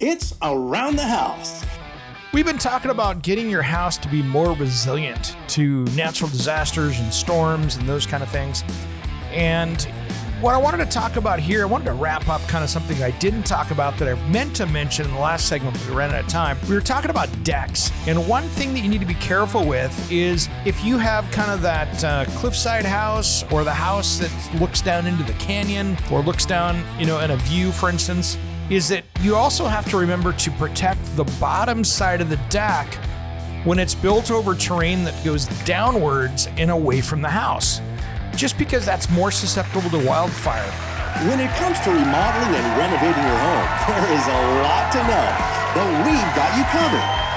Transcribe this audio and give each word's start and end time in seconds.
It's 0.00 0.32
Around 0.42 0.94
the 0.94 1.02
House. 1.02 1.64
We've 2.32 2.46
been 2.46 2.56
talking 2.56 2.92
about 2.92 3.20
getting 3.22 3.50
your 3.50 3.62
house 3.62 3.98
to 3.98 4.08
be 4.08 4.22
more 4.22 4.52
resilient 4.52 5.36
to 5.48 5.86
natural 5.86 6.30
disasters 6.30 7.00
and 7.00 7.12
storms 7.12 7.74
and 7.74 7.88
those 7.88 8.06
kind 8.06 8.22
of 8.22 8.28
things. 8.28 8.62
And 9.32 9.82
what 10.40 10.54
I 10.54 10.58
wanted 10.58 10.84
to 10.84 10.86
talk 10.86 11.16
about 11.16 11.40
here, 11.40 11.62
I 11.62 11.64
wanted 11.64 11.86
to 11.86 11.94
wrap 11.94 12.28
up 12.28 12.40
kind 12.42 12.62
of 12.62 12.70
something 12.70 13.02
I 13.02 13.10
didn't 13.10 13.42
talk 13.42 13.72
about 13.72 13.98
that 13.98 14.06
I 14.06 14.28
meant 14.28 14.54
to 14.54 14.66
mention 14.66 15.04
in 15.04 15.14
the 15.14 15.18
last 15.18 15.48
segment, 15.48 15.76
but 15.76 15.88
we 15.88 15.96
ran 15.96 16.14
out 16.14 16.20
of 16.20 16.28
time. 16.28 16.56
We 16.68 16.76
were 16.76 16.80
talking 16.80 17.10
about 17.10 17.28
decks. 17.42 17.90
And 18.06 18.24
one 18.28 18.44
thing 18.44 18.74
that 18.74 18.84
you 18.84 18.88
need 18.88 19.00
to 19.00 19.06
be 19.06 19.14
careful 19.14 19.66
with 19.66 20.12
is 20.12 20.48
if 20.64 20.84
you 20.84 20.98
have 20.98 21.28
kind 21.32 21.50
of 21.50 21.60
that 21.62 22.04
uh, 22.04 22.24
cliffside 22.36 22.84
house 22.84 23.42
or 23.50 23.64
the 23.64 23.74
house 23.74 24.18
that 24.18 24.60
looks 24.60 24.80
down 24.80 25.08
into 25.08 25.24
the 25.24 25.32
canyon 25.40 25.96
or 26.12 26.20
looks 26.22 26.46
down, 26.46 26.84
you 27.00 27.06
know, 27.06 27.18
in 27.18 27.32
a 27.32 27.36
view, 27.38 27.72
for 27.72 27.90
instance, 27.90 28.38
is 28.70 28.88
that 28.88 29.04
you 29.20 29.34
also 29.34 29.64
have 29.64 29.88
to 29.90 29.96
remember 29.96 30.32
to 30.34 30.50
protect 30.52 31.00
the 31.16 31.24
bottom 31.40 31.82
side 31.82 32.20
of 32.20 32.28
the 32.28 32.36
deck 32.50 32.92
when 33.64 33.78
it's 33.78 33.94
built 33.94 34.30
over 34.30 34.54
terrain 34.54 35.04
that 35.04 35.24
goes 35.24 35.46
downwards 35.64 36.48
and 36.58 36.70
away 36.70 37.00
from 37.00 37.22
the 37.22 37.28
house, 37.28 37.80
just 38.36 38.58
because 38.58 38.84
that's 38.84 39.10
more 39.10 39.30
susceptible 39.30 39.90
to 39.90 40.06
wildfire. 40.06 40.70
When 41.26 41.40
it 41.40 41.50
comes 41.56 41.80
to 41.80 41.90
remodeling 41.90 42.54
and 42.54 42.68
renovating 42.78 43.24
your 43.24 43.40
home, 43.40 43.68
there 43.88 44.08
is 44.12 44.26
a 44.28 44.40
lot 44.62 44.92
to 44.92 45.00
know, 45.08 45.26
but 45.74 45.88
we've 46.04 46.32
got 46.36 46.52
you 46.56 46.64
covered. 46.68 47.28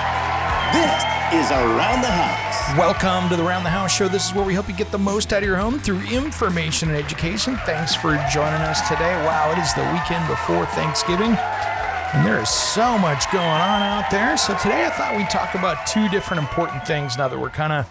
This 0.75 0.93
is 1.33 1.51
Around 1.51 2.01
the 2.01 2.11
House. 2.11 2.50
Welcome 2.77 3.27
to 3.27 3.35
the 3.35 3.43
Round 3.43 3.65
the 3.65 3.69
House 3.69 3.93
Show. 3.93 4.07
This 4.07 4.29
is 4.29 4.33
where 4.33 4.45
we 4.45 4.53
help 4.53 4.69
you 4.69 4.73
get 4.73 4.91
the 4.91 4.97
most 4.97 5.33
out 5.33 5.43
of 5.43 5.47
your 5.47 5.57
home 5.57 5.77
through 5.77 5.99
information 6.03 6.87
and 6.87 6.97
education. 6.97 7.57
Thanks 7.65 7.93
for 7.93 8.15
joining 8.31 8.61
us 8.61 8.87
today. 8.87 9.13
Wow, 9.25 9.51
it 9.51 9.57
is 9.57 9.73
the 9.73 9.83
weekend 9.91 10.25
before 10.29 10.65
Thanksgiving, 10.67 11.33
and 11.33 12.25
there 12.25 12.39
is 12.39 12.47
so 12.47 12.97
much 12.97 13.29
going 13.29 13.43
on 13.43 13.81
out 13.81 14.09
there. 14.09 14.37
So 14.37 14.55
today 14.57 14.85
I 14.85 14.89
thought 14.89 15.17
we'd 15.17 15.29
talk 15.29 15.53
about 15.53 15.85
two 15.85 16.07
different 16.07 16.43
important 16.43 16.87
things 16.87 17.17
now 17.17 17.27
that 17.27 17.37
we're 17.37 17.49
kind 17.49 17.73
of 17.73 17.89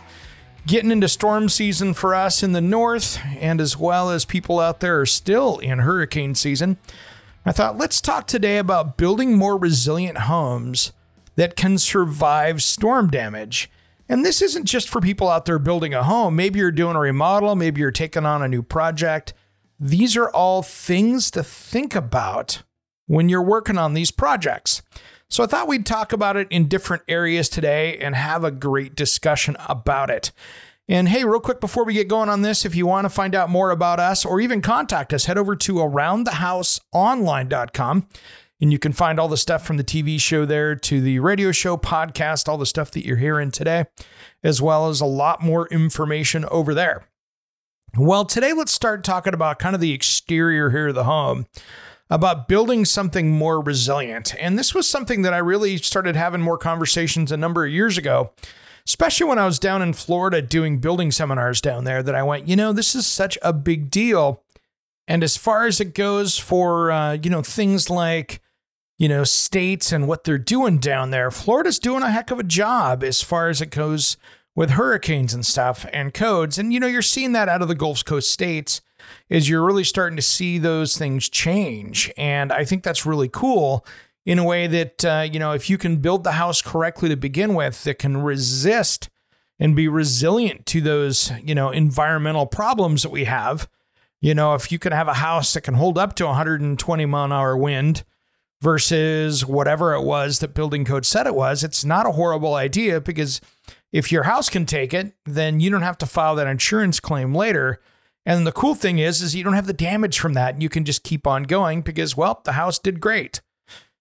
getting 0.67 0.91
into 0.91 1.11
storm 1.11 1.51
season 1.51 1.93
for 1.93 2.15
us 2.15 2.43
in 2.43 2.53
the 2.53 2.63
north, 2.63 3.19
and 3.39 3.61
as 3.61 3.77
well 3.77 4.09
as 4.09 4.25
people 4.25 4.61
out 4.61 4.81
there 4.81 4.99
are 4.99 5.07
still 5.07 5.59
in 5.59 5.81
hurricane 5.81 6.35
season. 6.35 6.79
I 7.45 7.53
thought 7.53 7.77
let's 7.77 8.01
talk 8.01 8.27
today 8.27 8.57
about 8.57 8.97
building 8.97 9.37
more 9.37 9.59
resilient 9.59 10.17
homes 10.17 10.95
that 11.37 11.55
can 11.55 11.77
survive 11.77 12.63
storm 12.63 13.11
damage. 13.11 13.71
And 14.11 14.23
this 14.25 14.43
isn't 14.43 14.65
just 14.65 14.89
for 14.89 15.01
people 15.01 15.29
out 15.29 15.45
there 15.45 15.61
building 15.61 15.95
a 15.95 16.03
home. 16.03 16.35
Maybe 16.35 16.59
you're 16.59 16.73
doing 16.73 16.97
a 16.97 17.01
remodel, 17.01 17.55
maybe 17.55 17.81
you're 17.81 17.93
taking 17.93 18.27
on 18.27 18.43
a 18.43 18.49
new 18.49 18.61
project. 18.61 19.33
These 19.79 20.17
are 20.17 20.29
all 20.29 20.63
things 20.63 21.31
to 21.31 21.45
think 21.45 21.95
about 21.95 22.65
when 23.07 23.29
you're 23.29 23.41
working 23.41 23.79
on 23.79 23.95
these 23.95 24.11
projects. 24.11 24.83
So 25.29 25.45
I 25.45 25.47
thought 25.47 25.69
we'd 25.69 25.87
talk 25.87 26.13
about 26.13 26.37
it 26.37 26.49
in 26.51 26.67
different 26.67 27.05
areas 27.07 27.49
today 27.49 27.99
and 27.99 28.17
have 28.17 28.43
a 28.43 28.51
great 28.51 28.97
discussion 28.97 29.57
about 29.69 30.11
it. 30.11 30.33
And 30.89 31.09
hey, 31.09 31.25
real 31.25 31.39
quick 31.39 31.61
before 31.61 31.85
we 31.85 31.95
get 31.95 32.09
going 32.09 32.29
on 32.29 32.43
this, 32.43 32.65
if 32.65 32.75
you 32.75 32.89
want 32.89 33.05
to 33.05 33.11
find 33.11 33.37
out 33.37 33.49
more 33.49 33.71
about 33.71 34.01
us 34.01 34.27
or 34.27 34.41
even 34.41 34.61
contact 34.61 35.15
us, 35.15 35.27
head 35.27 35.39
over 35.39 35.55
to 35.55 35.75
aroundthehouseonline.com. 35.75 38.09
And 38.61 38.73
you 38.73 38.79
can 38.79 38.93
find 38.93 39.19
all 39.19 39.29
the 39.29 39.37
stuff 39.37 39.67
from 39.67 39.79
the 39.79 39.85
TV 39.85 40.21
show 40.21 40.45
there 40.45 40.75
to 40.75 41.01
the 41.01 41.19
radio 41.19 41.51
show, 41.51 41.77
podcast, 41.79 42.49
all 42.49 42.59
the 42.59 42.67
stuff 42.67 42.91
that 42.91 43.07
you're 43.07 43.17
hearing 43.17 43.51
today, 43.51 43.87
as 44.43 44.61
well 44.61 44.89
as 44.89 45.01
a 45.01 45.07
lot 45.07 45.43
more 45.43 45.67
information 45.69 46.45
over 46.51 46.75
there. 46.75 47.07
Well, 47.97 48.25
today 48.25 48.53
let's 48.53 48.73
start 48.73 49.03
talking 49.03 49.35
about 49.35 49.59
kind 49.59 49.75
of 49.75 49.81
the 49.81 49.93
exterior 49.93 50.71
here 50.71 50.89
of 50.89 50.95
the 50.95 51.05
home, 51.05 51.47
about 52.09 52.49
building 52.49 52.85
something 52.85 53.31
more 53.31 53.61
resilient. 53.61 54.35
And 54.39 54.59
this 54.59 54.75
was 54.75 54.89
something 54.89 55.23
that 55.23 55.35
I 55.35 55.39
really 55.39 55.77
started 55.79 56.15
having 56.15 56.41
more 56.41 56.59
conversations 56.59 57.33
a 57.33 57.37
number 57.37 57.65
of 57.65 57.73
years 57.73 57.97
ago, 57.97 58.33
especially 58.87 59.27
when 59.27 59.39
I 59.39 59.47
was 59.47 59.59
down 59.59 59.81
in 59.81 59.93
Florida 59.93 60.43
doing 60.43 60.79
building 60.79 61.11
seminars 61.11 61.61
down 61.61 61.85
there, 61.85 62.03
that 62.03 62.15
I 62.15 62.23
went, 62.23 62.47
you 62.47 62.57
know, 62.57 62.73
this 62.73 62.95
is 62.95 63.07
such 63.07 63.39
a 63.43 63.53
big 63.53 63.91
deal. 63.91 64.43
And 65.09 65.25
as 65.25 65.37
far 65.37 65.67
as 65.67 65.81
it 65.81 65.95
goes 65.95 66.39
for, 66.39 66.93
uh, 66.93 67.15
you 67.15 67.31
know, 67.31 67.43
things 67.43 67.91
like, 67.91 68.41
you 69.01 69.09
know, 69.09 69.25
states 69.25 69.93
and 69.93 70.07
what 70.07 70.25
they're 70.25 70.37
doing 70.37 70.77
down 70.77 71.11
there. 71.11 71.31
Florida's 71.31 71.79
doing 71.79 72.03
a 72.03 72.11
heck 72.11 72.31
of 72.31 72.39
a 72.39 72.43
job 72.43 73.03
as 73.03 73.23
far 73.23 73.49
as 73.49 73.63
it 73.63 73.71
goes 73.71 74.19
with 74.55 74.73
hurricanes 74.73 75.33
and 75.33 75.47
stuff 75.47 75.87
and 75.91 76.13
codes. 76.13 76.59
And, 76.59 76.71
you 76.71 76.79
know, 76.79 76.87
you're 76.87 77.01
seeing 77.01 77.33
that 77.33 77.49
out 77.49 77.63
of 77.63 77.69
the 77.69 77.75
Gulf 77.75 78.05
Coast 78.05 78.31
states 78.31 78.83
is 79.31 79.49
you're 79.49 79.65
really 79.65 79.85
starting 79.85 80.17
to 80.17 80.23
see 80.23 80.59
those 80.59 80.99
things 80.99 81.31
change. 81.31 82.13
And 82.19 82.53
I 82.53 82.67
think 82.67 82.83
that's 82.83 83.07
really 83.07 83.31
cool 83.31 83.87
in 84.27 84.39
a 84.39 84.45
way 84.45 84.67
that, 84.67 85.03
uh, 85.03 85.27
you 85.33 85.39
know, 85.39 85.53
if 85.53 85.71
you 85.71 85.79
can 85.79 85.97
build 85.97 86.23
the 86.23 86.33
house 86.33 86.61
correctly 86.61 87.09
to 87.09 87.17
begin 87.17 87.55
with, 87.55 87.83
that 87.85 87.99
can 87.99 88.19
resist 88.19 89.09
and 89.59 89.75
be 89.75 89.89
resilient 89.89 90.67
to 90.67 90.83
those, 90.83 91.33
you 91.43 91.55
know, 91.55 91.71
environmental 91.71 92.45
problems 92.45 93.03
that 93.03 93.11
we 93.11 93.25
have. 93.25 93.67
You 94.21 94.35
know, 94.35 94.53
if 94.53 94.71
you 94.71 94.79
can 94.79 94.93
have 94.93 95.09
a 95.09 95.15
house 95.15 95.55
that 95.55 95.63
can 95.63 95.73
hold 95.73 95.97
up 95.97 96.17
to 96.17 96.27
120 96.27 97.07
mile 97.07 97.25
an 97.25 97.33
hour 97.33 97.57
wind, 97.57 98.05
versus 98.63 99.45
whatever 99.45 99.95
it 99.95 100.03
was 100.03 100.39
that 100.41 100.55
building 100.55 100.85
code 100.85 101.07
said 101.07 101.27
it 101.27 101.35
was, 101.35 101.65
it's 101.65 101.85
not 101.85 102.07
a 102.07 102.13
horrible 102.13 102.55
idea 102.55 103.01
because 103.01 103.41
if 103.93 104.13
your 104.13 104.25
house 104.25 104.49
can 104.49 104.67
take 104.67 104.95
it, 104.95 105.15
then 105.25 105.61
you 105.61 105.71
don't 105.71 105.83
have 105.83 105.99
to 105.99 106.07
file 106.07 106.37
that 106.37 106.47
insurance 106.47 107.01
claim 107.01 107.35
later. 107.35 107.81
And 108.27 108.47
the 108.47 108.53
cool 108.53 108.75
thing 108.75 108.99
is, 108.99 109.23
is 109.23 109.35
you 109.35 109.43
don't 109.43 109.55
have 109.55 109.67
the 109.67 109.73
damage 109.73 110.19
from 110.19 110.35
that. 110.35 110.55
And 110.55 110.63
you 110.63 110.69
can 110.69 110.85
just 110.85 111.03
keep 111.03 111.27
on 111.27 111.45
going 111.45 111.83
because, 111.83 112.17
well, 112.17 112.43
the 112.45 112.53
house 112.53 112.79
did 112.79 113.01
great. 113.01 113.41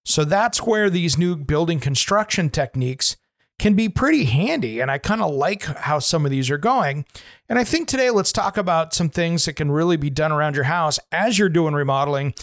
So 0.05 0.25
that's 0.25 0.63
where 0.63 0.89
these 0.89 1.17
new 1.17 1.35
building 1.35 1.79
construction 1.79 2.49
techniques 2.49 3.15
can 3.57 3.75
be 3.75 3.89
pretty 3.89 4.25
handy. 4.25 4.79
And 4.79 4.89
I 4.89 4.97
kind 4.97 5.21
of 5.21 5.33
like 5.33 5.63
how 5.63 5.99
some 5.99 6.25
of 6.25 6.31
these 6.31 6.49
are 6.49 6.57
going. 6.57 7.05
And 7.47 7.59
I 7.59 7.63
think 7.63 7.87
today 7.87 8.09
let's 8.09 8.31
talk 8.31 8.57
about 8.57 8.93
some 8.93 9.09
things 9.09 9.45
that 9.45 9.53
can 9.53 9.71
really 9.71 9.97
be 9.97 10.09
done 10.09 10.31
around 10.31 10.55
your 10.55 10.65
house 10.65 10.99
as 11.11 11.37
you're 11.37 11.49
doing 11.49 11.73
remodeling 11.73 12.33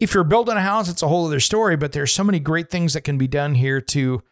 if 0.00 0.14
you're 0.14 0.24
building 0.24 0.56
a 0.56 0.62
house, 0.62 0.88
it's 0.88 1.02
a 1.02 1.08
whole 1.08 1.26
other 1.26 1.40
story, 1.40 1.76
but 1.76 1.92
there's 1.92 2.10
so 2.10 2.24
many 2.24 2.40
great 2.40 2.70
things 2.70 2.94
that 2.94 3.02
can 3.02 3.18
be 3.18 3.28
done 3.28 3.54
here 3.54 3.80
to 3.82 4.22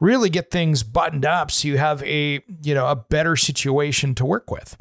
really 0.00 0.30
get 0.30 0.50
things 0.50 0.82
buttoned 0.82 1.24
up 1.24 1.50
so 1.50 1.68
you 1.68 1.78
have 1.78 2.02
a, 2.02 2.42
you 2.62 2.74
know, 2.74 2.88
a 2.88 2.96
better 2.96 3.36
situation 3.36 4.14
to 4.16 4.24
work 4.24 4.50
with. 4.50 4.76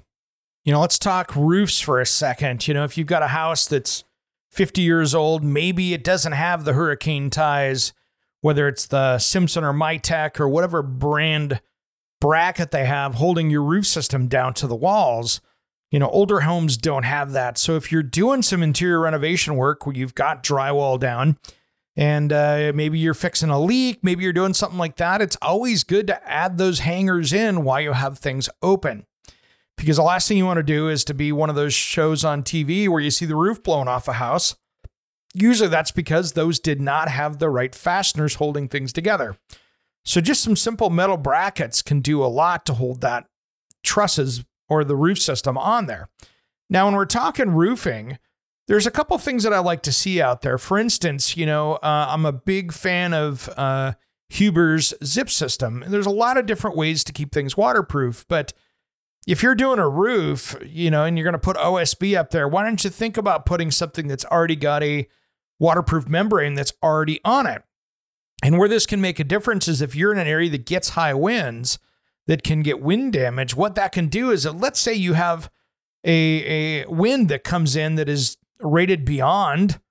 You 0.64 0.72
know, 0.72 0.80
let's 0.80 0.98
talk 0.98 1.36
roofs 1.36 1.80
for 1.80 2.00
a 2.00 2.06
second. 2.06 2.68
You 2.68 2.74
know, 2.74 2.84
if 2.86 2.98
you've 2.98 3.08
got 3.08 3.24
a 3.24 3.28
house 3.28 3.68
that's 3.68 4.04
50 4.52 4.82
years 4.82 5.14
old, 5.14 5.44
maybe 5.44 5.94
it 5.94 6.04
doesn't 6.04 6.32
have 6.32 6.64
the 6.64 6.74
hurricane 6.74 7.30
ties, 7.30 7.94
whether 8.40 8.68
it's 8.68 8.86
the 8.86 9.20
Simpson 9.20 9.64
or 9.64 9.74
MiTek 9.74 10.40
or 10.40 10.48
whatever 10.48 10.82
brand 10.82 11.62
bracket 12.20 12.72
they 12.72 12.86
have 12.86 13.16
holding 13.16 13.50
your 13.50 13.64
roof 13.64 13.86
system 13.86 14.28
down 14.28 14.54
to 14.54 14.68
the 14.68 14.76
walls. 14.76 15.42
You 15.92 16.00
know, 16.00 16.10
older 16.10 16.42
homes 16.42 16.78
don't 16.78 17.04
have 17.04 17.34
that. 17.34 17.58
So 17.58 17.76
if 17.76 17.92
you're 17.92 18.02
doing 18.02 18.42
some 18.42 18.64
interior 18.64 19.02
renovation 19.02 19.56
work 19.56 19.86
where 19.86 19.96
you've 19.96 20.16
got 20.16 20.42
drywall 20.42 20.98
down 20.98 21.38
and 21.98 22.32
uh, 22.32 22.72
maybe 22.74 22.98
you're 22.98 23.14
fixing 23.14 23.50
a 23.50 23.60
leak, 23.60 24.00
maybe 24.02 24.24
you're 24.24 24.32
doing 24.32 24.54
something 24.54 24.80
like 24.80 24.96
that, 24.96 25.22
it's 25.22 25.38
always 25.42 25.84
good 25.84 26.08
to 26.08 26.30
add 26.30 26.58
those 26.58 26.80
hangers 26.80 27.34
in 27.34 27.66
while 27.66 27.82
you 27.82 27.92
have 27.92 28.18
things 28.18 28.50
open. 28.62 29.06
Because 29.76 29.98
the 29.98 30.04
last 30.04 30.28
thing 30.28 30.38
you 30.38 30.46
want 30.46 30.58
to 30.58 30.64
do 30.64 30.88
is 30.88 31.04
to 31.06 31.14
be 31.14 31.32
one 31.34 31.50
of 31.50 31.56
those 31.56 31.74
shows 31.74 32.24
on 32.24 32.44
TV 32.44 32.88
where 32.88 33.02
you 33.02 33.12
see 33.12 33.26
the 33.26 33.36
roof 33.36 33.62
blown 33.62 33.88
off 33.88 34.08
a 34.08 34.14
house. 34.14 34.56
Usually 35.34 35.70
that's 35.70 35.92
because 35.92 36.34
those 36.34 36.60
did 36.60 36.80
not 36.80 37.10
have 37.10 37.40
the 37.40 37.50
right 37.50 37.74
fasteners 37.74 38.36
holding 38.36 38.70
things 38.70 38.94
together. 38.94 39.38
So 40.06 40.22
just 40.22 40.42
some 40.44 40.56
simple 40.56 40.90
metal 40.90 41.18
brackets 41.18 41.82
can 41.82 42.00
do 42.00 42.24
a 42.24 42.28
lot 42.28 42.66
to 42.68 42.76
hold 42.76 43.02
that 43.02 43.26
trusses 43.84 44.46
or 44.72 44.86
the 44.86 44.96
roof 44.96 45.20
system 45.20 45.58
on 45.58 45.86
there. 45.86 46.08
Now, 46.70 46.86
when 46.86 46.96
we're 46.96 47.04
talking 47.04 47.52
roofing, 47.52 48.18
there's 48.68 48.88
a 48.88 48.92
couple 48.92 49.18
things 49.18 49.44
that 49.44 49.52
I 49.52 49.60
like 49.60 49.84
to 49.84 49.92
see 49.92 50.22
out 50.22 50.44
there. 50.44 50.58
For 50.58 50.78
instance, 50.78 51.36
you 51.36 51.46
know, 51.46 51.74
uh, 51.74 52.08
I'm 52.10 52.26
a 52.26 52.32
big 52.32 52.72
fan 52.72 53.14
of 53.14 53.50
uh, 53.58 53.94
Huber's 54.30 54.94
zip 55.04 55.30
system. 55.30 55.84
There's 55.86 56.06
a 56.06 56.10
lot 56.10 56.38
of 56.38 56.46
different 56.46 56.78
ways 56.78 57.04
to 57.04 57.12
keep 57.12 57.34
things 57.34 57.58
waterproof, 57.58 58.26
but 58.30 58.54
if 59.28 59.44
you're 59.44 59.56
doing 59.56 59.78
a 59.78 59.90
roof, 59.90 60.56
you 60.66 60.90
know, 60.90 61.04
and 61.04 61.18
you're 61.18 61.26
going 61.26 61.34
to 61.34 61.38
put 61.38 61.58
OSB 61.58 62.18
up 62.18 62.30
there, 62.30 62.48
why 62.48 62.64
don't 62.64 62.82
you 62.82 62.90
think 62.90 63.18
about 63.18 63.46
putting 63.46 63.72
something 63.72 64.08
that's 64.08 64.26
already 64.26 64.56
got 64.56 64.84
a 64.84 65.06
waterproof 65.60 66.08
membrane 66.08 66.54
that's 66.54 66.72
already 66.82 67.20
on 67.26 67.46
it? 67.46 67.62
And 68.42 68.58
where 68.58 68.70
this 68.70 68.86
can 68.86 69.02
make 69.02 69.20
a 69.20 69.26
difference 69.26 69.68
is 69.68 69.82
if 69.82 69.96
you're 69.96 70.14
in 70.14 70.18
an 70.18 70.28
area 70.28 70.50
that 70.50 70.66
gets 70.66 70.90
high 70.90 71.14
winds 71.14 71.78
that 72.32 72.44
can 72.44 72.62
get 72.62 72.82
wind 72.82 73.12
damage, 73.12 73.58
what 73.58 73.76
that 73.76 73.92
can 73.92 74.08
do 74.08 74.32
is 74.32 74.46
let's 74.46 74.80
say 74.80 74.94
you 74.94 75.16
have 75.16 75.52
a, 76.06 76.86
a 76.86 76.86
wind 76.86 77.28
that 77.28 77.44
comes 77.44 77.76
in 77.76 77.96
that 77.96 78.08
is 78.08 78.38
rated 78.62 79.04
beyond 79.04 79.82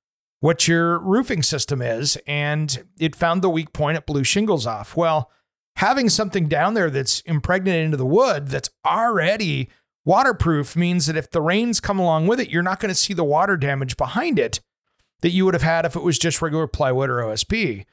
what 0.41 0.67
your 0.67 0.99
roofing 1.01 1.43
system 1.43 1.83
is, 1.83 2.17
and 2.27 2.87
it 2.99 3.15
found 3.15 3.43
the 3.43 3.51
weak 3.51 3.75
point, 3.75 3.99
it 3.99 4.07
blew 4.07 4.25
shingles 4.25 4.67
off. 4.67 4.97
Well, 4.97 5.31
having 5.77 6.09
something 6.09 6.49
down 6.49 6.73
there 6.73 6.89
that's 6.89 7.21
impregnated 7.27 7.85
into 7.85 7.99
the 7.99 8.07
wood 8.07 8.49
that's 8.49 8.71
already 8.87 9.69
waterproof 10.07 10.75
means 10.75 11.09
that 11.09 11.19
if 11.19 11.31
the 11.31 11.43
rains 11.43 11.79
come 11.79 11.99
along 11.99 12.27
with 12.27 12.41
it, 12.41 12.49
you're 12.49 12.63
not 12.63 12.81
going 12.81 12.89
to 12.89 12.95
see 12.95 13.13
the 13.13 13.23
water 13.23 13.59
damage 13.59 13.99
behind 13.99 14.39
it 14.39 14.61
that 15.21 15.29
you 15.29 15.45
would 15.45 15.53
have 15.53 15.63
had 15.63 15.85
if 15.85 15.95
it 15.95 16.03
was 16.03 16.19
just 16.19 16.41
regular 16.41 16.67
plywood 16.67 17.11
or 17.11 17.17
OSB. 17.17 17.85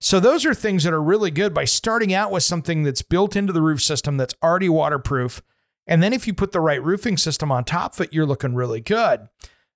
So 0.00 0.20
those 0.20 0.46
are 0.46 0.54
things 0.54 0.84
that 0.84 0.92
are 0.92 1.02
really 1.02 1.30
good 1.30 1.52
by 1.52 1.64
starting 1.64 2.14
out 2.14 2.30
with 2.30 2.44
something 2.44 2.84
that's 2.84 3.02
built 3.02 3.34
into 3.34 3.52
the 3.52 3.62
roof 3.62 3.82
system 3.82 4.16
that's 4.16 4.34
already 4.42 4.68
waterproof. 4.68 5.42
And 5.86 6.02
then 6.02 6.12
if 6.12 6.26
you 6.26 6.34
put 6.34 6.52
the 6.52 6.60
right 6.60 6.82
roofing 6.82 7.16
system 7.16 7.50
on 7.50 7.64
top 7.64 7.94
of 7.94 8.02
it, 8.02 8.12
you're 8.12 8.26
looking 8.26 8.54
really 8.54 8.80
good. 8.80 9.28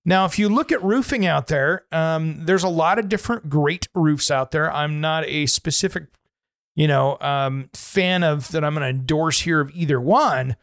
Now, 0.05 0.25
if 0.25 0.39
you 0.39 0.49
look 0.49 0.71
at 0.73 0.83
roofing 0.83 1.25
out 1.27 1.47
there, 1.47 1.87
um, 1.93 2.45
there's 2.45 2.65
a 2.65 2.69
lot 2.69 2.99
of 2.99 3.09
different 3.09 3.49
great 3.49 3.89
roofs 3.95 4.31
out 4.31 4.51
there. 4.51 4.73
I'm 4.73 5.01
not 5.01 5.25
a 5.27 5.47
specific, 5.47 6.07
you 6.75 6.89
know, 6.89 7.17
um, 7.21 7.71
fan 7.73 8.23
of 8.23 8.51
that. 8.51 8.65
I'm 8.65 8.75
going 8.75 8.83
to 8.83 8.89
endorse 8.89 9.41
here 9.41 9.61
of 9.61 9.71
either 9.75 10.01
one, 10.01 10.57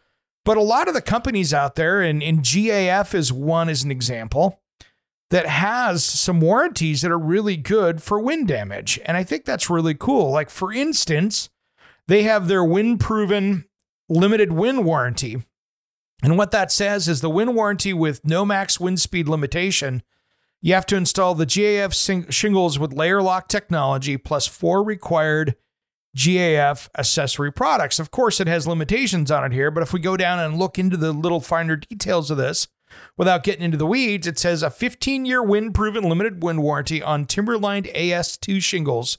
but 0.46 0.58
a 0.58 0.62
lot 0.62 0.88
of 0.88 0.94
the 0.94 1.02
companies 1.02 1.54
out 1.54 1.76
there, 1.76 2.02
and, 2.02 2.22
and 2.22 2.40
GAF 2.40 3.14
is 3.14 3.32
one 3.32 3.70
as 3.70 3.84
an 3.84 3.92
example, 3.92 4.62
that 5.30 5.46
has 5.46 6.04
some 6.04 6.42
warranties 6.42 7.02
that 7.02 7.12
are 7.12 7.20
really 7.20 7.58
good 7.58 8.02
for 8.02 8.20
wind 8.20 8.48
damage, 8.48 9.00
and 9.06 9.16
I 9.16 9.24
think 9.24 9.46
that's 9.46 9.70
really 9.70 9.94
cool. 9.94 10.32
Like 10.32 10.50
for 10.50 10.74
instance, 10.74 11.50
they 12.08 12.24
have 12.24 12.48
their 12.48 12.64
wind 12.64 13.00
proven 13.00 13.66
limited 14.10 14.52
wind 14.52 14.86
warranty 14.86 15.44
and 16.22 16.38
what 16.38 16.52
that 16.52 16.72
says 16.72 17.08
is 17.08 17.22
the 17.22 17.30
wind 17.30 17.56
warranty 17.56 17.94
with 17.94 18.26
no 18.26 18.46
max 18.46 18.80
wind 18.80 19.00
speed 19.00 19.28
limitation. 19.28 20.04
You 20.62 20.74
have 20.74 20.86
to 20.88 20.98
install 20.98 21.36
the 21.36 21.46
GAF 21.46 22.32
shingles 22.32 22.78
with 22.78 22.92
LayerLock 22.92 23.48
technology 23.48 24.18
plus 24.18 24.46
four 24.46 24.84
required 24.84 25.56
GAF 26.18 26.90
accessory 26.98 27.52
products. 27.52 28.00
Of 28.00 28.12
course, 28.12 28.42
it 28.42 28.48
has 28.48 28.68
limitations 28.68 29.32
on 29.32 29.46
it 29.46 29.54
here, 29.54 29.72
but 29.72 29.84
if 29.84 29.94
we 29.94 30.02
go 30.02 30.18
down 30.18 30.40
and 30.40 30.60
look 30.60 30.78
into 30.78 30.98
the 30.98 31.14
little 31.14 31.40
finer 31.40 31.78
details 31.78 32.30
of 32.30 32.38
this 32.38 32.68
without 33.18 33.44
getting 33.44 33.64
into 33.64 33.78
the 33.78 33.86
weeds, 33.86 34.28
it 34.28 34.40
says 34.40 34.64
a 34.64 34.70
15 34.70 35.26
year 35.26 35.44
wind 35.44 35.74
proven 35.74 36.04
limited 36.08 36.44
wind 36.44 36.64
warranty 36.64 37.02
on 37.02 37.26
Timberline 37.26 37.84
AS2 37.84 38.62
shingles 38.62 39.18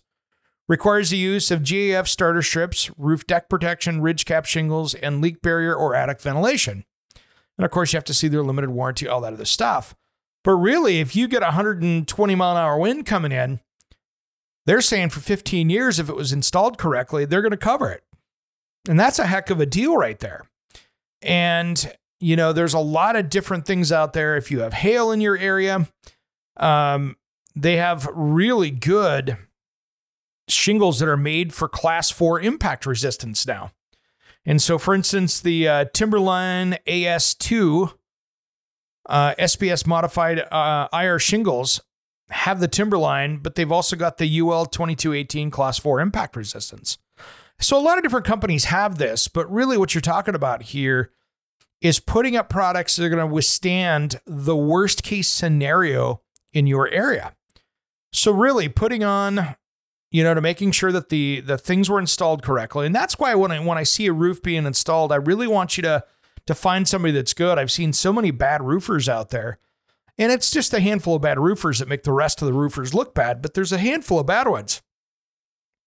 requires 0.68 1.10
the 1.10 1.16
use 1.16 1.50
of 1.50 1.62
GAF 1.62 2.06
starter 2.06 2.42
strips, 2.42 2.90
roof 2.96 3.26
deck 3.26 3.48
protection, 3.48 4.00
ridge 4.00 4.24
cap 4.24 4.44
shingles, 4.44 4.94
and 4.94 5.20
leak 5.20 5.42
barrier 5.42 5.74
or 5.74 5.94
attic 5.94 6.20
ventilation. 6.20 6.84
And 7.58 7.64
of 7.64 7.70
course, 7.70 7.92
you 7.92 7.96
have 7.96 8.04
to 8.04 8.14
see 8.14 8.28
their 8.28 8.42
limited 8.42 8.70
warranty, 8.70 9.08
all 9.08 9.20
that 9.22 9.32
other 9.32 9.44
stuff. 9.44 9.94
But 10.44 10.52
really, 10.52 11.00
if 11.00 11.14
you 11.14 11.28
get 11.28 11.42
120 11.42 12.34
mile 12.34 12.52
an 12.52 12.56
hour 12.56 12.78
wind 12.78 13.04
coming 13.04 13.32
in, 13.32 13.60
they're 14.64 14.80
saying 14.80 15.10
for 15.10 15.20
15 15.20 15.68
years, 15.68 15.98
if 15.98 16.08
it 16.08 16.16
was 16.16 16.32
installed 16.32 16.78
correctly, 16.78 17.24
they're 17.24 17.42
going 17.42 17.50
to 17.50 17.56
cover 17.56 17.90
it. 17.90 18.04
And 18.88 18.98
that's 18.98 19.18
a 19.18 19.26
heck 19.26 19.50
of 19.50 19.60
a 19.60 19.66
deal 19.66 19.96
right 19.96 20.18
there. 20.18 20.48
And, 21.20 21.92
you 22.20 22.36
know, 22.36 22.52
there's 22.52 22.74
a 22.74 22.78
lot 22.78 23.16
of 23.16 23.30
different 23.30 23.66
things 23.66 23.90
out 23.90 24.12
there. 24.12 24.36
If 24.36 24.50
you 24.50 24.60
have 24.60 24.74
hail 24.74 25.10
in 25.10 25.20
your 25.20 25.36
area, 25.38 25.88
um, 26.58 27.16
they 27.56 27.76
have 27.76 28.08
really 28.12 28.70
good 28.70 29.38
shingles 30.48 30.98
that 30.98 31.08
are 31.08 31.16
made 31.16 31.54
for 31.54 31.68
class 31.68 32.10
four 32.10 32.40
impact 32.40 32.84
resistance 32.84 33.46
now. 33.46 33.72
And 34.44 34.60
so, 34.60 34.78
for 34.78 34.94
instance, 34.94 35.40
the 35.40 35.68
uh, 35.68 35.84
Timberline 35.92 36.78
AS2 36.86 37.94
uh, 39.08 39.34
SBS 39.38 39.86
modified 39.86 40.40
uh, 40.52 40.88
IR 40.92 41.18
shingles 41.18 41.80
have 42.30 42.60
the 42.60 42.68
Timberline, 42.68 43.38
but 43.38 43.54
they've 43.54 43.72
also 43.72 43.96
got 43.96 44.18
the 44.18 44.40
UL 44.40 44.66
2218 44.66 45.50
Class 45.50 45.78
4 45.78 46.00
impact 46.00 46.36
resistance. 46.36 46.98
So, 47.60 47.78
a 47.78 47.82
lot 47.82 47.98
of 47.98 48.02
different 48.02 48.26
companies 48.26 48.66
have 48.66 48.98
this, 48.98 49.28
but 49.28 49.50
really 49.50 49.76
what 49.76 49.94
you're 49.94 50.00
talking 50.00 50.34
about 50.34 50.62
here 50.62 51.10
is 51.80 52.00
putting 52.00 52.36
up 52.36 52.48
products 52.48 52.96
that 52.96 53.04
are 53.04 53.08
going 53.08 53.26
to 53.26 53.32
withstand 53.32 54.20
the 54.26 54.56
worst 54.56 55.02
case 55.02 55.28
scenario 55.28 56.20
in 56.52 56.66
your 56.66 56.88
area. 56.88 57.34
So, 58.12 58.32
really 58.32 58.68
putting 58.68 59.04
on 59.04 59.56
you 60.10 60.24
know, 60.24 60.34
to 60.34 60.40
making 60.40 60.72
sure 60.72 60.92
that 60.92 61.08
the 61.08 61.40
the 61.40 61.56
things 61.56 61.88
were 61.88 62.00
installed 62.00 62.42
correctly. 62.42 62.86
And 62.86 62.94
that's 62.94 63.18
why 63.18 63.34
when 63.34 63.52
I 63.52 63.60
when 63.60 63.78
I 63.78 63.84
see 63.84 64.06
a 64.06 64.12
roof 64.12 64.42
being 64.42 64.66
installed, 64.66 65.12
I 65.12 65.16
really 65.16 65.46
want 65.46 65.76
you 65.76 65.82
to 65.82 66.04
to 66.46 66.54
find 66.54 66.88
somebody 66.88 67.12
that's 67.12 67.34
good. 67.34 67.58
I've 67.58 67.70
seen 67.70 67.92
so 67.92 68.12
many 68.12 68.30
bad 68.30 68.62
roofers 68.62 69.08
out 69.08 69.30
there. 69.30 69.58
And 70.18 70.32
it's 70.32 70.50
just 70.50 70.74
a 70.74 70.80
handful 70.80 71.16
of 71.16 71.22
bad 71.22 71.38
roofers 71.38 71.78
that 71.78 71.88
make 71.88 72.02
the 72.02 72.12
rest 72.12 72.42
of 72.42 72.46
the 72.46 72.52
roofers 72.52 72.92
look 72.92 73.14
bad, 73.14 73.40
but 73.40 73.54
there's 73.54 73.72
a 73.72 73.78
handful 73.78 74.18
of 74.18 74.26
bad 74.26 74.48
ones. 74.48 74.82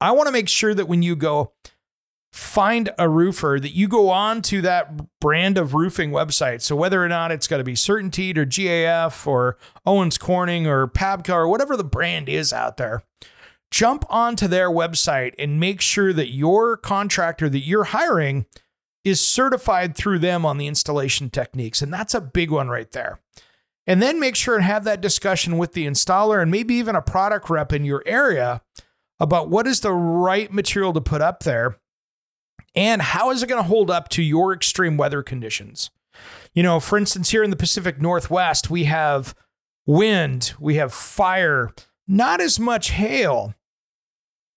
I 0.02 0.12
want 0.12 0.28
to 0.28 0.34
make 0.34 0.50
sure 0.50 0.74
that 0.74 0.88
when 0.88 1.04
you 1.04 1.16
go 1.16 1.54
find 2.34 2.90
a 2.98 3.08
roofer 3.08 3.60
that 3.62 3.76
you 3.76 3.88
go 3.88 4.10
on 4.10 4.42
to 4.42 4.60
that 4.64 5.20
brand 5.20 5.56
of 5.56 5.76
roofing 5.76 6.10
website. 6.10 6.62
So 6.62 6.76
whether 6.76 7.04
or 7.04 7.08
not 7.08 7.32
it's 7.32 7.48
got 7.48 7.58
to 7.58 7.64
be 7.64 7.76
CertainTeed 7.76 8.38
or 8.38 8.46
GAF 8.46 9.28
or 9.28 9.58
Owens 9.86 10.18
Corning 10.18 10.66
or 10.66 10.88
Pabco 10.88 11.36
or 11.36 11.48
whatever 11.48 11.78
the 11.78 11.84
brand 11.84 12.28
is 12.28 12.52
out 12.52 12.78
there, 12.78 13.04
jump 13.70 14.04
onto 14.10 14.48
their 14.48 14.72
website 14.72 15.36
and 15.38 15.60
make 15.60 15.80
sure 15.80 16.12
that 16.12 16.32
your 16.32 16.76
contractor 16.76 17.50
that 17.50 17.68
you're 17.68 17.86
hiring 17.86 18.48
is 19.04 19.22
certified 19.22 19.96
through 19.96 20.18
them 20.18 20.44
on 20.44 20.58
the 20.58 20.66
installation 20.66 21.30
techniques. 21.30 21.84
And 21.84 21.94
that's 21.94 22.16
a 22.16 22.22
big 22.22 22.50
one 22.50 22.68
right 22.68 22.92
there. 22.94 23.20
And 23.86 24.02
then 24.02 24.20
make 24.20 24.36
sure 24.36 24.56
and 24.56 24.64
have 24.64 24.86
that 24.86 25.02
discussion 25.02 25.60
with 25.60 25.74
the 25.74 25.86
installer 25.86 26.42
and 26.42 26.50
maybe 26.50 26.74
even 26.76 26.96
a 26.96 27.02
product 27.02 27.50
rep 27.52 27.72
in 27.72 27.86
your 27.86 28.02
area 28.08 28.64
about 29.20 29.50
what 29.50 29.68
is 29.68 29.82
the 29.82 29.92
right 29.92 30.52
material 30.52 30.94
to 30.94 31.02
put 31.02 31.22
up 31.22 31.44
there 31.44 31.78
and 32.76 33.02
how 33.02 33.32
is 33.32 33.44
it 33.44 33.48
going 33.48 33.62
to 33.62 33.68
hold 33.68 33.92
up 33.92 34.10
to 34.10 34.24
your 34.24 34.54
extreme 34.54 34.98
weather 34.98 35.22
conditions. 35.24 35.92
You 36.54 36.64
know, 36.64 36.80
for 36.80 36.98
instance, 36.98 37.32
here 37.32 37.44
in 37.44 37.50
the 37.50 37.56
Pacific 37.56 38.02
Northwest, 38.02 38.70
we 38.70 38.86
have 38.86 39.36
wind, 39.86 40.54
we 40.60 40.76
have 40.76 40.94
fire, 40.94 41.72
not 42.08 42.42
as 42.42 42.60
much 42.60 42.92
hail, 42.92 43.56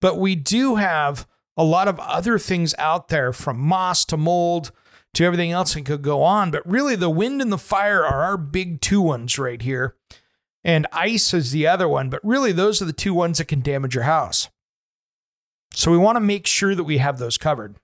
but 0.00 0.18
we 0.18 0.34
do 0.34 0.76
have 0.76 1.26
a 1.56 1.64
lot 1.64 1.88
of 1.88 1.98
other 1.98 2.38
things 2.38 2.74
out 2.78 3.08
there 3.08 3.32
from 3.32 3.58
moss 3.58 4.04
to 4.06 4.16
mold 4.16 4.72
to 5.14 5.24
everything 5.24 5.50
else 5.50 5.74
that 5.74 5.86
could 5.86 6.02
go 6.02 6.22
on. 6.22 6.50
But 6.50 6.68
really, 6.68 6.96
the 6.96 7.08
wind 7.08 7.40
and 7.40 7.50
the 7.50 7.58
fire 7.58 8.04
are 8.04 8.22
our 8.22 8.36
big 8.36 8.82
two 8.82 9.00
ones 9.00 9.38
right 9.38 9.60
here. 9.60 9.96
And 10.62 10.86
ice 10.92 11.32
is 11.32 11.52
the 11.52 11.66
other 11.66 11.88
one. 11.88 12.10
But 12.10 12.20
really, 12.22 12.52
those 12.52 12.82
are 12.82 12.86
the 12.86 12.92
two 12.92 13.14
ones 13.14 13.38
that 13.38 13.46
can 13.46 13.60
damage 13.62 13.94
your 13.94 14.04
house. 14.04 14.50
So 15.76 15.90
we 15.90 15.98
want 15.98 16.16
to 16.16 16.20
make 16.20 16.46
sure 16.46 16.74
that 16.74 16.84
we 16.84 16.98
have 16.98 17.18
those 17.18 17.36
covered. 17.36 17.76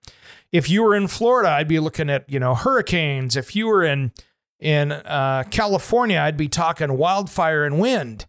If 0.51 0.71
you 0.71 0.83
were 0.83 0.95
in 0.95 1.09
Florida, 1.09 1.51
I'd 1.51 1.69
be 1.69 1.79
looking 1.79 2.09
at, 2.09 2.29
you 2.29 2.41
know, 2.41 2.55
hurricanes. 2.55 3.37
If 3.37 3.55
you 3.55 3.67
were 3.67 3.85
in 3.85 4.13
in 4.59 4.93
uh, 4.93 5.45
California, 5.51 6.19
I'd 6.19 6.37
be 6.37 6.49
talking 6.49 6.97
wildfire 6.97 7.65
and 7.65 7.79
wind. 7.79 8.27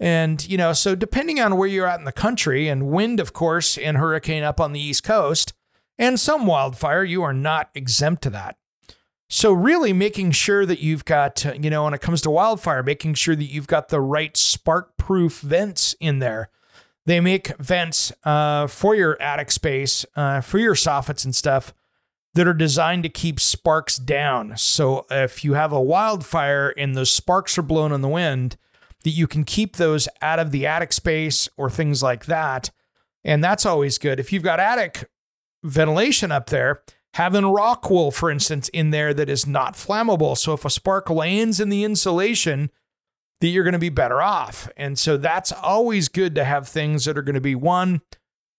And, 0.00 0.48
you 0.48 0.56
know, 0.56 0.72
so 0.72 0.94
depending 0.94 1.40
on 1.40 1.56
where 1.56 1.68
you're 1.68 1.86
at 1.86 1.98
in 1.98 2.04
the 2.04 2.12
country, 2.12 2.68
and 2.68 2.88
wind, 2.88 3.20
of 3.20 3.32
course, 3.32 3.76
and 3.76 3.96
hurricane 3.96 4.44
up 4.44 4.60
on 4.60 4.72
the 4.72 4.80
East 4.80 5.02
Coast, 5.04 5.52
and 5.98 6.18
some 6.18 6.46
wildfire, 6.46 7.04
you 7.04 7.22
are 7.22 7.34
not 7.34 7.68
exempt 7.74 8.22
to 8.22 8.30
that. 8.30 8.56
So, 9.28 9.52
really 9.52 9.92
making 9.92 10.32
sure 10.32 10.66
that 10.66 10.80
you've 10.80 11.04
got, 11.04 11.44
you 11.62 11.70
know, 11.70 11.84
when 11.84 11.94
it 11.94 12.00
comes 12.00 12.22
to 12.22 12.30
wildfire, 12.30 12.82
making 12.82 13.14
sure 13.14 13.36
that 13.36 13.44
you've 13.44 13.66
got 13.66 13.88
the 13.88 14.00
right 14.00 14.36
spark 14.36 14.96
proof 14.96 15.40
vents 15.40 15.94
in 16.00 16.18
there. 16.18 16.50
They 17.04 17.20
make 17.20 17.56
vents 17.58 18.12
uh, 18.24 18.66
for 18.68 18.94
your 18.94 19.20
attic 19.20 19.50
space, 19.50 20.06
uh, 20.14 20.40
for 20.40 20.58
your 20.58 20.74
soffits 20.74 21.24
and 21.24 21.34
stuff 21.34 21.74
that 22.34 22.46
are 22.46 22.54
designed 22.54 23.02
to 23.02 23.08
keep 23.08 23.40
sparks 23.40 23.96
down. 23.96 24.56
So, 24.56 25.04
if 25.10 25.44
you 25.44 25.54
have 25.54 25.72
a 25.72 25.82
wildfire 25.82 26.72
and 26.76 26.94
those 26.94 27.10
sparks 27.10 27.58
are 27.58 27.62
blown 27.62 27.92
in 27.92 28.00
the 28.00 28.08
wind, 28.08 28.56
that 29.04 29.10
you 29.10 29.26
can 29.26 29.44
keep 29.44 29.76
those 29.76 30.08
out 30.20 30.38
of 30.38 30.50
the 30.50 30.66
attic 30.66 30.92
space 30.92 31.48
or 31.56 31.68
things 31.68 32.02
like 32.02 32.26
that. 32.26 32.70
And 33.24 33.42
that's 33.42 33.66
always 33.66 33.98
good. 33.98 34.18
If 34.18 34.32
you've 34.32 34.42
got 34.42 34.60
attic 34.60 35.08
ventilation 35.62 36.32
up 36.32 36.48
there, 36.48 36.82
having 37.14 37.44
rock 37.46 37.90
wool, 37.90 38.10
for 38.10 38.30
instance, 38.30 38.68
in 38.70 38.90
there 38.90 39.12
that 39.14 39.28
is 39.28 39.46
not 39.46 39.74
flammable. 39.74 40.36
So 40.36 40.54
if 40.54 40.64
a 40.64 40.70
spark 40.70 41.10
lands 41.10 41.60
in 41.60 41.68
the 41.68 41.84
insulation, 41.84 42.70
that 43.42 43.48
you're 43.48 43.64
going 43.64 43.72
to 43.72 43.78
be 43.78 43.88
better 43.88 44.22
off. 44.22 44.70
And 44.76 44.96
so 44.96 45.16
that's 45.16 45.50
always 45.50 46.08
good 46.08 46.36
to 46.36 46.44
have 46.44 46.68
things 46.68 47.04
that 47.06 47.18
are 47.18 47.22
going 47.22 47.34
to 47.34 47.40
be 47.40 47.56
one, 47.56 48.00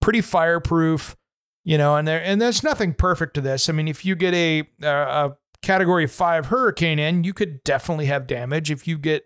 pretty 0.01 0.19
fireproof, 0.19 1.15
you 1.63 1.77
know, 1.77 1.95
and 1.95 2.05
there 2.05 2.21
and 2.21 2.41
there's 2.41 2.63
nothing 2.63 2.93
perfect 2.93 3.33
to 3.35 3.41
this. 3.41 3.69
I 3.69 3.71
mean, 3.71 3.87
if 3.87 4.03
you 4.03 4.15
get 4.15 4.33
a 4.33 4.67
a 4.81 5.31
category 5.61 6.05
five 6.05 6.47
hurricane 6.47 6.99
in, 6.99 7.23
you 7.23 7.33
could 7.33 7.63
definitely 7.63 8.07
have 8.07 8.27
damage. 8.27 8.69
If 8.69 8.85
you 8.85 8.97
get, 8.97 9.23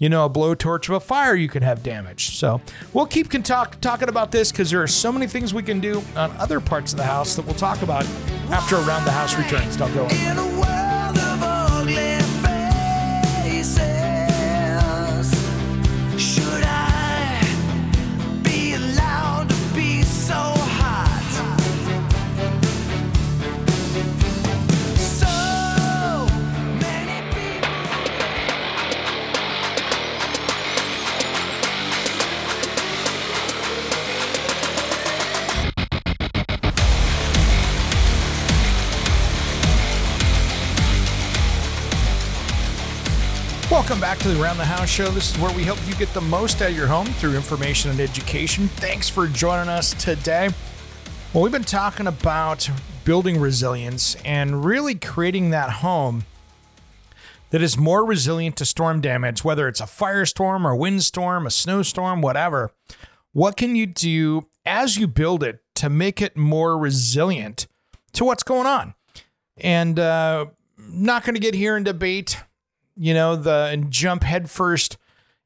you 0.00 0.08
know, 0.08 0.24
a 0.24 0.30
blowtorch 0.30 0.88
of 0.88 0.96
a 0.96 1.00
fire, 1.00 1.36
you 1.36 1.48
could 1.48 1.62
have 1.62 1.84
damage. 1.84 2.36
So 2.36 2.60
we'll 2.92 3.06
keep 3.06 3.30
talk, 3.44 3.80
talking 3.80 4.08
about 4.08 4.32
this 4.32 4.50
because 4.50 4.72
there 4.72 4.82
are 4.82 4.88
so 4.88 5.12
many 5.12 5.28
things 5.28 5.54
we 5.54 5.62
can 5.62 5.78
do 5.78 6.02
on 6.16 6.32
other 6.38 6.58
parts 6.58 6.92
of 6.92 6.96
the 6.96 7.04
house 7.04 7.36
that 7.36 7.46
we'll 7.46 7.54
talk 7.54 7.82
about 7.82 8.04
after 8.50 8.74
Around 8.74 9.04
the 9.04 9.12
House 9.12 9.38
returns. 9.38 9.76
Don't 9.76 9.94
go 9.94 10.06
anywhere. 10.10 10.57
Back 44.08 44.18
to 44.20 44.28
the 44.28 44.42
Around 44.42 44.56
the 44.56 44.64
House 44.64 44.88
show. 44.88 45.10
This 45.10 45.34
is 45.34 45.38
where 45.38 45.54
we 45.54 45.64
help 45.64 45.78
you 45.86 45.94
get 45.96 46.10
the 46.14 46.20
most 46.22 46.62
out 46.62 46.70
of 46.70 46.74
your 46.74 46.86
home 46.86 47.04
through 47.04 47.36
information 47.36 47.90
and 47.90 48.00
education. 48.00 48.66
Thanks 48.66 49.06
for 49.06 49.26
joining 49.26 49.68
us 49.68 49.92
today. 50.02 50.48
Well, 51.34 51.42
we've 51.42 51.52
been 51.52 51.62
talking 51.62 52.06
about 52.06 52.70
building 53.04 53.38
resilience 53.38 54.14
and 54.24 54.64
really 54.64 54.94
creating 54.94 55.50
that 55.50 55.68
home 55.70 56.24
that 57.50 57.60
is 57.60 57.76
more 57.76 58.02
resilient 58.02 58.56
to 58.56 58.64
storm 58.64 59.02
damage, 59.02 59.44
whether 59.44 59.68
it's 59.68 59.82
a 59.82 59.84
firestorm 59.84 60.64
or 60.64 60.74
windstorm, 60.74 61.46
a 61.46 61.50
snowstorm, 61.50 62.22
whatever. 62.22 62.70
What 63.34 63.58
can 63.58 63.76
you 63.76 63.84
do 63.84 64.46
as 64.64 64.96
you 64.96 65.06
build 65.06 65.42
it 65.42 65.60
to 65.74 65.90
make 65.90 66.22
it 66.22 66.34
more 66.34 66.78
resilient 66.78 67.66
to 68.14 68.24
what's 68.24 68.42
going 68.42 68.66
on? 68.66 68.94
And 69.58 69.98
uh, 69.98 70.46
not 70.78 71.24
going 71.24 71.34
to 71.34 71.40
get 71.40 71.52
here 71.52 71.76
and 71.76 71.84
debate 71.84 72.42
you 72.98 73.14
know, 73.14 73.36
the 73.36 73.68
and 73.72 73.90
jump 73.90 74.24
headfirst 74.24 74.96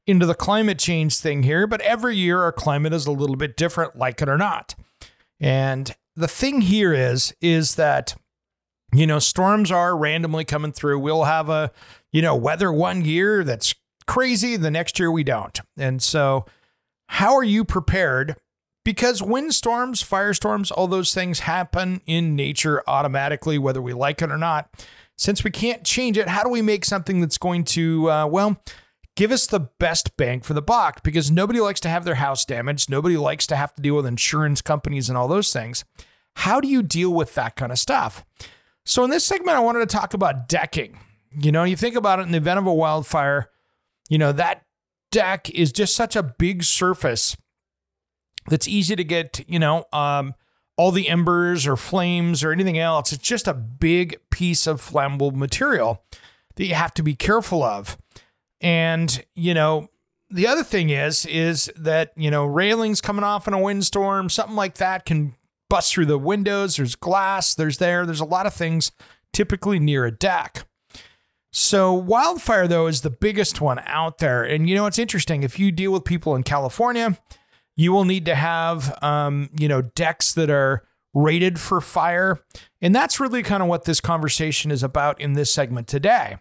into 0.05 0.25
the 0.25 0.35
climate 0.35 0.79
change 0.79 1.17
thing 1.17 1.43
here, 1.43 1.65
but 1.67 1.81
every 1.81 2.15
year 2.15 2.41
our 2.41 2.51
climate 2.51 2.93
is 2.93 3.05
a 3.05 3.11
little 3.11 3.35
bit 3.35 3.55
different, 3.55 3.95
like 3.95 4.21
it 4.21 4.27
or 4.27 4.37
not. 4.37 4.75
And 5.39 5.95
the 6.15 6.27
thing 6.27 6.61
here 6.61 6.93
is, 6.93 7.33
is 7.41 7.75
that, 7.75 8.15
you 8.93 9.07
know, 9.07 9.19
storms 9.19 9.71
are 9.71 9.95
randomly 9.95 10.45
coming 10.45 10.71
through. 10.71 10.99
We'll 10.99 11.23
have 11.23 11.49
a, 11.49 11.71
you 12.11 12.21
know, 12.21 12.35
weather 12.35 12.71
one 12.71 13.05
year 13.05 13.43
that's 13.43 13.73
crazy, 14.05 14.57
the 14.57 14.71
next 14.71 14.99
year 14.99 15.11
we 15.11 15.23
don't. 15.23 15.59
And 15.77 16.01
so, 16.01 16.45
how 17.07 17.35
are 17.35 17.43
you 17.43 17.63
prepared? 17.63 18.35
Because 18.83 19.21
windstorms, 19.21 20.03
firestorms, 20.03 20.71
all 20.71 20.87
those 20.87 21.13
things 21.13 21.41
happen 21.41 22.01
in 22.05 22.35
nature 22.35 22.83
automatically, 22.87 23.57
whether 23.57 23.81
we 23.81 23.93
like 23.93 24.21
it 24.21 24.31
or 24.31 24.37
not 24.37 24.69
since 25.17 25.43
we 25.43 25.51
can't 25.51 25.83
change 25.83 26.17
it, 26.17 26.27
how 26.27 26.43
do 26.43 26.49
we 26.49 26.61
make 26.61 26.85
something 26.85 27.21
that's 27.21 27.37
going 27.37 27.63
to, 27.65 28.09
uh, 28.09 28.25
well, 28.27 28.61
give 29.15 29.31
us 29.31 29.45
the 29.47 29.59
best 29.59 30.17
bang 30.17 30.41
for 30.41 30.53
the 30.53 30.61
buck? 30.61 31.03
Because 31.03 31.29
nobody 31.29 31.59
likes 31.59 31.79
to 31.81 31.89
have 31.89 32.05
their 32.05 32.15
house 32.15 32.45
damaged. 32.45 32.89
Nobody 32.89 33.17
likes 33.17 33.47
to 33.47 33.55
have 33.55 33.73
to 33.75 33.81
deal 33.81 33.95
with 33.95 34.05
insurance 34.05 34.61
companies 34.61 35.09
and 35.09 35.17
all 35.17 35.27
those 35.27 35.53
things. 35.53 35.85
How 36.37 36.59
do 36.59 36.67
you 36.67 36.81
deal 36.81 37.13
with 37.13 37.35
that 37.35 37.55
kind 37.55 37.71
of 37.71 37.79
stuff? 37.79 38.25
So, 38.85 39.03
in 39.03 39.09
this 39.09 39.23
segment, 39.23 39.57
I 39.57 39.61
wanted 39.61 39.87
to 39.87 39.95
talk 39.95 40.13
about 40.13 40.49
decking. 40.49 40.99
You 41.31 41.51
know, 41.51 41.63
you 41.63 41.75
think 41.75 41.95
about 41.95 42.19
it 42.19 42.23
in 42.23 42.31
the 42.31 42.37
event 42.37 42.59
of 42.59 42.67
a 42.67 42.73
wildfire, 42.73 43.49
you 44.09 44.17
know, 44.17 44.31
that 44.33 44.63
deck 45.11 45.49
is 45.51 45.71
just 45.71 45.95
such 45.95 46.15
a 46.15 46.23
big 46.23 46.63
surface 46.63 47.37
that's 48.47 48.67
easy 48.67 48.95
to 48.95 49.03
get, 49.03 49.43
you 49.47 49.59
know, 49.59 49.85
um, 49.93 50.33
all 50.75 50.91
the 50.91 51.07
embers 51.07 51.67
or 51.67 51.75
flames 51.75 52.43
or 52.43 52.51
anything 52.51 52.77
else. 52.77 53.13
It's 53.13 53.27
just 53.27 53.47
a 53.47 53.53
big 53.53 54.17
piece 54.29 54.65
of 54.67 54.81
flammable 54.81 55.33
material 55.33 56.03
that 56.55 56.65
you 56.65 56.73
have 56.75 56.93
to 56.95 57.03
be 57.03 57.15
careful 57.15 57.63
of. 57.63 57.97
And, 58.61 59.23
you 59.35 59.53
know, 59.53 59.89
the 60.29 60.47
other 60.47 60.63
thing 60.63 60.89
is 60.89 61.25
is 61.25 61.71
that, 61.75 62.11
you 62.15 62.31
know, 62.31 62.45
railings 62.45 63.01
coming 63.01 63.23
off 63.23 63.47
in 63.47 63.53
a 63.53 63.59
windstorm, 63.59 64.29
something 64.29 64.55
like 64.55 64.75
that 64.75 65.05
can 65.05 65.35
bust 65.69 65.93
through 65.93 66.07
the 66.07 66.17
windows. 66.17 66.77
There's 66.77 66.95
glass, 66.95 67.53
there's 67.53 67.77
there, 67.77 68.05
there's 68.05 68.19
a 68.19 68.25
lot 68.25 68.45
of 68.45 68.53
things 68.53 68.91
typically 69.31 69.79
near 69.79 70.05
a 70.05 70.11
deck. 70.11 70.65
So, 71.55 71.93
wildfire, 71.93 72.67
though, 72.67 72.87
is 72.87 73.01
the 73.01 73.11
biggest 73.11 73.61
one 73.61 73.79
out 73.85 74.17
there. 74.17 74.43
And, 74.43 74.67
you 74.67 74.73
know, 74.73 74.87
it's 74.87 74.97
interesting. 74.97 75.43
If 75.43 75.59
you 75.59 75.71
deal 75.71 75.91
with 75.91 76.03
people 76.03 76.35
in 76.35 76.41
California, 76.41 77.19
you 77.75 77.91
will 77.91 78.05
need 78.05 78.25
to 78.25 78.35
have, 78.35 78.97
um, 79.03 79.49
you 79.57 79.67
know, 79.67 79.81
decks 79.81 80.33
that 80.33 80.49
are 80.49 80.83
rated 81.13 81.59
for 81.59 81.81
fire. 81.81 82.39
And 82.81 82.93
that's 82.93 83.19
really 83.19 83.43
kind 83.43 83.61
of 83.61 83.69
what 83.69 83.85
this 83.85 83.99
conversation 83.99 84.71
is 84.71 84.83
about 84.83 85.19
in 85.19 85.33
this 85.33 85.51
segment 85.51 85.87
today 85.87 86.37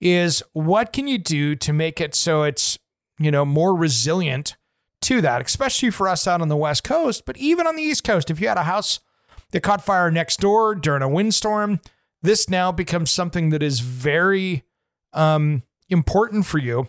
is 0.00 0.42
what 0.52 0.92
can 0.92 1.08
you 1.08 1.18
do 1.18 1.54
to 1.56 1.72
make 1.72 2.00
it 2.00 2.14
so 2.14 2.42
it's, 2.42 2.78
you 3.18 3.30
know, 3.30 3.44
more 3.44 3.74
resilient 3.74 4.56
to 5.02 5.20
that, 5.20 5.44
especially 5.44 5.90
for 5.90 6.08
us 6.08 6.26
out 6.26 6.40
on 6.40 6.48
the 6.48 6.56
West 6.56 6.84
Coast, 6.84 7.24
but 7.26 7.36
even 7.36 7.66
on 7.66 7.76
the 7.76 7.82
East 7.82 8.04
Coast, 8.04 8.30
if 8.30 8.40
you 8.40 8.48
had 8.48 8.56
a 8.56 8.64
house 8.64 9.00
that 9.50 9.60
caught 9.60 9.84
fire 9.84 10.10
next 10.10 10.40
door 10.40 10.74
during 10.74 11.02
a 11.02 11.08
windstorm, 11.08 11.80
this 12.22 12.48
now 12.48 12.72
becomes 12.72 13.10
something 13.10 13.50
that 13.50 13.62
is 13.62 13.80
very 13.80 14.64
um, 15.12 15.62
important 15.88 16.46
for 16.46 16.58
you 16.58 16.88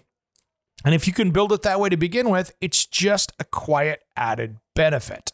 and 0.84 0.94
if 0.94 1.08
you 1.08 1.13
can 1.13 1.32
build 1.32 1.51
it 1.51 1.62
that 1.62 1.79
way 1.79 1.89
to 1.89 1.98
begin 1.98 2.29
with, 2.29 2.51
it's 2.62 2.86
just 2.86 3.32
a 3.39 3.44
quiet 3.46 4.03
added 4.15 4.58
benefit. 4.75 5.32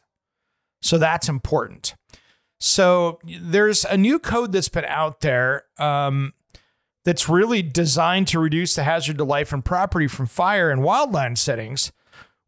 So 0.82 0.98
that's 0.98 1.30
important. 1.30 1.96
So 2.60 3.20
there's 3.24 3.86
a 3.86 3.98
new 3.98 4.20
code 4.20 4.52
that's 4.52 4.70
been 4.70 4.86
out 4.86 5.22
there 5.22 5.66
um, 5.80 6.34
that's 7.04 7.28
really 7.28 7.62
designed 7.62 8.28
to 8.30 8.40
reduce 8.40 8.76
the 8.76 8.84
hazard 8.84 9.18
to 9.18 9.24
life 9.24 9.52
and 9.52 9.66
property 9.66 10.08
from 10.08 10.28
fire 10.28 10.70
in 10.70 10.80
wildland 10.80 11.38
settings, 11.38 11.92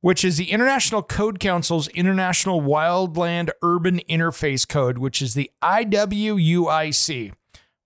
which 0.02 0.24
is 0.24 0.38
the 0.38 0.52
International 0.52 1.02
Code 1.02 1.40
Council's 1.40 1.88
International 1.90 2.62
Wildland 2.62 3.50
Urban 3.64 4.02
Interface 4.10 4.68
Code, 4.68 5.00
which 5.00 5.22
is 5.22 5.34
the 5.34 5.50
IWUIC. 5.64 7.34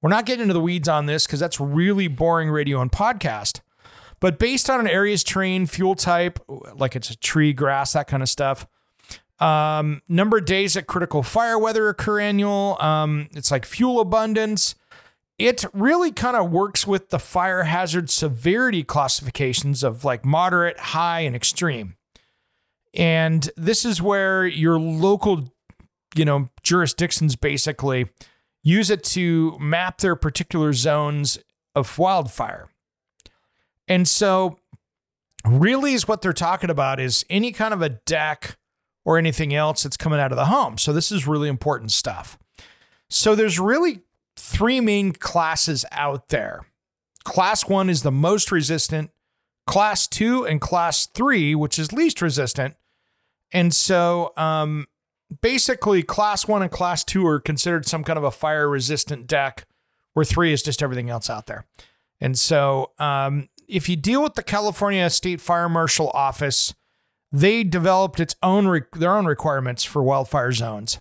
We're 0.01 0.09
not 0.09 0.25
getting 0.25 0.43
into 0.43 0.53
the 0.53 0.59
weeds 0.59 0.89
on 0.89 1.05
this 1.05 1.25
because 1.25 1.39
that's 1.39 1.59
really 1.59 2.07
boring 2.07 2.49
radio 2.49 2.81
and 2.81 2.91
podcast. 2.91 3.61
But 4.19 4.39
based 4.39 4.69
on 4.69 4.79
an 4.79 4.87
area's 4.87 5.23
terrain, 5.23 5.67
fuel 5.67 5.95
type, 5.95 6.39
like 6.47 6.95
it's 6.95 7.09
a 7.09 7.17
tree, 7.17 7.53
grass, 7.53 7.93
that 7.93 8.07
kind 8.07 8.23
of 8.23 8.29
stuff, 8.29 8.65
um, 9.39 10.01
number 10.07 10.37
of 10.37 10.45
days 10.45 10.73
that 10.73 10.87
critical 10.87 11.21
fire 11.21 11.59
weather 11.59 11.89
occur 11.89 12.19
annual, 12.19 12.77
um, 12.79 13.29
it's 13.35 13.51
like 13.51 13.65
fuel 13.65 13.99
abundance. 13.99 14.75
It 15.37 15.65
really 15.73 16.11
kind 16.11 16.35
of 16.35 16.49
works 16.49 16.87
with 16.87 17.09
the 17.09 17.19
fire 17.19 17.63
hazard 17.63 18.09
severity 18.09 18.83
classifications 18.83 19.83
of 19.83 20.03
like 20.03 20.25
moderate, 20.25 20.79
high, 20.79 21.21
and 21.21 21.35
extreme. 21.35 21.95
And 22.95 23.47
this 23.55 23.85
is 23.85 24.01
where 24.01 24.47
your 24.47 24.79
local, 24.79 25.53
you 26.15 26.25
know, 26.25 26.49
jurisdictions 26.63 27.35
basically 27.35 28.07
use 28.63 28.89
it 28.89 29.03
to 29.03 29.55
map 29.59 29.99
their 29.99 30.15
particular 30.15 30.73
zones 30.73 31.37
of 31.75 31.99
wildfire. 31.99 32.69
And 33.87 34.07
so, 34.07 34.59
really, 35.45 35.93
is 35.93 36.07
what 36.07 36.21
they're 36.21 36.33
talking 36.33 36.69
about 36.69 36.99
is 36.99 37.25
any 37.29 37.51
kind 37.51 37.73
of 37.73 37.81
a 37.81 37.89
deck 37.89 38.57
or 39.05 39.17
anything 39.17 39.53
else 39.53 39.83
that's 39.83 39.97
coming 39.97 40.19
out 40.19 40.31
of 40.31 40.37
the 40.37 40.45
home. 40.45 40.77
So, 40.77 40.93
this 40.93 41.11
is 41.11 41.27
really 41.27 41.49
important 41.49 41.91
stuff. 41.91 42.37
So, 43.09 43.35
there's 43.35 43.59
really 43.59 44.01
three 44.35 44.79
main 44.79 45.13
classes 45.13 45.85
out 45.91 46.29
there. 46.29 46.65
Class 47.23 47.67
one 47.67 47.89
is 47.89 48.03
the 48.03 48.11
most 48.11 48.51
resistant, 48.51 49.11
class 49.65 50.07
two 50.07 50.45
and 50.45 50.61
class 50.61 51.05
three, 51.07 51.55
which 51.55 51.77
is 51.77 51.91
least 51.91 52.21
resistant. 52.21 52.75
And 53.51 53.73
so, 53.73 54.33
um, 54.37 54.87
basically, 55.41 56.03
class 56.03 56.47
one 56.47 56.61
and 56.61 56.71
class 56.71 57.03
two 57.03 57.25
are 57.27 57.39
considered 57.39 57.85
some 57.85 58.03
kind 58.03 58.17
of 58.17 58.23
a 58.23 58.31
fire 58.31 58.69
resistant 58.69 59.27
deck, 59.27 59.65
where 60.13 60.25
three 60.25 60.53
is 60.53 60.63
just 60.63 60.83
everything 60.83 61.09
else 61.09 61.29
out 61.29 61.47
there. 61.47 61.65
And 62.19 62.37
so, 62.37 62.91
um, 62.99 63.49
if 63.67 63.89
you 63.89 63.95
deal 63.95 64.23
with 64.23 64.35
the 64.35 64.43
California 64.43 65.09
State 65.09 65.41
Fire 65.41 65.69
Marshal 65.69 66.09
Office, 66.11 66.73
they 67.31 67.63
developed 67.63 68.19
its 68.19 68.35
own 68.41 68.83
their 68.93 69.15
own 69.15 69.25
requirements 69.25 69.83
for 69.83 70.01
wildfire 70.01 70.51
zones. 70.51 70.99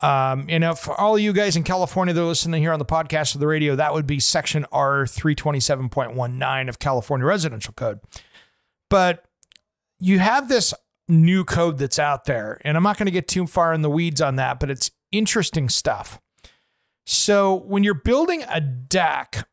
Um, 0.00 0.48
know, 0.58 0.74
for 0.74 1.00
all 1.00 1.18
you 1.18 1.32
guys 1.32 1.56
in 1.56 1.62
California 1.62 2.12
that 2.12 2.20
are 2.20 2.24
listening 2.24 2.60
here 2.60 2.72
on 2.72 2.78
the 2.78 2.84
podcast 2.84 3.34
or 3.34 3.38
the 3.38 3.46
radio, 3.46 3.76
that 3.76 3.94
would 3.94 4.06
be 4.06 4.20
Section 4.20 4.66
R 4.72 5.06
three 5.06 5.34
twenty 5.34 5.60
seven 5.60 5.88
point 5.88 6.14
one 6.14 6.38
nine 6.38 6.68
of 6.68 6.78
California 6.78 7.24
Residential 7.24 7.72
Code. 7.72 8.00
But 8.90 9.24
you 9.98 10.18
have 10.18 10.48
this 10.48 10.74
new 11.08 11.44
code 11.44 11.78
that's 11.78 11.98
out 11.98 12.24
there, 12.24 12.60
and 12.64 12.76
I'm 12.76 12.82
not 12.82 12.98
going 12.98 13.06
to 13.06 13.12
get 13.12 13.28
too 13.28 13.46
far 13.46 13.72
in 13.72 13.82
the 13.82 13.90
weeds 13.90 14.20
on 14.20 14.36
that, 14.36 14.58
but 14.58 14.70
it's 14.70 14.90
interesting 15.12 15.68
stuff. 15.68 16.20
So 17.06 17.54
when 17.54 17.84
you're 17.84 17.94
building 17.94 18.44
a 18.48 18.60
deck, 18.60 19.46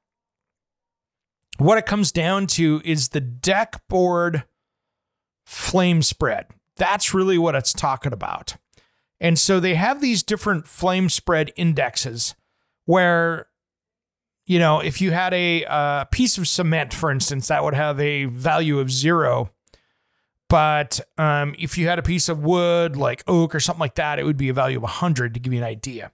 what 1.65 1.77
it 1.77 1.85
comes 1.85 2.11
down 2.11 2.47
to 2.47 2.81
is 2.83 3.09
the 3.09 3.21
deck 3.21 3.81
board 3.87 4.43
flame 5.45 6.01
spread. 6.01 6.47
That's 6.77 7.13
really 7.13 7.37
what 7.37 7.55
it's 7.55 7.73
talking 7.73 8.13
about. 8.13 8.55
And 9.19 9.37
so 9.37 9.59
they 9.59 9.75
have 9.75 10.01
these 10.01 10.23
different 10.23 10.67
flame 10.67 11.09
spread 11.09 11.51
indexes 11.55 12.33
where, 12.85 13.47
you 14.47 14.57
know, 14.57 14.79
if 14.79 14.99
you 14.99 15.11
had 15.11 15.33
a 15.33 15.63
uh, 15.65 16.05
piece 16.05 16.37
of 16.37 16.47
cement, 16.47 16.93
for 16.93 17.11
instance, 17.11 17.49
that 17.49 17.63
would 17.63 17.75
have 17.75 17.99
a 17.99 18.25
value 18.25 18.79
of 18.79 18.91
zero. 18.91 19.51
But 20.49 20.99
um, 21.17 21.53
if 21.59 21.77
you 21.77 21.87
had 21.87 21.99
a 21.99 22.03
piece 22.03 22.27
of 22.27 22.43
wood 22.43 22.95
like 22.95 23.23
oak 23.27 23.53
or 23.53 23.59
something 23.59 23.79
like 23.79 23.95
that, 23.95 24.17
it 24.19 24.23
would 24.23 24.37
be 24.37 24.49
a 24.49 24.53
value 24.53 24.77
of 24.77 24.83
100 24.83 25.33
to 25.35 25.39
give 25.39 25.53
you 25.53 25.59
an 25.59 25.65
idea. 25.65 26.11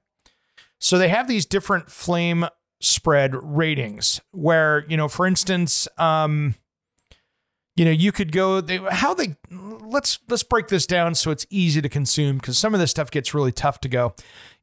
So 0.80 0.98
they 0.98 1.10
have 1.10 1.28
these 1.28 1.46
different 1.46 1.90
flame 1.90 2.46
spread 2.80 3.34
ratings 3.36 4.22
where, 4.32 4.86
you 4.88 4.98
know, 4.98 5.08
for 5.08 5.26
instance, 5.26 5.88
um, 5.98 6.56
you 7.76 7.86
know, 7.86 7.92
you 7.92 8.12
could 8.12 8.32
go 8.32 8.60
they, 8.60 8.78
how 8.78 9.14
they 9.14 9.36
let's 9.52 10.20
let's 10.30 10.44
break 10.44 10.68
this 10.68 10.88
down 10.88 11.16
so 11.16 11.32
it's 11.32 11.46
easy 11.50 11.82
to 11.82 11.90
consume 11.90 12.38
because 12.38 12.58
some 12.58 12.74
of 12.74 12.80
this 12.80 12.92
stuff 12.92 13.12
gets 13.12 13.34
really 13.34 13.52
tough 13.52 13.80
to 13.82 13.90
go. 13.90 14.16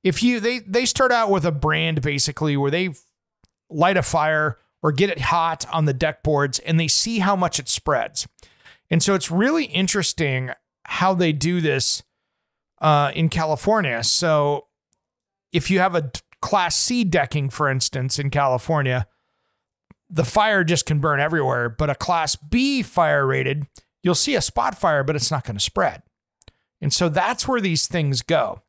If 0.03 0.23
you 0.23 0.41
they 0.41 0.59
they 0.59 0.85
start 0.85 1.13
out 1.13 1.31
with 1.31 1.45
a 1.45 1.53
brand 1.53 2.03
basically 2.03 2.57
where 2.57 2.71
they 2.71 2.91
light 3.71 3.97
a 3.97 4.03
fire 4.03 4.59
or 4.83 4.93
get 4.93 5.11
it 5.11 5.21
hot 5.21 5.65
on 5.73 5.85
the 5.85 5.95
deck 5.95 6.23
boards 6.23 6.59
and 6.59 6.79
they 6.79 6.89
see 6.89 7.21
how 7.21 7.37
much 7.37 7.59
it 7.59 7.69
spreads. 7.69 8.27
And 8.91 9.03
so 9.03 9.15
it's 9.15 9.31
really 9.31 9.65
interesting 9.65 10.51
how 10.85 11.15
they 11.15 11.33
do 11.33 11.61
this 11.61 12.03
uh, 12.81 13.11
in 13.15 13.29
California. 13.29 14.03
So 14.05 14.67
if 15.53 15.71
you 15.71 15.79
have 15.79 15.95
a 15.95 16.11
class 16.45 16.77
C 16.77 17.05
decking, 17.05 17.49
for 17.49 17.71
instance, 17.71 18.19
in 18.19 18.29
California, 18.29 19.07
the 20.11 20.25
fire 20.25 20.63
just 20.63 20.85
can 20.85 21.01
burn 21.01 21.19
everywhere. 21.19 21.71
But 21.71 21.89
a 21.89 21.95
class 21.95 22.37
B 22.37 22.83
fire 22.83 23.27
rated, 23.27 23.67
you'll 24.03 24.15
see 24.15 24.35
a 24.35 24.43
spot 24.43 24.79
fire, 24.79 25.03
but 25.03 25.17
it's 25.17 25.31
not 25.31 25.45
going 25.45 25.57
to 25.57 25.65
spread. 25.65 26.03
And 26.83 26.93
so 26.93 27.09
that's 27.09 27.49
where 27.49 27.63
these 27.63 27.87
things 27.87 28.21
go. 28.21 28.61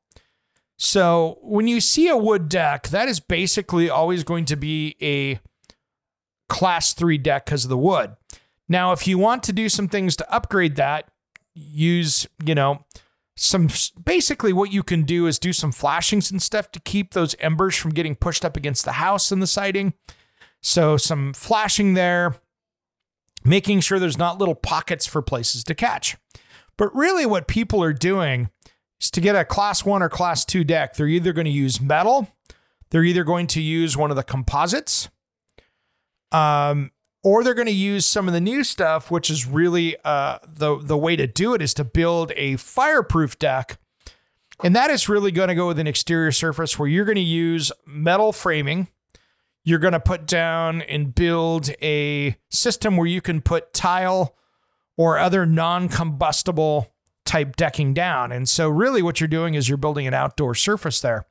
So 0.77 1.37
when 1.41 1.67
you 1.67 1.81
see 1.81 2.07
a 2.07 2.15
wood 2.15 2.47
deck, 2.47 2.87
that 2.87 3.09
is 3.09 3.19
basically 3.19 3.89
always 3.89 4.23
going 4.23 4.45
to 4.45 4.55
be 4.55 4.95
a 5.01 5.41
class 6.47 6.93
three 6.93 7.17
deck 7.17 7.45
because 7.45 7.65
of 7.65 7.69
the 7.69 7.77
wood. 7.77 8.15
Now, 8.69 8.93
if 8.93 9.05
you 9.05 9.17
want 9.17 9.43
to 9.43 9.53
do 9.53 9.67
some 9.67 9.89
things 9.89 10.15
to 10.15 10.33
upgrade 10.33 10.77
that, 10.77 11.09
use, 11.53 12.25
you 12.41 12.55
know, 12.55 12.85
some 13.35 13.67
basically 14.03 14.53
what 14.53 14.71
you 14.71 14.81
can 14.81 15.03
do 15.03 15.27
is 15.27 15.37
do 15.37 15.51
some 15.51 15.71
flashings 15.71 16.31
and 16.31 16.41
stuff 16.41 16.71
to 16.71 16.79
keep 16.79 17.13
those 17.13 17.35
embers 17.39 17.75
from 17.75 17.91
getting 17.91 18.15
pushed 18.15 18.45
up 18.45 18.55
against 18.55 18.85
the 18.85 18.93
house 18.93 19.31
and 19.31 19.41
the 19.41 19.47
siding. 19.47 19.93
So 20.61 20.97
some 20.97 21.33
flashing 21.33 21.93
there, 21.93 22.35
making 23.43 23.81
sure 23.81 23.99
there's 23.99 24.17
not 24.17 24.39
little 24.39 24.55
pockets 24.55 25.05
for 25.05 25.21
places 25.21 25.63
to 25.65 25.75
catch. 25.75 26.17
But 26.77 26.95
really 26.95 27.25
what 27.25 27.47
people 27.47 27.83
are 27.83 27.93
doing 27.93 28.49
is 28.99 29.11
to 29.11 29.21
get 29.21 29.35
a 29.35 29.45
class 29.45 29.85
1 29.85 30.01
or 30.01 30.09
class 30.09 30.45
2 30.45 30.63
deck, 30.63 30.95
they're 30.95 31.07
either 31.07 31.33
going 31.33 31.45
to 31.45 31.51
use 31.51 31.81
metal, 31.81 32.29
they're 32.89 33.03
either 33.03 33.23
going 33.23 33.47
to 33.47 33.61
use 33.61 33.97
one 33.97 34.09
of 34.09 34.17
the 34.17 34.23
composites, 34.23 35.09
um, 36.31 36.91
or 37.25 37.43
they're 37.43 37.55
going 37.55 37.65
to 37.65 37.71
use 37.71 38.05
some 38.05 38.27
of 38.27 38.35
the 38.35 38.39
new 38.39 38.63
stuff, 38.63 39.09
which 39.09 39.31
is 39.31 39.47
really 39.47 39.97
uh, 40.05 40.37
the 40.47 40.77
the 40.77 40.95
way 40.95 41.15
to 41.15 41.25
do 41.25 41.55
it 41.55 41.61
is 41.61 41.73
to 41.73 41.83
build 41.83 42.31
a 42.35 42.55
fireproof 42.55 43.39
deck, 43.39 43.79
and 44.63 44.75
that 44.75 44.91
is 44.91 45.09
really 45.09 45.31
going 45.31 45.47
to 45.49 45.55
go 45.55 45.65
with 45.65 45.79
an 45.79 45.87
exterior 45.87 46.31
surface 46.31 46.77
where 46.77 46.87
you're 46.87 47.03
going 47.03 47.15
to 47.15 47.21
use 47.21 47.71
metal 47.85 48.31
framing. 48.31 48.87
You're 49.63 49.79
going 49.79 49.93
to 49.93 49.99
put 49.99 50.27
down 50.27 50.83
and 50.83 51.15
build 51.15 51.71
a 51.81 52.35
system 52.51 52.95
where 52.95 53.07
you 53.07 53.21
can 53.21 53.41
put 53.41 53.73
tile 53.73 54.35
or 54.95 55.17
other 55.17 55.47
non-combustible 55.47 56.93
type 57.25 57.55
decking 57.55 57.95
down. 57.95 58.31
And 58.31 58.47
so, 58.47 58.69
really, 58.69 59.01
what 59.01 59.19
you're 59.19 59.27
doing 59.27 59.55
is 59.55 59.67
you're 59.67 59.79
building 59.79 60.05
an 60.05 60.13
outdoor 60.13 60.53
surface 60.53 61.01
there. 61.01 61.25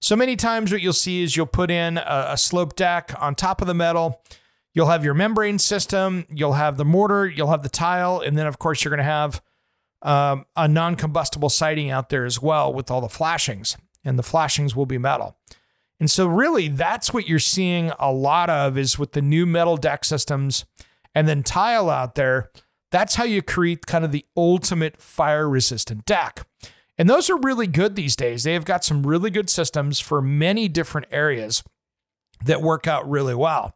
So 0.00 0.16
many 0.16 0.34
times, 0.34 0.72
what 0.72 0.80
you'll 0.80 0.94
see 0.94 1.22
is 1.22 1.36
you'll 1.36 1.44
put 1.44 1.70
in 1.70 1.98
a, 1.98 2.28
a 2.30 2.38
slope 2.38 2.74
deck 2.74 3.14
on 3.18 3.34
top 3.34 3.60
of 3.60 3.66
the 3.66 3.74
metal 3.74 4.22
You'll 4.76 4.88
have 4.88 5.06
your 5.06 5.14
membrane 5.14 5.58
system, 5.58 6.26
you'll 6.28 6.52
have 6.52 6.76
the 6.76 6.84
mortar, 6.84 7.26
you'll 7.26 7.50
have 7.50 7.62
the 7.62 7.70
tile, 7.70 8.20
and 8.20 8.36
then, 8.36 8.46
of 8.46 8.58
course, 8.58 8.84
you're 8.84 8.90
going 8.90 8.98
to 8.98 9.04
have 9.04 9.40
um, 10.02 10.44
a 10.54 10.68
non 10.68 10.96
combustible 10.96 11.48
siding 11.48 11.88
out 11.88 12.10
there 12.10 12.26
as 12.26 12.42
well 12.42 12.70
with 12.74 12.90
all 12.90 13.00
the 13.00 13.08
flashings, 13.08 13.78
and 14.04 14.18
the 14.18 14.22
flashings 14.22 14.76
will 14.76 14.84
be 14.84 14.98
metal. 14.98 15.38
And 15.98 16.10
so, 16.10 16.26
really, 16.26 16.68
that's 16.68 17.14
what 17.14 17.26
you're 17.26 17.38
seeing 17.38 17.90
a 17.98 18.12
lot 18.12 18.50
of 18.50 18.76
is 18.76 18.98
with 18.98 19.12
the 19.12 19.22
new 19.22 19.46
metal 19.46 19.78
deck 19.78 20.04
systems 20.04 20.66
and 21.14 21.26
then 21.26 21.42
tile 21.42 21.88
out 21.88 22.14
there. 22.14 22.50
That's 22.90 23.14
how 23.14 23.24
you 23.24 23.40
create 23.40 23.86
kind 23.86 24.04
of 24.04 24.12
the 24.12 24.26
ultimate 24.36 25.00
fire 25.00 25.48
resistant 25.48 26.04
deck. 26.04 26.46
And 26.98 27.08
those 27.08 27.30
are 27.30 27.38
really 27.38 27.66
good 27.66 27.96
these 27.96 28.14
days. 28.14 28.44
They 28.44 28.52
have 28.52 28.66
got 28.66 28.84
some 28.84 29.06
really 29.06 29.30
good 29.30 29.48
systems 29.48 30.00
for 30.00 30.20
many 30.20 30.68
different 30.68 31.06
areas 31.10 31.64
that 32.44 32.60
work 32.60 32.86
out 32.86 33.08
really 33.08 33.34
well. 33.34 33.74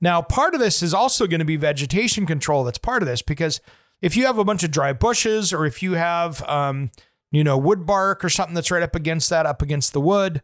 Now, 0.00 0.22
part 0.22 0.54
of 0.54 0.60
this 0.60 0.82
is 0.82 0.94
also 0.94 1.26
going 1.26 1.40
to 1.40 1.44
be 1.44 1.56
vegetation 1.56 2.26
control. 2.26 2.64
That's 2.64 2.78
part 2.78 3.02
of 3.02 3.08
this 3.08 3.22
because 3.22 3.60
if 4.00 4.16
you 4.16 4.26
have 4.26 4.38
a 4.38 4.44
bunch 4.44 4.62
of 4.62 4.70
dry 4.70 4.92
bushes 4.92 5.52
or 5.52 5.66
if 5.66 5.82
you 5.82 5.94
have, 5.94 6.42
um, 6.48 6.90
you 7.30 7.42
know, 7.42 7.58
wood 7.58 7.84
bark 7.84 8.24
or 8.24 8.28
something 8.28 8.54
that's 8.54 8.70
right 8.70 8.82
up 8.82 8.94
against 8.94 9.28
that, 9.30 9.46
up 9.46 9.60
against 9.60 9.92
the 9.92 10.00
wood, 10.00 10.42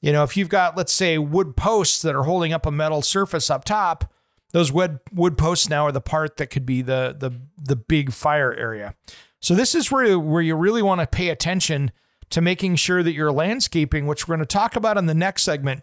you 0.00 0.12
know, 0.12 0.22
if 0.22 0.36
you've 0.36 0.48
got, 0.48 0.76
let's 0.76 0.92
say, 0.92 1.18
wood 1.18 1.56
posts 1.56 2.02
that 2.02 2.14
are 2.14 2.24
holding 2.24 2.52
up 2.52 2.66
a 2.66 2.70
metal 2.70 3.02
surface 3.02 3.50
up 3.50 3.64
top, 3.64 4.12
those 4.52 4.72
wood 4.72 5.00
wood 5.12 5.36
posts 5.36 5.68
now 5.68 5.86
are 5.86 5.92
the 5.92 6.00
part 6.00 6.36
that 6.36 6.48
could 6.48 6.64
be 6.64 6.80
the 6.80 7.14
the 7.18 7.32
the 7.62 7.76
big 7.76 8.12
fire 8.12 8.54
area. 8.54 8.94
So 9.40 9.54
this 9.54 9.74
is 9.74 9.90
where 9.90 10.18
where 10.18 10.42
you 10.42 10.54
really 10.54 10.82
want 10.82 11.00
to 11.00 11.06
pay 11.06 11.28
attention 11.28 11.90
to 12.30 12.40
making 12.40 12.76
sure 12.76 13.02
that 13.02 13.12
your 13.12 13.32
landscaping, 13.32 14.06
which 14.06 14.26
we're 14.26 14.36
going 14.36 14.46
to 14.46 14.52
talk 14.52 14.76
about 14.76 14.98
in 14.98 15.06
the 15.06 15.14
next 15.14 15.42
segment, 15.42 15.82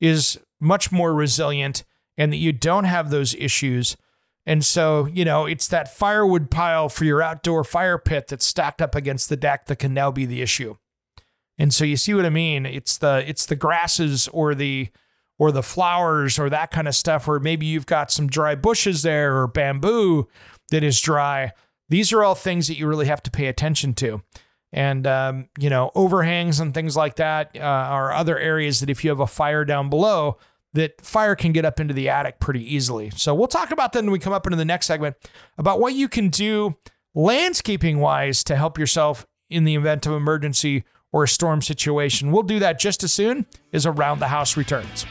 is 0.00 0.38
much 0.60 0.92
more 0.92 1.14
resilient 1.14 1.84
and 2.16 2.32
that 2.32 2.38
you 2.38 2.52
don't 2.52 2.84
have 2.84 3.10
those 3.10 3.34
issues. 3.34 3.96
And 4.46 4.64
so, 4.64 5.06
you 5.06 5.24
know, 5.24 5.46
it's 5.46 5.68
that 5.68 5.94
firewood 5.94 6.50
pile 6.50 6.88
for 6.88 7.04
your 7.04 7.22
outdoor 7.22 7.64
fire 7.64 7.98
pit 7.98 8.28
that's 8.28 8.46
stacked 8.46 8.82
up 8.82 8.94
against 8.94 9.28
the 9.28 9.36
deck 9.36 9.66
that 9.66 9.76
can 9.76 9.94
now 9.94 10.10
be 10.10 10.26
the 10.26 10.42
issue. 10.42 10.76
And 11.58 11.74
so 11.74 11.84
you 11.84 11.96
see 11.96 12.14
what 12.14 12.24
I 12.24 12.30
mean? 12.30 12.64
It's 12.64 12.96
the 12.96 13.22
it's 13.28 13.44
the 13.44 13.54
grasses 13.54 14.28
or 14.28 14.54
the 14.54 14.88
or 15.38 15.52
the 15.52 15.62
flowers 15.62 16.38
or 16.38 16.48
that 16.48 16.70
kind 16.70 16.88
of 16.88 16.94
stuff 16.94 17.28
or 17.28 17.38
maybe 17.38 17.66
you've 17.66 17.86
got 17.86 18.10
some 18.10 18.28
dry 18.28 18.54
bushes 18.54 19.02
there 19.02 19.36
or 19.36 19.46
bamboo 19.46 20.26
that 20.70 20.82
is 20.82 21.00
dry. 21.00 21.52
These 21.90 22.12
are 22.12 22.24
all 22.24 22.34
things 22.34 22.66
that 22.68 22.78
you 22.78 22.86
really 22.86 23.06
have 23.06 23.22
to 23.24 23.30
pay 23.30 23.46
attention 23.46 23.94
to. 23.94 24.22
And 24.72 25.06
um, 25.06 25.48
you 25.58 25.68
know, 25.68 25.90
overhangs 25.94 26.60
and 26.60 26.72
things 26.72 26.96
like 26.96 27.16
that 27.16 27.50
uh, 27.56 27.60
are 27.60 28.12
other 28.12 28.38
areas 28.38 28.80
that 28.80 28.88
if 28.88 29.04
you 29.04 29.10
have 29.10 29.20
a 29.20 29.26
fire 29.26 29.64
down 29.66 29.90
below, 29.90 30.38
that 30.72 31.00
fire 31.04 31.34
can 31.34 31.52
get 31.52 31.64
up 31.64 31.80
into 31.80 31.94
the 31.94 32.08
attic 32.08 32.38
pretty 32.38 32.62
easily. 32.74 33.10
So 33.10 33.34
we'll 33.34 33.48
talk 33.48 33.70
about 33.70 33.92
that 33.92 34.02
when 34.02 34.12
we 34.12 34.18
come 34.18 34.32
up 34.32 34.46
into 34.46 34.56
the 34.56 34.64
next 34.64 34.86
segment 34.86 35.16
about 35.58 35.80
what 35.80 35.94
you 35.94 36.08
can 36.08 36.28
do 36.28 36.76
landscaping 37.14 37.98
wise 37.98 38.44
to 38.44 38.56
help 38.56 38.78
yourself 38.78 39.26
in 39.48 39.64
the 39.64 39.74
event 39.74 40.06
of 40.06 40.12
emergency 40.12 40.84
or 41.12 41.24
a 41.24 41.28
storm 41.28 41.60
situation. 41.60 42.30
We'll 42.30 42.44
do 42.44 42.60
that 42.60 42.78
just 42.78 43.02
as 43.02 43.12
soon 43.12 43.46
as 43.72 43.84
Around 43.84 44.20
the 44.20 44.28
House 44.28 44.56
returns. 44.56 45.06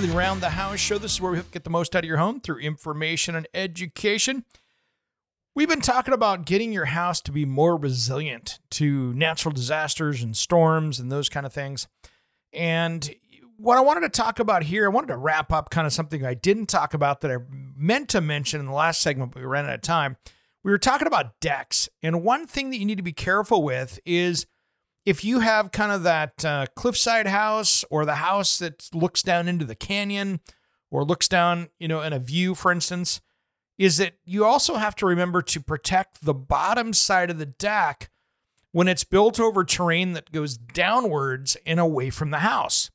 To 0.00 0.06
the 0.06 0.16
Around 0.16 0.40
the 0.40 0.50
House 0.50 0.78
show. 0.78 0.96
This 0.96 1.14
is 1.14 1.20
where 1.20 1.32
we 1.32 1.40
get 1.50 1.64
the 1.64 1.70
most 1.70 1.96
out 1.96 2.04
of 2.04 2.08
your 2.08 2.18
home 2.18 2.38
through 2.38 2.58
information 2.58 3.34
and 3.34 3.48
education. 3.52 4.44
We've 5.56 5.68
been 5.68 5.80
talking 5.80 6.14
about 6.14 6.46
getting 6.46 6.72
your 6.72 6.84
house 6.84 7.20
to 7.22 7.32
be 7.32 7.44
more 7.44 7.76
resilient 7.76 8.60
to 8.72 9.12
natural 9.14 9.52
disasters 9.52 10.22
and 10.22 10.36
storms 10.36 11.00
and 11.00 11.10
those 11.10 11.28
kind 11.28 11.44
of 11.44 11.52
things. 11.52 11.88
And 12.52 13.12
what 13.56 13.76
I 13.76 13.80
wanted 13.80 14.02
to 14.02 14.08
talk 14.10 14.38
about 14.38 14.62
here, 14.62 14.84
I 14.84 14.88
wanted 14.88 15.08
to 15.08 15.16
wrap 15.16 15.52
up 15.52 15.68
kind 15.68 15.84
of 15.84 15.92
something 15.92 16.24
I 16.24 16.34
didn't 16.34 16.66
talk 16.66 16.94
about 16.94 17.20
that 17.22 17.32
I 17.32 17.38
meant 17.50 18.08
to 18.10 18.20
mention 18.20 18.60
in 18.60 18.66
the 18.66 18.72
last 18.72 19.00
segment, 19.00 19.32
but 19.32 19.40
we 19.40 19.46
ran 19.46 19.66
out 19.66 19.74
of 19.74 19.82
time. 19.82 20.16
We 20.62 20.70
were 20.70 20.78
talking 20.78 21.08
about 21.08 21.40
decks. 21.40 21.88
And 22.04 22.22
one 22.22 22.46
thing 22.46 22.70
that 22.70 22.76
you 22.76 22.84
need 22.84 22.98
to 22.98 23.02
be 23.02 23.12
careful 23.12 23.64
with 23.64 23.98
is 24.04 24.46
if 25.08 25.24
you 25.24 25.40
have 25.40 25.72
kind 25.72 25.90
of 25.90 26.02
that 26.02 26.44
uh, 26.44 26.66
cliffside 26.76 27.26
house 27.26 27.82
or 27.88 28.04
the 28.04 28.16
house 28.16 28.58
that 28.58 28.90
looks 28.92 29.22
down 29.22 29.48
into 29.48 29.64
the 29.64 29.74
canyon 29.74 30.38
or 30.90 31.02
looks 31.02 31.26
down, 31.26 31.70
you 31.78 31.88
know, 31.88 32.02
in 32.02 32.12
a 32.12 32.18
view, 32.18 32.54
for 32.54 32.70
instance, 32.70 33.22
is 33.78 33.96
that 33.96 34.18
you 34.26 34.44
also 34.44 34.74
have 34.74 34.94
to 34.94 35.06
remember 35.06 35.40
to 35.40 35.60
protect 35.60 36.26
the 36.26 36.34
bottom 36.34 36.92
side 36.92 37.30
of 37.30 37.38
the 37.38 37.46
deck 37.46 38.10
when 38.72 38.86
it's 38.86 39.02
built 39.02 39.40
over 39.40 39.64
terrain 39.64 40.12
that 40.12 40.30
goes 40.30 40.58
downwards 40.58 41.56
and 41.64 41.80
away 41.80 42.10
from 42.10 42.30
the 42.30 42.40
house, 42.40 42.90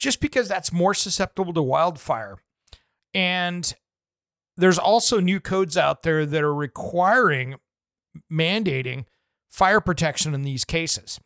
just 0.00 0.20
because 0.20 0.48
that's 0.48 0.72
more 0.72 0.94
susceptible 0.94 1.52
to 1.52 1.62
wildfire. 1.62 2.38
And 3.14 3.72
there's 4.56 4.78
also 4.80 5.20
new 5.20 5.38
codes 5.38 5.76
out 5.76 6.02
there 6.02 6.26
that 6.26 6.42
are 6.42 6.52
requiring, 6.52 7.54
mandating 8.28 9.04
fire 9.48 9.80
protection 9.80 10.34
in 10.34 10.42
these 10.42 10.64
cases. 10.64 11.20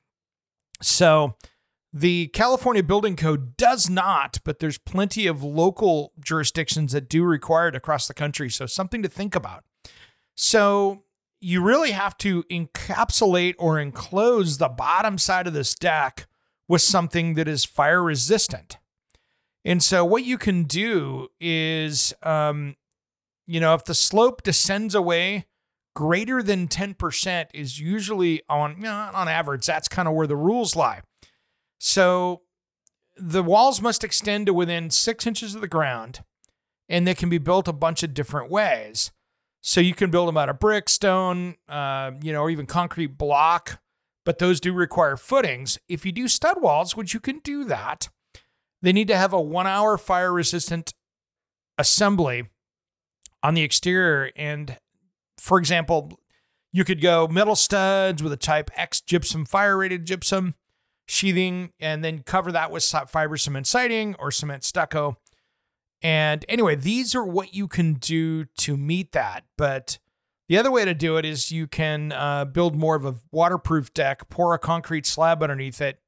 So, 0.82 1.36
the 1.92 2.26
California 2.28 2.82
Building 2.82 3.16
Code 3.16 3.56
does 3.56 3.88
not, 3.88 4.38
but 4.44 4.58
there's 4.58 4.76
plenty 4.76 5.26
of 5.26 5.42
local 5.42 6.12
jurisdictions 6.20 6.92
that 6.92 7.08
do 7.08 7.24
require 7.24 7.68
it 7.68 7.74
across 7.74 8.06
the 8.06 8.14
country. 8.14 8.50
So, 8.50 8.66
something 8.66 9.02
to 9.02 9.08
think 9.08 9.34
about. 9.34 9.64
So, 10.34 11.04
you 11.40 11.62
really 11.62 11.92
have 11.92 12.16
to 12.18 12.42
encapsulate 12.44 13.54
or 13.58 13.78
enclose 13.78 14.58
the 14.58 14.68
bottom 14.68 15.18
side 15.18 15.46
of 15.46 15.52
this 15.52 15.74
deck 15.74 16.26
with 16.68 16.82
something 16.82 17.34
that 17.34 17.48
is 17.48 17.64
fire 17.64 18.02
resistant. 18.02 18.78
And 19.64 19.82
so, 19.82 20.04
what 20.04 20.24
you 20.24 20.38
can 20.38 20.64
do 20.64 21.28
is, 21.40 22.14
um, 22.22 22.76
you 23.46 23.60
know, 23.60 23.74
if 23.74 23.84
the 23.84 23.94
slope 23.94 24.42
descends 24.42 24.94
away 24.94 25.46
greater 25.96 26.42
than 26.42 26.68
10% 26.68 27.46
is 27.54 27.80
usually 27.80 28.42
on, 28.50 28.76
you 28.76 28.82
know, 28.82 29.10
on 29.14 29.28
average, 29.28 29.64
that's 29.64 29.88
kind 29.88 30.06
of 30.06 30.12
where 30.12 30.26
the 30.26 30.36
rules 30.36 30.76
lie. 30.76 31.00
So 31.78 32.42
the 33.16 33.42
walls 33.42 33.80
must 33.80 34.04
extend 34.04 34.44
to 34.46 34.52
within 34.54 34.90
six 34.90 35.26
inches 35.26 35.54
of 35.54 35.62
the 35.62 35.68
ground, 35.68 36.22
and 36.86 37.06
they 37.06 37.14
can 37.14 37.30
be 37.30 37.38
built 37.38 37.66
a 37.66 37.72
bunch 37.72 38.02
of 38.02 38.12
different 38.12 38.50
ways. 38.50 39.10
So 39.62 39.80
you 39.80 39.94
can 39.94 40.10
build 40.10 40.28
them 40.28 40.36
out 40.36 40.50
of 40.50 40.60
brick, 40.60 40.90
stone, 40.90 41.56
uh, 41.66 42.10
you 42.22 42.30
know, 42.30 42.42
or 42.42 42.50
even 42.50 42.66
concrete 42.66 43.16
block, 43.16 43.80
but 44.26 44.38
those 44.38 44.60
do 44.60 44.74
require 44.74 45.16
footings. 45.16 45.78
If 45.88 46.04
you 46.04 46.12
do 46.12 46.28
stud 46.28 46.60
walls, 46.60 46.94
which 46.94 47.14
you 47.14 47.20
can 47.20 47.38
do 47.38 47.64
that, 47.64 48.10
they 48.82 48.92
need 48.92 49.08
to 49.08 49.16
have 49.16 49.32
a 49.32 49.40
one 49.40 49.66
hour 49.66 49.96
fire 49.96 50.30
resistant 50.30 50.92
assembly 51.78 52.50
on 53.42 53.54
the 53.54 53.62
exterior. 53.62 54.30
And 54.36 54.76
for 55.38 55.58
example, 55.58 56.20
you 56.72 56.84
could 56.84 57.00
go 57.00 57.26
metal 57.28 57.56
studs 57.56 58.22
with 58.22 58.32
a 58.32 58.36
type 58.36 58.70
X 58.74 59.00
gypsum 59.00 59.44
fire 59.44 59.76
rated 59.78 60.04
gypsum 60.06 60.54
sheathing, 61.06 61.72
and 61.78 62.04
then 62.04 62.22
cover 62.22 62.52
that 62.52 62.70
with 62.70 62.84
fiber 62.84 63.36
cement 63.36 63.66
siding 63.66 64.14
or 64.18 64.30
cement 64.30 64.64
stucco. 64.64 65.16
And 66.02 66.44
anyway, 66.48 66.74
these 66.74 67.14
are 67.14 67.24
what 67.24 67.54
you 67.54 67.68
can 67.68 67.94
do 67.94 68.44
to 68.58 68.76
meet 68.76 69.12
that. 69.12 69.44
But 69.56 69.98
the 70.48 70.58
other 70.58 70.70
way 70.70 70.84
to 70.84 70.94
do 70.94 71.16
it 71.16 71.24
is 71.24 71.50
you 71.50 71.66
can 71.66 72.12
uh, 72.12 72.44
build 72.44 72.76
more 72.76 72.96
of 72.96 73.04
a 73.04 73.14
waterproof 73.30 73.94
deck, 73.94 74.28
pour 74.28 74.54
a 74.54 74.58
concrete 74.58 75.06
slab 75.06 75.42
underneath 75.42 75.80
it, 75.80 76.00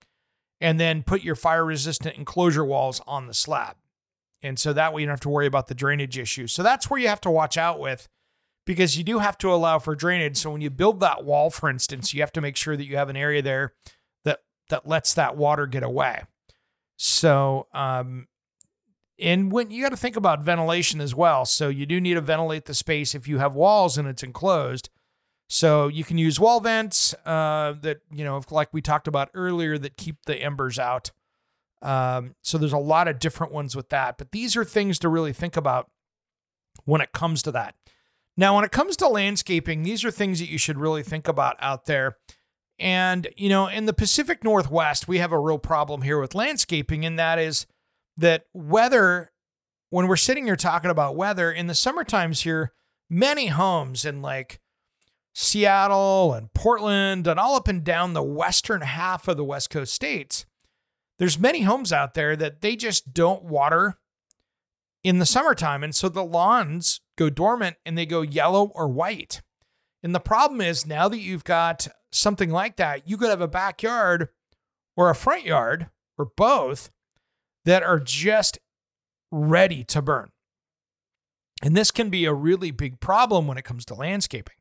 and 0.60 0.78
then 0.78 1.02
put 1.02 1.22
your 1.22 1.36
fire 1.36 1.64
resistant 1.64 2.16
enclosure 2.16 2.64
walls 2.64 3.00
on 3.06 3.26
the 3.26 3.34
slab. 3.34 3.76
And 4.42 4.58
so 4.58 4.72
that 4.72 4.92
way 4.92 5.02
you 5.02 5.06
don't 5.06 5.14
have 5.14 5.20
to 5.20 5.28
worry 5.28 5.46
about 5.46 5.66
the 5.68 5.74
drainage 5.74 6.18
issue. 6.18 6.46
So 6.46 6.62
that's 6.62 6.90
where 6.90 7.00
you 7.00 7.08
have 7.08 7.20
to 7.22 7.30
watch 7.30 7.56
out 7.56 7.80
with 7.80 8.08
because 8.68 8.98
you 8.98 9.02
do 9.02 9.18
have 9.18 9.38
to 9.38 9.50
allow 9.50 9.78
for 9.78 9.96
drainage. 9.96 10.37
So 10.37 10.50
when 10.50 10.61
you 10.61 10.68
build 10.68 11.00
that 11.00 11.24
wall, 11.24 11.48
for 11.48 11.70
instance, 11.70 12.12
you 12.12 12.20
have 12.20 12.33
to 12.33 12.42
make 12.42 12.54
sure 12.54 12.76
that 12.76 12.85
you 12.85 12.98
have 12.98 13.09
an 13.09 13.16
area 13.16 13.40
there 13.40 13.72
that 14.24 14.40
that 14.68 14.87
lets 14.87 15.14
that 15.14 15.38
water 15.38 15.66
get 15.66 15.83
away. 15.83 16.24
So, 16.98 17.66
um, 17.72 18.28
and 19.18 19.50
when 19.50 19.70
you 19.70 19.83
got 19.83 19.88
to 19.88 19.96
think 19.96 20.16
about 20.16 20.44
ventilation 20.44 21.00
as 21.00 21.14
well. 21.14 21.46
So 21.46 21.70
you 21.70 21.87
do 21.87 21.98
need 21.98 22.14
to 22.14 22.20
ventilate 22.20 22.66
the 22.66 22.74
space 22.74 23.14
if 23.14 23.26
you 23.26 23.38
have 23.38 23.54
walls 23.54 23.96
and 23.96 24.07
it's 24.07 24.22
enclosed. 24.22 24.90
So 25.48 25.88
you 25.88 26.04
can 26.04 26.18
use 26.18 26.38
wall 26.38 26.61
vents 26.61 27.14
uh, 27.24 27.72
that 27.81 28.00
you 28.12 28.22
know, 28.22 28.42
like 28.50 28.68
we 28.70 28.83
talked 28.83 29.09
about 29.09 29.31
earlier, 29.33 29.78
that 29.78 29.96
keep 29.96 30.16
the 30.26 30.37
embers 30.37 30.78
out. 30.78 31.11
Um, 31.81 32.35
so 32.42 32.59
there's 32.59 32.74
a 32.74 32.78
lot 32.78 33.09
of 33.09 33.18
different 33.18 33.50
ones 33.50 33.74
with 33.74 33.88
that, 33.88 34.18
but 34.18 34.33
these 34.33 34.59
are 34.59 34.64
things 34.64 34.98
to 34.98 35.09
really 35.09 35.33
think 35.33 35.57
about 35.57 35.90
when 36.85 37.00
it 37.00 37.12
comes 37.12 37.42
to 37.44 37.52
that. 37.52 37.74
Now, 38.38 38.55
when 38.55 38.64
it 38.64 38.70
comes 38.70 38.96
to 38.98 39.09
landscaping, 39.09 39.83
these 39.83 40.05
are 40.05 40.12
things 40.12 40.38
that 40.38 40.48
you 40.48 40.59
should 40.59 40.79
really 40.79 41.03
think 41.03 41.27
about 41.27 41.57
out 41.59 41.87
there. 41.87 42.18
And, 42.79 43.27
you 43.37 43.48
know, 43.48 43.66
in 43.66 43.87
the 43.87 43.92
Pacific 43.92 44.44
Northwest, 44.44 45.09
we 45.09 45.18
have 45.18 45.33
a 45.33 45.40
real 45.40 45.59
problem 45.59 46.03
here 46.03 46.20
with 46.20 46.37
landscaping, 46.37 47.05
and 47.05 47.18
that 47.18 47.40
is 47.40 47.66
that 48.16 48.44
weather, 48.55 49.33
when 49.90 50.07
we're 50.07 50.14
sitting 50.14 50.44
here 50.44 50.55
talking 50.55 50.88
about 50.88 51.16
weather, 51.16 51.51
in 51.51 51.66
the 51.66 51.74
summer 51.74 52.05
times 52.05 52.42
here, 52.42 52.72
many 53.11 53.48
homes 53.48 54.05
in 54.05 54.22
like 54.22 54.61
Seattle 55.35 56.33
and 56.33 56.53
Portland 56.55 57.27
and 57.27 57.40
all 57.40 57.57
up 57.57 57.66
and 57.66 57.83
down 57.83 58.12
the 58.12 58.22
western 58.22 58.83
half 58.83 59.27
of 59.27 59.37
the 59.37 59.44
West 59.44 59.68
Coast 59.68 59.92
states, 59.92 60.46
there's 61.18 61.40
many 61.40 61.62
homes 61.62 61.92
out 61.92 62.14
there 62.14 62.37
that 62.37 62.61
they 62.61 62.77
just 62.77 63.12
don't 63.12 63.42
water 63.42 63.98
in 65.03 65.18
the 65.18 65.27
summertime. 65.27 65.83
And 65.83 65.92
so 65.92 66.09
the 66.09 66.24
lawns 66.24 67.01
go 67.18 67.28
dormant 67.28 67.76
and 67.85 67.98
they 67.98 68.07
go 68.07 68.22
yellow 68.22 68.72
or 68.74 68.88
white. 68.88 69.42
And 70.02 70.14
the 70.14 70.20
problem 70.20 70.61
is 70.61 70.87
now 70.87 71.09
that 71.09 71.18
you've 71.18 71.44
got 71.44 71.88
something 72.12 72.50
like 72.50 72.76
that, 72.76 73.07
you 73.07 73.18
could 73.18 73.28
have 73.28 73.40
a 73.40 73.48
backyard 73.48 74.28
or 74.96 75.11
a 75.11 75.14
front 75.14 75.44
yard 75.44 75.90
or 76.16 76.31
both 76.37 76.90
that 77.64 77.83
are 77.83 78.00
just 78.00 78.59
ready 79.31 79.85
to 79.85 80.00
burn. 80.00 80.31
And 81.62 81.76
this 81.76 81.90
can 81.90 82.09
be 82.09 82.24
a 82.24 82.33
really 82.33 82.70
big 82.70 83.00
problem 83.00 83.46
when 83.46 83.59
it 83.59 83.64
comes 83.64 83.85
to 83.87 83.94
landscaping. 83.94 84.54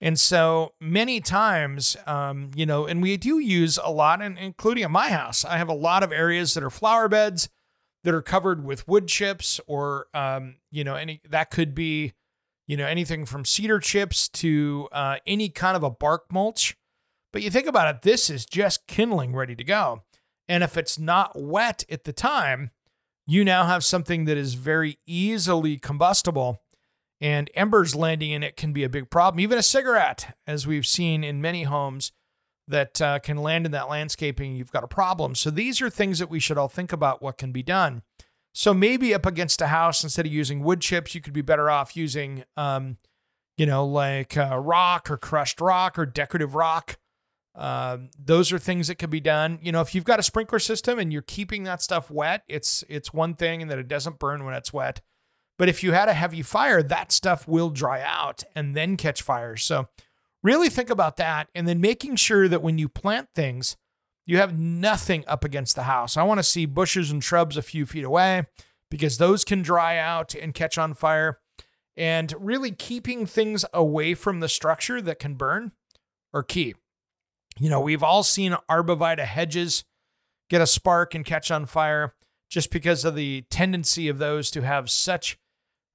And 0.00 0.18
so 0.18 0.72
many 0.80 1.20
times, 1.20 1.96
um, 2.06 2.50
you 2.56 2.66
know, 2.66 2.86
and 2.86 3.00
we 3.00 3.16
do 3.16 3.38
use 3.38 3.78
a 3.78 3.92
lot, 3.92 4.20
and 4.20 4.36
including 4.36 4.82
in 4.82 4.90
my 4.90 5.10
house, 5.10 5.44
I 5.44 5.58
have 5.58 5.68
a 5.68 5.74
lot 5.74 6.02
of 6.02 6.10
areas 6.10 6.54
that 6.54 6.64
are 6.64 6.70
flower 6.70 7.08
beds 7.08 7.48
that 8.04 8.14
are 8.14 8.22
covered 8.22 8.64
with 8.64 8.86
wood 8.88 9.08
chips, 9.08 9.60
or 9.66 10.06
um, 10.14 10.56
you 10.70 10.84
know, 10.84 10.94
any 10.94 11.20
that 11.28 11.50
could 11.50 11.74
be 11.74 12.12
you 12.66 12.76
know, 12.76 12.86
anything 12.86 13.26
from 13.26 13.44
cedar 13.44 13.78
chips 13.78 14.28
to 14.28 14.88
uh, 14.92 15.16
any 15.26 15.48
kind 15.48 15.76
of 15.76 15.82
a 15.82 15.90
bark 15.90 16.32
mulch. 16.32 16.76
But 17.32 17.42
you 17.42 17.50
think 17.50 17.66
about 17.66 17.94
it, 17.94 18.02
this 18.02 18.30
is 18.30 18.46
just 18.46 18.86
kindling 18.86 19.34
ready 19.34 19.54
to 19.56 19.64
go. 19.64 20.02
And 20.48 20.62
if 20.62 20.76
it's 20.76 20.98
not 20.98 21.32
wet 21.34 21.84
at 21.90 22.04
the 22.04 22.12
time, 22.12 22.70
you 23.26 23.44
now 23.44 23.64
have 23.64 23.84
something 23.84 24.24
that 24.24 24.36
is 24.36 24.54
very 24.54 24.98
easily 25.06 25.78
combustible. 25.78 26.62
And 27.20 27.50
embers 27.54 27.94
landing 27.94 28.30
in 28.30 28.42
it 28.42 28.56
can 28.56 28.72
be 28.72 28.84
a 28.84 28.88
big 28.88 29.10
problem. 29.10 29.40
Even 29.40 29.58
a 29.58 29.62
cigarette, 29.62 30.36
as 30.46 30.66
we've 30.66 30.86
seen 30.86 31.22
in 31.22 31.40
many 31.40 31.62
homes 31.62 32.12
that 32.68 33.00
uh, 33.02 33.18
can 33.18 33.38
land 33.38 33.66
in 33.66 33.72
that 33.72 33.88
landscaping, 33.88 34.54
you've 34.54 34.72
got 34.72 34.84
a 34.84 34.88
problem. 34.88 35.34
So 35.34 35.50
these 35.50 35.82
are 35.82 35.90
things 35.90 36.18
that 36.18 36.30
we 36.30 36.40
should 36.40 36.58
all 36.58 36.68
think 36.68 36.92
about 36.92 37.22
what 37.22 37.38
can 37.38 37.52
be 37.52 37.62
done. 37.62 38.02
So 38.54 38.74
maybe 38.74 39.14
up 39.14 39.26
against 39.26 39.60
a 39.60 39.68
house, 39.68 40.02
instead 40.04 40.26
of 40.26 40.32
using 40.32 40.62
wood 40.62 40.80
chips, 40.80 41.14
you 41.14 41.20
could 41.20 41.32
be 41.32 41.42
better 41.42 41.70
off 41.70 41.96
using, 41.96 42.44
um, 42.56 42.98
you 43.56 43.66
know, 43.66 43.84
like 43.84 44.36
uh, 44.36 44.58
rock 44.58 45.10
or 45.10 45.16
crushed 45.16 45.60
rock 45.60 45.98
or 45.98 46.06
decorative 46.06 46.54
rock. 46.54 46.98
Um, 47.54 48.10
those 48.18 48.52
are 48.52 48.58
things 48.58 48.88
that 48.88 48.96
could 48.96 49.10
be 49.10 49.20
done. 49.20 49.58
You 49.62 49.72
know, 49.72 49.80
if 49.80 49.94
you've 49.94 50.04
got 50.04 50.18
a 50.18 50.22
sprinkler 50.22 50.58
system 50.58 50.98
and 50.98 51.12
you're 51.12 51.22
keeping 51.22 51.64
that 51.64 51.82
stuff 51.82 52.10
wet, 52.10 52.42
it's 52.48 52.82
it's 52.88 53.12
one 53.12 53.34
thing, 53.34 53.60
and 53.60 53.70
that 53.70 53.78
it 53.78 53.88
doesn't 53.88 54.18
burn 54.18 54.44
when 54.44 54.54
it's 54.54 54.72
wet. 54.72 55.00
But 55.58 55.68
if 55.68 55.82
you 55.82 55.92
had 55.92 56.08
a 56.08 56.14
heavy 56.14 56.42
fire, 56.42 56.82
that 56.82 57.12
stuff 57.12 57.46
will 57.46 57.70
dry 57.70 58.02
out 58.02 58.42
and 58.54 58.74
then 58.74 58.96
catch 58.96 59.22
fire. 59.22 59.56
So 59.56 59.88
really 60.42 60.68
think 60.68 60.90
about 60.90 61.16
that, 61.18 61.48
and 61.54 61.66
then 61.68 61.80
making 61.80 62.16
sure 62.16 62.48
that 62.48 62.62
when 62.62 62.78
you 62.78 62.88
plant 62.88 63.28
things 63.34 63.76
you 64.24 64.38
have 64.38 64.58
nothing 64.58 65.24
up 65.26 65.44
against 65.44 65.74
the 65.74 65.84
house. 65.84 66.16
I 66.16 66.22
want 66.22 66.38
to 66.38 66.44
see 66.44 66.66
bushes 66.66 67.10
and 67.10 67.22
shrubs 67.22 67.56
a 67.56 67.62
few 67.62 67.86
feet 67.86 68.04
away 68.04 68.44
because 68.90 69.18
those 69.18 69.44
can 69.44 69.62
dry 69.62 69.98
out 69.98 70.34
and 70.34 70.54
catch 70.54 70.78
on 70.78 70.94
fire. 70.94 71.38
And 71.96 72.32
really 72.38 72.70
keeping 72.70 73.26
things 73.26 73.66
away 73.74 74.14
from 74.14 74.40
the 74.40 74.48
structure 74.48 75.02
that 75.02 75.18
can 75.18 75.34
burn 75.34 75.72
are 76.32 76.42
key. 76.42 76.74
You 77.58 77.68
know, 77.68 77.80
we've 77.80 78.02
all 78.02 78.22
seen 78.22 78.56
arborvitae 78.70 79.26
hedges 79.26 79.84
get 80.48 80.62
a 80.62 80.66
spark 80.66 81.14
and 81.14 81.24
catch 81.24 81.50
on 81.50 81.66
fire 81.66 82.14
just 82.48 82.70
because 82.70 83.04
of 83.04 83.14
the 83.14 83.42
tendency 83.50 84.08
of 84.08 84.16
those 84.16 84.50
to 84.52 84.62
have 84.62 84.88
such 84.88 85.38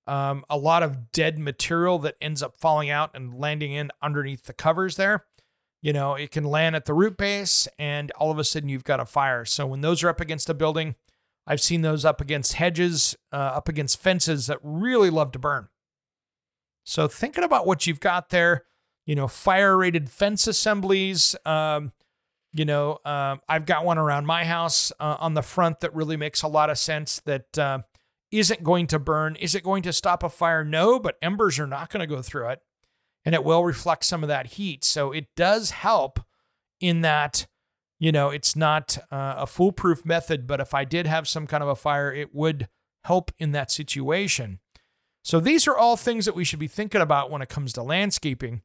um, 0.08 0.46
a 0.50 0.58
lot 0.58 0.84
of 0.84 1.12
dead 1.12 1.38
material 1.38 2.00
that 2.00 2.16
ends 2.22 2.42
up 2.42 2.58
falling 2.58 2.90
out 2.90 3.12
and 3.14 3.34
landing 3.34 3.74
in 3.74 3.92
underneath 4.02 4.44
the 4.44 4.54
covers 4.54 4.96
there 4.96 5.26
you 5.82 5.94
know, 5.94 6.16
it 6.16 6.32
can 6.32 6.44
land 6.44 6.76
at 6.76 6.86
the 6.86 6.94
root 6.94 7.18
base 7.18 7.68
and 7.78 8.12
all 8.12 8.32
of 8.32 8.40
a 8.40 8.44
sudden 8.44 8.70
you've 8.70 8.84
got 8.84 9.00
a 9.00 9.06
fire. 9.06 9.46
So 9.46 9.66
when 9.68 9.82
those 9.82 10.04
are 10.04 10.10
up 10.10 10.20
against 10.20 10.50
a 10.50 10.54
building, 10.54 10.96
I've 11.46 11.62
seen 11.62 11.82
those 11.82 12.04
up 12.04 12.20
against 12.20 12.54
hedges, 12.54 13.16
uh, 13.32 13.36
up 13.36 13.70
against 13.70 14.02
fences 14.02 14.48
that 14.48 14.60
really 14.62 15.10
love 15.10 15.32
to 15.34 15.40
burn. 15.40 15.70
So, 16.84 17.08
thinking 17.08 17.44
about 17.44 17.66
what 17.66 17.86
you've 17.86 18.00
got 18.00 18.30
there, 18.30 18.66
you 19.06 19.16
know, 19.16 19.28
fire 19.28 19.78
rated 19.78 20.10
fence 20.10 20.48
assemblies. 20.48 21.36
Um, 21.46 21.94
you 22.54 22.66
know, 22.66 23.00
uh, 23.06 23.38
I've 23.48 23.66
got 23.66 23.86
one 23.86 23.98
around 23.98 24.26
my 24.26 24.46
house 24.46 24.92
uh, 25.00 25.18
on 25.20 25.36
the 25.36 25.42
front 25.42 25.82
that 25.82 25.94
really 25.94 26.18
makes 26.18 26.42
a 26.42 26.48
lot 26.48 26.70
of 26.70 26.78
sense 26.78 27.22
that 27.26 27.58
uh, 28.34 28.44
not 28.50 28.64
going 28.64 28.88
to 28.88 29.00
burn. 29.00 29.36
Is 29.36 29.56
it 29.56 29.64
going 29.64 29.84
to 29.84 29.94
stop 29.94 30.24
a 30.24 30.30
fire? 30.30 30.64
No, 30.64 31.00
but 31.00 31.18
embers 31.22 31.60
are 31.60 31.68
not 31.68 31.90
going 31.90 32.08
to 32.08 32.16
go 32.16 32.22
through 32.22 32.50
it 32.50 32.62
and 33.26 33.36
it 33.36 33.44
will 33.44 33.66
reflect 33.66 34.06
some 34.06 34.24
of 34.24 34.30
that 34.30 34.48
heat. 34.48 34.86
So 34.86 35.12
it 35.12 35.28
does 35.36 35.72
help 35.72 36.22
in 36.80 37.02
that, 37.02 37.46
you 38.00 38.12
know, 38.12 38.30
it's 38.30 38.56
not 38.56 38.98
uh, 39.12 39.36
a 39.38 39.46
foolproof 39.46 40.06
method, 40.06 40.48
but 40.48 40.62
if 40.62 40.74
I 40.74 40.86
did 40.86 41.08
have 41.08 41.28
some 41.28 41.46
kind 41.46 41.62
of 41.62 41.68
a 41.68 41.76
fire, 41.76 42.10
it 42.12 42.34
would 42.34 42.70
help 43.04 43.32
in 43.38 43.52
that 43.52 43.70
situation. 43.70 44.60
So 45.24 45.42
these 45.42 45.68
are 45.68 45.78
all 45.78 45.98
things 45.98 46.24
that 46.24 46.36
we 46.36 46.46
should 46.46 46.60
be 46.60 46.70
thinking 46.70 47.02
about 47.02 47.30
when 47.30 47.42
it 47.42 47.50
comes 47.50 47.74
to 47.74 47.84
landscaping. 47.84 48.62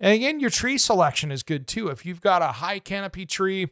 And 0.00 0.14
again, 0.14 0.40
your 0.40 0.48
tree 0.48 0.78
selection 0.78 1.30
is 1.30 1.42
good 1.42 1.66
too. 1.66 1.88
If 1.88 2.06
you've 2.06 2.22
got 2.22 2.40
a 2.40 2.52
high 2.52 2.78
canopy 2.78 3.26
tree 3.26 3.68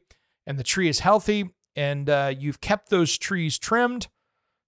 and 0.46 0.59
the 0.59 0.62
tree 0.62 0.90
is 0.90 1.00
healthy 1.00 1.54
and 1.74 2.11
uh, 2.11 2.35
you've 2.38 2.61
kept 2.61 2.90
those 2.90 3.16
trees 3.16 3.59
trimmed, 3.59 4.09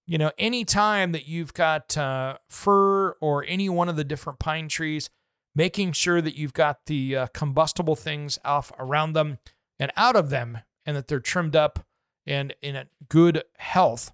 you 0.07 0.17
know, 0.17 0.31
any 0.37 0.63
time 0.63 1.11
that 1.11 1.27
you've 1.27 1.53
got 1.53 1.97
uh, 1.97 2.37
fir 2.49 3.11
or 3.19 3.45
any 3.47 3.67
one 3.67 3.89
of 3.89 3.97
the 3.97 4.05
different 4.05 4.39
pine 4.39 4.69
trees, 4.69 5.09
making 5.53 5.91
sure 5.91 6.21
that 6.21 6.35
you've 6.35 6.53
got 6.53 6.85
the 6.85 7.15
uh, 7.15 7.27
combustible 7.33 7.95
things 7.95 8.39
off 8.45 8.71
around 8.79 9.13
them 9.13 9.37
and 9.77 9.91
out 9.97 10.15
of 10.15 10.29
them 10.29 10.59
and 10.85 10.95
that 10.95 11.07
they're 11.07 11.19
trimmed 11.19 11.55
up 11.55 11.85
and 12.25 12.55
in 12.61 12.81
good 13.09 13.43
health. 13.57 14.11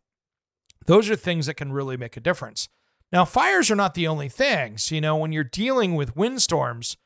Those 0.88 1.10
are 1.10 1.16
things 1.16 1.46
that 1.46 1.54
can 1.54 1.72
really 1.72 1.96
make 1.96 2.18
a 2.18 2.22
difference. 2.22 2.70
Now, 3.12 3.24
fires 3.24 3.70
are 3.70 3.76
not 3.76 3.94
the 3.94 4.08
only 4.08 4.30
things. 4.30 4.92
You 4.92 5.00
know, 5.00 5.16
when 5.16 5.32
you're 5.32 5.44
dealing 5.44 5.94
with 5.94 6.16
windstorms, 6.16 6.98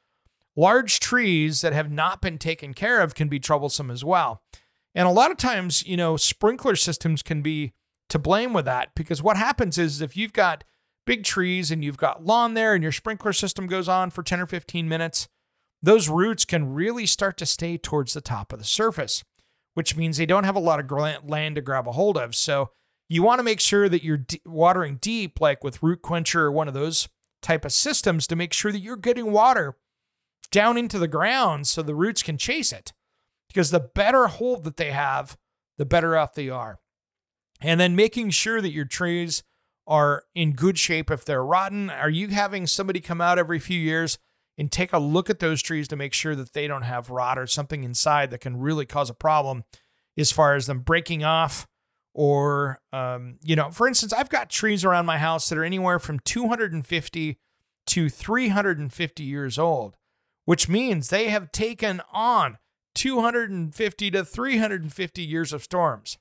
large 0.56 1.02
trees 1.02 1.60
that 1.62 1.74
have 1.74 1.92
not 1.92 2.22
been 2.22 2.38
taken 2.38 2.74
care 2.74 3.02
of 3.02 3.16
can 3.16 3.28
be 3.28 3.40
troublesome 3.40 3.92
as 3.92 4.06
well. 4.06 4.42
And 4.96 5.08
a 5.08 5.12
lot 5.12 5.32
of 5.32 5.38
times, 5.38 5.86
you 5.86 5.98
know, 5.98 6.16
sprinkler 6.16 6.76
systems 6.76 7.22
can 7.22 7.42
be 7.42 7.74
to 8.10 8.20
blame 8.20 8.54
with 8.54 8.66
that 8.66 8.96
because 8.96 9.22
what 9.22 9.38
happens 9.38 9.78
is 9.78 10.02
if 10.02 10.16
you've 10.16 10.34
got 10.34 10.64
big 11.06 11.24
trees 11.24 11.72
and 11.72 11.84
you've 11.84 11.98
got 11.98 12.26
lawn 12.26 12.54
there 12.54 12.74
and 12.74 12.84
your 12.84 12.92
sprinkler 12.92 13.34
system 13.34 13.68
goes 13.68 13.88
on 13.88 14.10
for 14.10 14.24
10 14.24 14.40
or 14.40 14.46
15 14.46 14.88
minutes, 14.88 15.28
those 15.82 16.10
roots 16.10 16.46
can 16.46 16.74
really 16.74 17.06
start 17.06 17.38
to 17.38 17.46
stay 17.46 17.78
towards 17.78 18.14
the 18.14 18.22
top 18.22 18.52
of 18.52 18.60
the 18.60 18.66
surface, 18.66 19.24
which 19.74 19.96
means 19.96 20.18
they 20.18 20.26
don't 20.26 20.44
have 20.44 20.56
a 20.56 20.60
lot 20.60 20.80
of 20.80 21.30
land 21.30 21.56
to 21.56 21.62
grab 21.62 21.88
a 21.88 21.92
hold 21.94 22.18
of. 22.18 22.36
So 22.36 22.72
you 23.10 23.24
want 23.24 23.40
to 23.40 23.44
make 23.44 23.60
sure 23.60 23.88
that 23.88 24.04
you're 24.04 24.26
watering 24.46 24.98
deep, 24.98 25.40
like 25.40 25.64
with 25.64 25.82
Root 25.82 26.02
Quencher 26.02 26.46
or 26.46 26.52
one 26.52 26.68
of 26.68 26.74
those 26.74 27.08
type 27.42 27.64
of 27.64 27.72
systems, 27.72 28.28
to 28.28 28.36
make 28.36 28.54
sure 28.54 28.72
that 28.72 28.80
you're 28.80 28.98
getting 28.98 29.32
water 29.32 29.78
down 30.52 30.78
into 30.78 31.00
the 31.00 31.08
ground 31.08 31.68
so 31.68 31.82
the 31.82 31.96
roots 31.96 32.24
can 32.24 32.38
chase 32.38 32.72
it. 32.72 32.92
Because 33.48 33.72
the 33.72 33.80
better 33.80 34.28
hold 34.28 34.66
that 34.66 34.78
they 34.78 34.92
have, 34.92 35.38
the 35.78 35.86
better 35.86 36.18
off 36.18 36.34
they 36.34 36.50
are. 36.50 36.80
And 37.60 37.80
then 37.80 37.96
making 37.96 38.32
sure 38.32 38.62
that 38.62 38.72
your 38.72 38.86
trees 38.86 39.44
are 39.86 40.24
in 40.36 40.54
good 40.54 40.78
shape 40.78 41.10
if 41.10 41.26
they're 41.26 41.46
rotten. 41.46 41.90
Are 41.90 42.10
you 42.10 42.28
having 42.28 42.68
somebody 42.68 43.00
come 43.00 43.22
out 43.22 43.40
every 43.40 43.60
few 43.60 43.80
years 43.80 44.18
and 44.58 44.72
take 44.72 44.94
a 44.94 45.00
look 45.00 45.30
at 45.30 45.40
those 45.40 45.62
trees 45.62 45.88
to 45.88 45.96
make 45.96 46.14
sure 46.14 46.36
that 46.36 46.54
they 46.54 46.68
don't 46.68 46.82
have 46.82 47.10
rot 47.10 47.40
or 47.40 47.48
something 47.48 47.84
inside 47.84 48.32
that 48.32 48.42
can 48.42 48.58
really 48.58 48.86
cause 48.86 49.10
a 49.10 49.14
problem 49.14 49.64
as 50.18 50.32
far 50.32 50.56
as 50.56 50.66
them 50.66 50.80
breaking 50.80 51.24
off? 51.24 51.68
Or, 52.14 52.80
um, 52.92 53.38
you 53.44 53.56
know, 53.56 53.70
for 53.70 53.88
instance, 53.88 54.12
I've 54.12 54.30
got 54.30 54.50
trees 54.50 54.84
around 54.84 55.06
my 55.06 55.20
house 55.20 55.50
that 55.50 55.58
are 55.58 55.64
anywhere 55.64 56.00
from 56.00 56.20
250 56.20 57.40
to 57.86 58.10
350 58.10 59.24
years 59.24 59.58
old 59.60 59.96
which 60.48 60.70
means 60.70 61.10
they 61.10 61.28
have 61.28 61.52
taken 61.52 62.02
on 62.10 62.58
250 62.96 64.12
to 64.12 64.24
350 64.24 65.22
years 65.22 65.52
of 65.52 65.62
storms. 65.62 66.18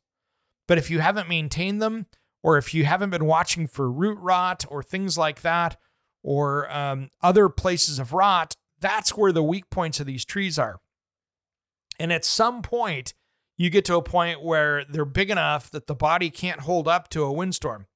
But 0.66 0.78
if 0.78 0.90
you 0.90 1.00
haven't 1.00 1.28
maintained 1.28 1.80
them, 1.80 2.06
or 2.42 2.58
if 2.58 2.74
you 2.74 2.84
haven't 2.84 3.10
been 3.10 3.24
watching 3.24 3.66
for 3.66 3.90
root 3.90 4.18
rot 4.20 4.64
or 4.68 4.82
things 4.82 5.16
like 5.16 5.42
that, 5.42 5.76
or 6.22 6.70
um, 6.72 7.10
other 7.22 7.48
places 7.48 7.98
of 7.98 8.12
rot, 8.12 8.56
that's 8.80 9.16
where 9.16 9.32
the 9.32 9.42
weak 9.42 9.70
points 9.70 10.00
of 10.00 10.06
these 10.06 10.24
trees 10.24 10.58
are. 10.58 10.80
And 11.98 12.12
at 12.12 12.24
some 12.24 12.62
point, 12.62 13.14
you 13.56 13.70
get 13.70 13.84
to 13.86 13.96
a 13.96 14.02
point 14.02 14.42
where 14.42 14.84
they're 14.84 15.04
big 15.04 15.30
enough 15.30 15.70
that 15.70 15.86
the 15.86 15.94
body 15.94 16.30
can't 16.30 16.60
hold 16.60 16.86
up 16.88 17.08
to 17.10 17.22
a 17.22 17.32
windstorm. 17.32 17.86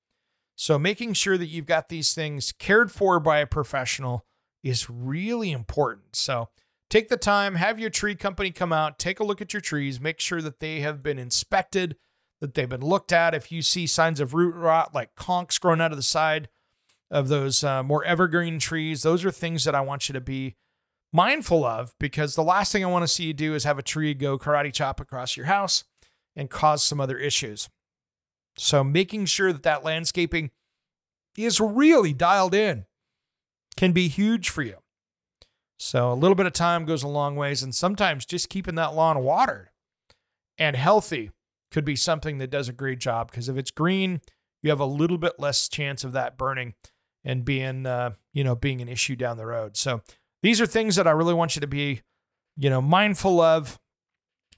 So, 0.57 0.79
making 0.79 1.15
sure 1.15 1.39
that 1.39 1.49
you've 1.49 1.67
got 1.67 1.89
these 1.89 2.15
things 2.15 2.53
cared 2.53 2.93
for 2.93 3.19
by 3.21 3.39
a 3.39 3.47
professional 3.47 4.27
is 4.63 4.91
really 4.91 5.53
important. 5.53 6.17
So 6.17 6.49
take 6.89 7.09
the 7.09 7.17
time, 7.17 7.55
have 7.55 7.79
your 7.79 7.91
tree 7.91 8.15
company 8.15 8.51
come 8.51 8.73
out, 8.73 8.99
take 8.99 9.21
a 9.21 9.25
look 9.25 9.41
at 9.41 9.53
your 9.53 9.61
trees, 9.61 10.01
make 10.01 10.21
sure 10.21 10.43
that 10.43 10.61
they 10.61 10.81
have 10.81 11.03
been 11.03 11.19
inspected, 11.19 11.97
that 12.41 12.55
they've 12.55 12.69
been 12.69 12.81
looked 12.81 13.13
at. 13.13 13.35
If 13.35 13.53
you 13.53 13.63
see 13.63 13.87
signs 13.87 14.21
of 14.21 14.35
root 14.35 14.55
rot, 14.55 14.95
like 14.95 15.15
conks 15.15 15.61
growing 15.61 15.81
out 15.81 15.93
of 15.93 15.99
the 15.99 16.03
side 16.03 16.49
of 17.11 17.29
those 17.29 17.63
uh, 17.65 17.83
more 17.83 18.05
evergreen 18.05 18.59
trees, 18.59 19.03
those 19.03 19.25
are 19.25 19.31
things 19.31 19.65
that 19.65 19.75
I 19.75 19.81
want 19.81 20.09
you 20.09 20.13
to 20.15 20.21
be 20.21 20.57
mindful 21.13 21.65
of 21.65 21.95
because 21.99 22.35
the 22.35 22.43
last 22.43 22.73
thing 22.73 22.85
I 22.85 22.89
want 22.89 23.03
to 23.03 23.09
see 23.09 23.25
you 23.25 23.33
do 23.33 23.55
is 23.55 23.65
have 23.65 23.79
a 23.79 23.83
tree 23.83 24.15
go 24.15 24.39
karate 24.39 24.73
chop 24.73 25.01
across 25.01 25.37
your 25.37 25.47
house 25.47 25.85
and 26.37 26.49
cause 26.49 26.83
some 26.83 27.01
other 27.01 27.19
issues. 27.19 27.69
So 28.57 28.85
making 28.85 29.27
sure 29.27 29.53
that 29.53 29.63
that 29.65 29.85
landscaping 29.85 30.51
is 31.37 31.61
really 31.61 32.13
dialed 32.13 32.55
in 32.55 32.87
can 33.77 33.93
be 33.93 34.09
huge 34.09 34.51
for 34.51 34.63
you. 34.63 34.77
So 35.79 36.13
a 36.13 36.15
little 36.15 36.35
bit 36.35 36.47
of 36.47 36.53
time 36.53 36.85
goes 36.85 37.03
a 37.03 37.09
long 37.09 37.37
ways, 37.37 37.63
and 37.63 37.75
sometimes 37.75 38.27
just 38.27 38.51
keeping 38.51 38.75
that 38.75 38.95
lawn 38.95 39.25
watered 39.25 39.71
and 40.59 40.77
healthy 40.77 41.31
could 41.71 41.85
be 41.85 41.97
something 41.97 42.39
that 42.39 42.51
does 42.51 42.69
a 42.69 42.73
great 42.73 42.99
job. 42.99 43.31
Because 43.31 43.49
if 43.49 43.57
it's 43.57 43.71
green, 43.71 44.21
you 44.63 44.71
have 44.71 44.81
a 44.81 44.87
little 44.87 45.19
bit 45.19 45.35
less 45.39 45.69
chance 45.69 46.05
of 46.05 46.13
that 46.13 46.37
burning 46.37 46.75
and 47.25 47.45
being, 47.45 47.87
uh, 47.87 48.11
you 48.33 48.45
know, 48.45 48.55
being 48.55 48.81
an 48.81 48.89
issue 48.89 49.17
down 49.17 49.37
the 49.37 49.47
road. 49.47 49.77
So 49.77 50.03
these 50.43 50.61
are 50.61 50.67
things 50.67 50.97
that 50.97 51.07
I 51.07 51.13
really 51.13 51.35
want 51.35 51.55
you 51.57 51.61
to 51.61 51.67
be, 51.67 52.03
you 52.57 52.71
know, 52.71 52.81
mindful 52.81 53.41
of. 53.41 53.79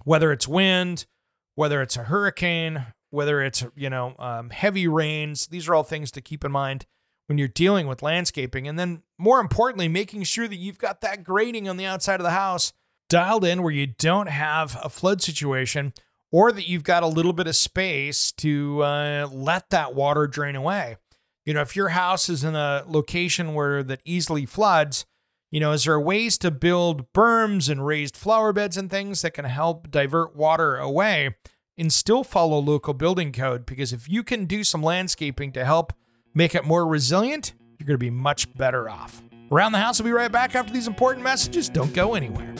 Whether 0.04 0.32
it's 0.32 0.48
wind, 0.48 1.06
whether 1.54 1.80
it's 1.80 1.96
a 1.96 2.02
hurricane, 2.02 2.86
whether 3.10 3.40
it's 3.40 3.64
you 3.76 3.88
know 3.88 4.16
um, 4.18 4.50
heavy 4.50 4.88
rains, 4.88 5.46
these 5.46 5.68
are 5.68 5.76
all 5.76 5.84
things 5.84 6.10
to 6.10 6.20
keep 6.20 6.44
in 6.44 6.50
mind 6.50 6.86
when 7.26 7.38
you're 7.38 7.46
dealing 7.48 7.86
with 7.86 8.02
landscaping. 8.02 8.66
And 8.66 8.78
then, 8.78 9.02
more 9.18 9.40
importantly, 9.40 9.88
making 9.88 10.24
sure 10.24 10.48
that 10.48 10.56
you've 10.56 10.78
got 10.78 11.02
that 11.02 11.22
grading 11.22 11.68
on 11.68 11.76
the 11.76 11.86
outside 11.86 12.20
of 12.20 12.24
the 12.24 12.30
house 12.30 12.72
dialed 13.08 13.44
in 13.44 13.62
where 13.62 13.72
you 13.72 13.86
don't 13.86 14.28
have 14.28 14.78
a 14.82 14.88
flood 14.88 15.22
situation 15.22 15.92
or 16.32 16.50
that 16.50 16.66
you've 16.66 16.82
got 16.82 17.02
a 17.02 17.06
little 17.06 17.34
bit 17.34 17.46
of 17.46 17.54
space 17.54 18.32
to 18.32 18.82
uh, 18.82 19.28
let 19.30 19.70
that 19.70 19.94
water 19.94 20.26
drain 20.26 20.56
away. 20.56 20.96
You 21.44 21.54
know, 21.54 21.60
if 21.60 21.76
your 21.76 21.90
house 21.90 22.28
is 22.28 22.42
in 22.42 22.56
a 22.56 22.84
location 22.86 23.54
where 23.54 23.82
that 23.82 24.00
easily 24.04 24.46
floods, 24.46 25.04
you 25.50 25.60
know, 25.60 25.72
is 25.72 25.84
there 25.84 26.00
ways 26.00 26.38
to 26.38 26.50
build 26.50 27.12
berms 27.12 27.68
and 27.68 27.84
raised 27.84 28.16
flower 28.16 28.52
beds 28.52 28.76
and 28.76 28.90
things 28.90 29.20
that 29.22 29.34
can 29.34 29.44
help 29.44 29.90
divert 29.90 30.34
water 30.34 30.76
away 30.76 31.36
and 31.76 31.92
still 31.92 32.24
follow 32.24 32.58
local 32.58 32.94
building 32.94 33.32
code? 33.32 33.66
Because 33.66 33.92
if 33.92 34.08
you 34.08 34.22
can 34.22 34.46
do 34.46 34.64
some 34.64 34.82
landscaping 34.82 35.52
to 35.52 35.64
help 35.64 35.92
make 36.34 36.54
it 36.54 36.64
more 36.64 36.86
resilient, 36.86 37.52
you're 37.78 37.86
going 37.86 37.94
to 37.94 37.98
be 37.98 38.10
much 38.10 38.54
better 38.56 38.88
off. 38.88 39.22
Around 39.50 39.72
the 39.72 39.78
House 39.78 40.00
we'll 40.00 40.06
be 40.06 40.12
right 40.12 40.32
back 40.32 40.54
after 40.54 40.72
these 40.72 40.86
important 40.86 41.22
messages. 41.22 41.68
Don't 41.68 41.92
go 41.92 42.14
anywhere. 42.14 42.54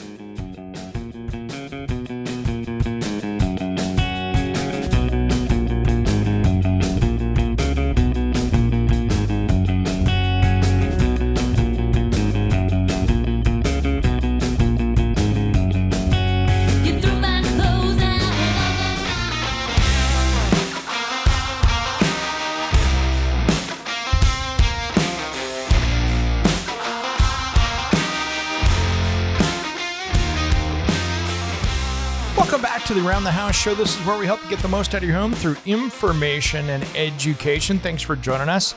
Around 33.05 33.25
the 33.25 33.31
House 33.31 33.55
show. 33.55 33.75
This 33.75 33.99
is 33.99 34.05
where 34.05 34.17
we 34.17 34.25
help 34.25 34.41
you 34.43 34.49
get 34.49 34.59
the 34.59 34.67
most 34.69 34.95
out 34.95 35.03
of 35.03 35.09
your 35.09 35.17
home 35.17 35.33
through 35.33 35.57
information 35.65 36.69
and 36.69 36.83
education. 36.95 37.77
Thanks 37.77 38.01
for 38.01 38.15
joining 38.15 38.47
us. 38.47 38.75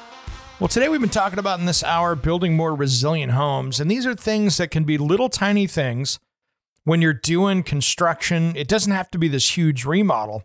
Well, 0.59 0.67
today 0.67 0.89
we've 0.89 1.01
been 1.01 1.11
talking 1.11 1.39
about 1.39 1.61
in 1.61 1.67
this 1.67 1.85
hour 1.85 2.17
building 2.17 2.57
more 2.57 2.75
resilient 2.75 3.33
homes. 3.33 3.79
And 3.79 3.89
these 3.89 4.05
are 4.05 4.17
things 4.17 4.57
that 4.57 4.73
can 4.73 4.83
be 4.83 4.99
little 4.99 5.29
tiny 5.29 5.69
things 5.69 6.19
when 6.83 7.01
you're 7.01 7.13
doing 7.13 7.63
construction. 7.63 8.57
It 8.57 8.67
doesn't 8.67 8.91
have 8.91 9.11
to 9.13 9.19
be 9.19 9.29
this 9.29 9.57
huge 9.57 9.85
remodel. 9.85 10.43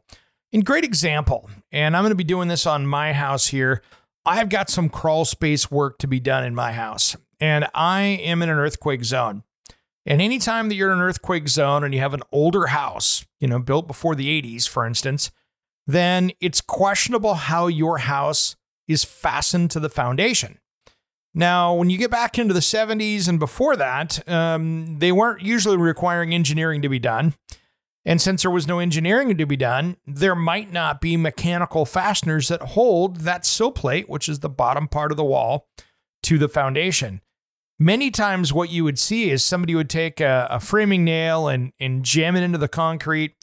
In 0.51 0.61
great 0.61 0.83
example, 0.83 1.49
and 1.71 1.97
I'm 1.97 2.03
going 2.03 2.11
to 2.11 2.15
be 2.15 2.23
doing 2.23 2.49
this 2.49 2.67
on 2.67 2.85
my 2.85 3.13
house 3.13 3.47
here. 3.47 3.81
I've 4.27 4.49
got 4.49 4.69
some 4.69 4.89
crawl 4.89 5.25
space 5.25 5.71
work 5.71 5.97
to 5.99 6.07
be 6.07 6.19
done 6.19 6.43
in 6.43 6.53
my 6.53 6.73
house, 6.73 7.15
and 7.39 7.67
I 7.73 8.01
am 8.01 8.43
in 8.43 8.49
an 8.49 8.57
earthquake 8.59 9.03
zone. 9.03 9.43
And 10.05 10.21
anytime 10.21 10.69
that 10.69 10.75
you're 10.75 10.91
in 10.91 10.97
an 10.97 11.03
earthquake 11.03 11.47
zone 11.47 11.83
and 11.83 11.93
you 11.93 11.99
have 11.99 12.13
an 12.13 12.23
older 12.31 12.67
house, 12.67 13.25
you 13.39 13.47
know, 13.47 13.59
built 13.59 13.87
before 13.87 14.15
the 14.15 14.41
80s, 14.41 14.67
for 14.67 14.85
instance, 14.85 15.31
then 15.85 16.31
it's 16.39 16.61
questionable 16.61 17.35
how 17.35 17.67
your 17.67 17.99
house 17.99 18.55
is 18.87 19.03
fastened 19.03 19.71
to 19.71 19.79
the 19.79 19.89
foundation. 19.89 20.57
Now, 21.33 21.73
when 21.73 21.89
you 21.89 21.97
get 21.97 22.11
back 22.11 22.37
into 22.37 22.53
the 22.53 22.59
70s 22.59 23.27
and 23.27 23.39
before 23.39 23.75
that, 23.77 24.27
um, 24.27 24.99
they 24.99 25.11
weren't 25.11 25.41
usually 25.41 25.77
requiring 25.77 26.33
engineering 26.33 26.81
to 26.81 26.89
be 26.89 26.99
done. 26.99 27.35
And 28.03 28.19
since 28.19 28.41
there 28.41 28.51
was 28.51 28.67
no 28.67 28.79
engineering 28.79 29.37
to 29.37 29.45
be 29.45 29.55
done, 29.55 29.95
there 30.05 30.35
might 30.35 30.73
not 30.73 30.99
be 30.99 31.15
mechanical 31.17 31.85
fasteners 31.85 32.47
that 32.47 32.61
hold 32.61 33.17
that 33.17 33.45
sill 33.45 33.71
plate, 33.71 34.09
which 34.09 34.27
is 34.27 34.39
the 34.39 34.49
bottom 34.49 34.87
part 34.87 35.11
of 35.11 35.17
the 35.17 35.23
wall, 35.23 35.67
to 36.23 36.37
the 36.37 36.49
foundation. 36.49 37.21
Many 37.81 38.11
times, 38.11 38.53
what 38.53 38.69
you 38.69 38.83
would 38.83 38.99
see 38.99 39.31
is 39.31 39.43
somebody 39.43 39.73
would 39.73 39.89
take 39.89 40.19
a, 40.19 40.47
a 40.51 40.59
framing 40.59 41.03
nail 41.03 41.47
and, 41.47 41.73
and 41.79 42.05
jam 42.05 42.35
it 42.35 42.43
into 42.43 42.59
the 42.59 42.67
concrete 42.67 43.33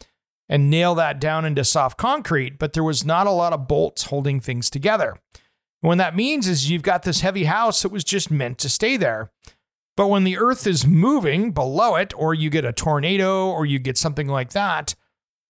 and 0.48 0.70
nail 0.70 0.94
that 0.94 1.18
down 1.18 1.44
into 1.44 1.64
soft 1.64 1.98
concrete, 1.98 2.56
but 2.56 2.72
there 2.72 2.84
was 2.84 3.04
not 3.04 3.26
a 3.26 3.32
lot 3.32 3.52
of 3.52 3.66
bolts 3.66 4.04
holding 4.04 4.38
things 4.38 4.70
together. 4.70 5.18
What 5.80 5.98
that 5.98 6.14
means 6.14 6.46
is 6.46 6.70
you've 6.70 6.82
got 6.82 7.02
this 7.02 7.20
heavy 7.20 7.46
house 7.46 7.82
that 7.82 7.90
was 7.90 8.04
just 8.04 8.30
meant 8.30 8.58
to 8.58 8.68
stay 8.68 8.96
there. 8.96 9.32
But 9.96 10.06
when 10.06 10.22
the 10.22 10.38
earth 10.38 10.68
is 10.68 10.86
moving 10.86 11.50
below 11.50 11.96
it, 11.96 12.14
or 12.16 12.32
you 12.32 12.48
get 12.48 12.64
a 12.64 12.72
tornado, 12.72 13.48
or 13.48 13.66
you 13.66 13.80
get 13.80 13.98
something 13.98 14.28
like 14.28 14.50
that, 14.50 14.94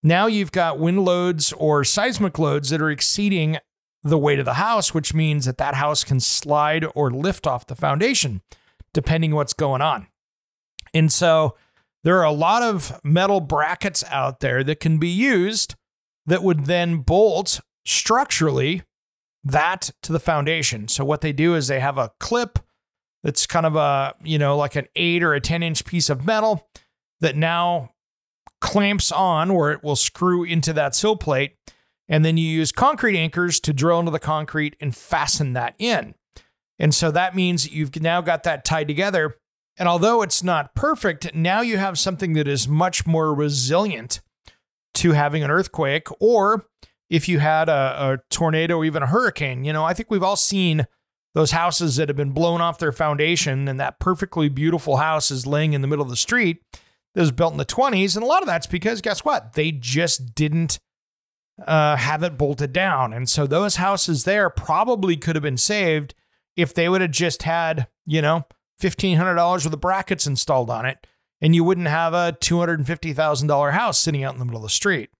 now 0.02 0.28
you've 0.28 0.50
got 0.50 0.78
wind 0.78 1.04
loads 1.04 1.52
or 1.52 1.84
seismic 1.84 2.38
loads 2.38 2.70
that 2.70 2.80
are 2.80 2.90
exceeding 2.90 3.58
the 4.02 4.16
weight 4.16 4.38
of 4.38 4.46
the 4.46 4.54
house, 4.54 4.94
which 4.94 5.12
means 5.12 5.44
that 5.44 5.58
that 5.58 5.74
house 5.74 6.04
can 6.04 6.20
slide 6.20 6.86
or 6.94 7.10
lift 7.10 7.46
off 7.46 7.66
the 7.66 7.76
foundation, 7.76 8.40
depending 8.92 9.34
what's 9.34 9.52
going 9.52 9.82
on. 9.82 10.06
And 10.94 11.12
so 11.12 11.56
there 12.04 12.18
are 12.18 12.24
a 12.24 12.32
lot 12.32 12.62
of 12.62 13.00
metal 13.04 13.40
brackets 13.40 14.04
out 14.10 14.40
there 14.40 14.64
that 14.64 14.80
can 14.80 14.98
be 14.98 15.08
used 15.08 15.74
that 16.26 16.42
would 16.42 16.66
then 16.66 16.98
bolt 16.98 17.60
structurally 17.84 18.82
that 19.44 19.90
to 20.02 20.12
the 20.12 20.20
foundation. 20.20 20.88
So 20.88 21.04
what 21.04 21.20
they 21.20 21.32
do 21.32 21.54
is 21.54 21.68
they 21.68 21.80
have 21.80 21.98
a 21.98 22.10
clip 22.20 22.58
that's 23.22 23.46
kind 23.46 23.66
of 23.66 23.76
a, 23.76 24.14
you 24.22 24.38
know, 24.38 24.56
like 24.56 24.76
an 24.76 24.86
eight 24.94 25.22
or 25.22 25.34
a 25.34 25.40
10 25.40 25.62
inch 25.62 25.84
piece 25.84 26.08
of 26.10 26.24
metal 26.24 26.68
that 27.20 27.36
now 27.36 27.90
clamps 28.60 29.10
on 29.10 29.54
where 29.54 29.72
it 29.72 29.82
will 29.82 29.96
screw 29.96 30.44
into 30.44 30.72
that 30.72 30.94
sill 30.94 31.16
plate. 31.16 31.56
And 32.08 32.24
then 32.24 32.36
you 32.36 32.48
use 32.48 32.72
concrete 32.72 33.18
anchors 33.18 33.60
to 33.60 33.72
drill 33.72 33.98
into 34.00 34.10
the 34.10 34.18
concrete 34.18 34.76
and 34.80 34.94
fasten 34.94 35.52
that 35.54 35.74
in. 35.78 36.14
And 36.78 36.94
so 36.94 37.10
that 37.10 37.34
means 37.34 37.70
you've 37.70 38.00
now 38.00 38.20
got 38.20 38.44
that 38.44 38.64
tied 38.64 38.88
together. 38.88 39.36
And 39.78 39.88
although 39.88 40.22
it's 40.22 40.42
not 40.42 40.74
perfect, 40.74 41.34
now 41.34 41.60
you 41.60 41.76
have 41.78 41.98
something 41.98 42.32
that 42.34 42.48
is 42.48 42.68
much 42.68 43.06
more 43.06 43.34
resilient 43.34 44.20
to 44.94 45.12
having 45.12 45.42
an 45.42 45.50
earthquake 45.50 46.08
or 46.20 46.66
if 47.08 47.28
you 47.28 47.38
had 47.38 47.68
a, 47.68 47.72
a 47.72 48.18
tornado 48.30 48.76
or 48.78 48.84
even 48.84 49.02
a 49.02 49.06
hurricane. 49.06 49.64
You 49.64 49.72
know, 49.72 49.84
I 49.84 49.94
think 49.94 50.10
we've 50.10 50.22
all 50.22 50.36
seen 50.36 50.86
those 51.34 51.52
houses 51.52 51.96
that 51.96 52.08
have 52.08 52.16
been 52.16 52.32
blown 52.32 52.60
off 52.60 52.78
their 52.78 52.92
foundation 52.92 53.68
and 53.68 53.78
that 53.78 54.00
perfectly 54.00 54.48
beautiful 54.48 54.96
house 54.96 55.30
is 55.30 55.46
laying 55.46 55.72
in 55.72 55.82
the 55.82 55.88
middle 55.88 56.04
of 56.04 56.10
the 56.10 56.16
street 56.16 56.62
that 57.14 57.20
was 57.20 57.32
built 57.32 57.52
in 57.52 57.58
the 57.58 57.64
20s. 57.64 58.16
And 58.16 58.24
a 58.24 58.26
lot 58.26 58.42
of 58.42 58.48
that's 58.48 58.66
because 58.66 59.00
guess 59.00 59.24
what? 59.24 59.52
They 59.52 59.70
just 59.70 60.34
didn't 60.34 60.78
uh, 61.66 61.96
have 61.96 62.22
it 62.22 62.38
bolted 62.38 62.72
down. 62.72 63.12
And 63.12 63.28
so 63.28 63.46
those 63.46 63.76
houses 63.76 64.24
there 64.24 64.50
probably 64.50 65.16
could 65.16 65.36
have 65.36 65.42
been 65.42 65.56
saved 65.56 66.14
if 66.58 66.74
they 66.74 66.88
would 66.88 67.00
have 67.00 67.12
just 67.12 67.44
had, 67.44 67.86
you 68.04 68.20
know, 68.20 68.44
$1,500 68.82 69.36
worth 69.36 69.72
of 69.72 69.80
brackets 69.80 70.26
installed 70.26 70.70
on 70.70 70.84
it. 70.84 71.06
And 71.40 71.54
you 71.54 71.62
wouldn't 71.62 71.86
have 71.86 72.14
a 72.14 72.36
$250,000 72.40 73.72
house 73.72 73.98
sitting 73.98 74.24
out 74.24 74.32
in 74.32 74.40
the 74.40 74.44
middle 74.44 74.58
of 74.58 74.64
the 74.64 74.68
street. 74.68 75.10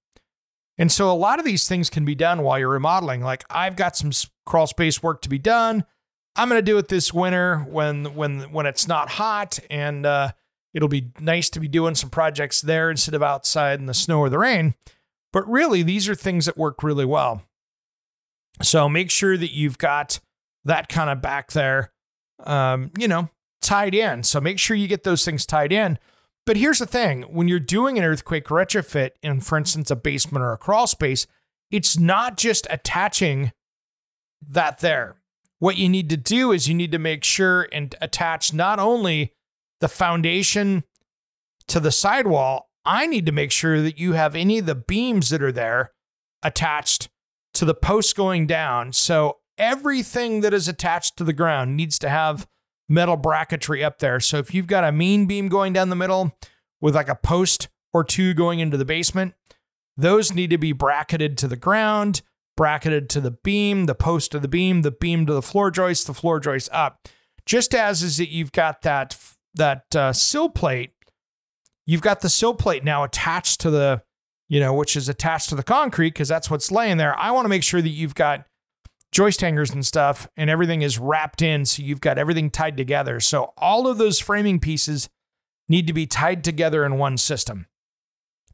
And 0.77 0.91
so 0.91 1.11
a 1.11 1.15
lot 1.15 1.39
of 1.39 1.45
these 1.45 1.69
things 1.69 1.91
can 1.91 2.05
be 2.05 2.17
done 2.17 2.43
while 2.43 2.59
you're 2.59 2.69
remodeling. 2.69 3.21
Like 3.21 3.45
I've 3.49 3.77
got 3.77 3.97
some 3.97 4.11
crawl 4.47 4.67
space 4.67 5.01
work 5.01 5.23
to 5.23 5.29
be 5.29 5.39
done. 5.39 5.85
I'm 6.35 6.49
going 6.49 6.59
to 6.59 6.63
do 6.63 6.77
it 6.79 6.89
this 6.89 7.15
winter 7.15 7.59
when 7.69 8.17
when 8.17 8.53
when 8.53 8.67
it's 8.67 8.89
not 8.89 9.09
hot 9.09 9.61
and 9.71 10.07
uh, 10.07 10.33
it'll 10.75 10.89
be 10.89 11.11
nice 11.21 11.51
to 11.51 11.61
be 11.61 11.69
doing 11.69 11.95
some 11.95 12.11
projects 12.11 12.61
there 12.61 12.91
instead 12.91 13.15
of 13.15 13.23
outside 13.23 13.79
in 13.79 13.87
the 13.87 13.95
snow 13.95 14.21
or 14.21 14.29
the 14.29 14.39
rain. 14.39 14.75
But 15.33 15.49
really, 15.49 15.83
these 15.83 16.09
are 16.09 16.15
things 16.15 16.47
that 16.47 16.57
work 16.57 16.83
really 16.83 17.05
well. 17.05 17.43
So 18.61 18.89
make 18.89 19.11
sure 19.11 19.37
that 19.37 19.53
you've 19.53 19.79
got 19.79 20.21
that 20.69 20.89
kind 20.89 21.11
of 21.11 21.21
back 21.21 21.53
there, 21.53 21.93
um, 22.45 22.93
you 22.97 23.09
know, 23.09 23.29
tied 23.61 23.95
in. 23.95 24.23
So 24.23 24.41
make 24.41 24.59
sure 24.59 24.77
you 24.77 24.89
get 24.89 25.03
those 25.03 25.25
things 25.25 25.45
tied 25.45 25.73
in 25.73 25.99
but 26.49 26.57
here's 26.57 26.79
the 26.79 26.87
thing 26.87 27.25
when 27.25 27.47
you're 27.47 27.61
doing 27.61 27.99
an 27.99 28.05
earthquake 28.05 28.47
retrofit 28.47 29.11
in, 29.23 29.41
for 29.41 29.59
instance, 29.59 29.91
a 29.91 29.97
basement 29.97 30.43
or 30.43 30.55
a 30.55 30.57
crawl 30.57 30.87
space, 30.87 31.27
it's 31.71 31.99
not 31.99 32.39
just 32.39 32.67
attaching 32.71 33.53
that 34.49 34.81
there. 34.81 35.17
What 35.59 35.77
you 35.77 35.91
need 35.91 36.09
to 36.09 36.17
do 36.17 36.51
is 36.53 36.67
you 36.67 36.75
need 36.75 36.91
to 36.93 36.99
make 36.99 37.23
sure 37.23 37.69
and 37.71 37.95
attach 38.01 38.55
not 38.55 38.79
only 38.79 39.35
the 39.83 39.89
foundation 39.89 40.85
to 41.67 41.81
the 41.81 41.93
sidewall, 41.93 42.71
I 42.83 43.07
need 43.07 43.27
to 43.27 43.33
make 43.33 43.53
sure 43.53 43.83
that 43.83 43.99
you 43.99 44.15
have 44.15 44.35
any 44.35 44.61
of 44.61 44.65
the 44.65 44.75
beams 44.75 45.29
that 45.29 45.43
are 45.43 45.53
there 45.53 45.93
attached 46.43 47.11
to 47.53 47.67
the 47.67 47.75
posts 47.75 48.15
going 48.15 48.47
down. 48.47 48.95
So 48.95 49.38
everything 49.59 50.41
that 50.41 50.55
is 50.55 50.69
attached 50.69 51.17
to 51.17 51.25
the 51.25 51.33
ground 51.33 51.77
needs 51.77 51.99
to 52.01 52.09
have 52.09 52.47
metal 52.89 53.17
bracketry 53.17 53.85
up 53.85 53.99
there. 53.99 54.21
So 54.21 54.39
if 54.39 54.55
you've 54.55 54.67
got 54.67 54.85
a 54.85 54.93
mean 54.93 55.27
beam 55.27 55.49
going 55.49 55.73
down 55.73 55.91
the 55.91 55.97
middle 55.97 56.37
with 56.81 56.95
like 56.95 57.09
a 57.09 57.15
post 57.15 57.69
or 57.93 58.05
two 58.05 58.35
going 58.35 58.61
into 58.61 58.77
the 58.77 58.85
basement, 58.85 59.35
those 59.97 60.33
need 60.33 60.51
to 60.51 60.59
be 60.59 60.73
bracketed 60.73 61.37
to 61.39 61.49
the 61.49 61.57
ground, 61.57 62.23
bracketed 62.57 63.11
to 63.11 63.21
the 63.21 63.33
beam, 63.33 63.87
the 63.87 63.95
post 63.95 64.33
to 64.33 64.39
the 64.39 64.49
beam, 64.49 64.83
the 64.83 64.91
beam 64.91 65.27
to 65.27 65.35
the 65.35 65.43
floor 65.43 65.71
joist, 65.71 66.07
the 66.07 66.15
floor 66.15 66.41
joist 66.41 66.69
up. 66.73 67.09
Just 67.45 67.75
as 67.75 68.03
is 68.03 68.17
that 68.19 68.31
you've 68.31 68.53
got 68.53 68.83
that 68.83 69.17
that 69.55 69.97
uh, 69.97 70.13
sill 70.13 70.49
plate, 70.49 70.93
you've 71.87 72.03
got 72.03 72.21
the 72.21 72.29
sill 72.29 72.55
plate 72.55 72.85
now 72.85 73.03
attached 73.03 73.61
to 73.61 73.71
the, 73.71 74.03
you 74.49 74.61
know, 74.61 74.73
which 74.73 74.95
is 74.95 75.09
attached 75.09 75.49
to 75.49 75.55
the 75.55 75.63
concrete 75.63 76.11
because 76.11 76.29
that's 76.29 76.51
what's 76.51 76.71
laying 76.71 76.99
there. 76.99 77.19
I 77.19 77.31
want 77.33 77.47
to 77.47 77.49
make 77.49 77.65
sure 77.65 77.83
that 77.83 77.89
you've 77.89 78.15
got 78.15 78.45
joist 79.13 79.41
hangers 79.41 79.71
and 79.71 79.85
stuff, 79.85 80.29
and 80.37 80.51
everything 80.51 80.83
is 80.83 80.99
wrapped 80.99 81.43
in. 81.43 81.65
So 81.65 81.83
you've 81.83 82.01
got 82.01 82.19
everything 82.19 82.51
tied 82.51 82.77
together. 82.77 83.21
So 83.21 83.53
all 83.57 83.87
of 83.87 83.99
those 83.99 84.19
framing 84.19 84.61
pieces 84.61 85.09
need 85.69 85.87
to 85.87 85.93
be 85.93 86.07
tied 86.07 86.45
together 86.45 86.85
in 86.85 86.99
one 86.99 87.17
system. 87.17 87.67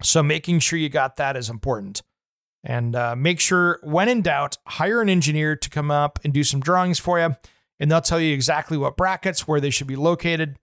So 0.03 0.23
making 0.23 0.61
sure 0.61 0.79
you 0.79 0.89
got 0.89 1.17
that 1.17 1.37
is 1.37 1.49
important. 1.49 2.03
And 2.65 2.97
uh, 2.97 3.15
make 3.15 3.41
sure, 3.41 3.79
when 3.83 4.09
in 4.09 4.23
doubt, 4.23 4.57
hire 4.67 5.03
an 5.03 5.09
engineer 5.09 5.55
to 5.55 5.71
come 5.71 5.91
up 5.91 6.19
and 6.25 6.33
do 6.33 6.43
some 6.43 6.61
drawings 6.61 6.99
for 6.99 7.19
you. 7.19 7.37
And 7.79 7.91
they'll 7.91 8.01
tell 8.01 8.21
you 8.21 8.33
exactly 8.33 8.79
what 8.79 8.97
brackets, 8.97 9.47
where 9.47 9.61
they 9.61 9.71
should 9.71 9.87
be 9.87 9.97
located. 9.97 10.57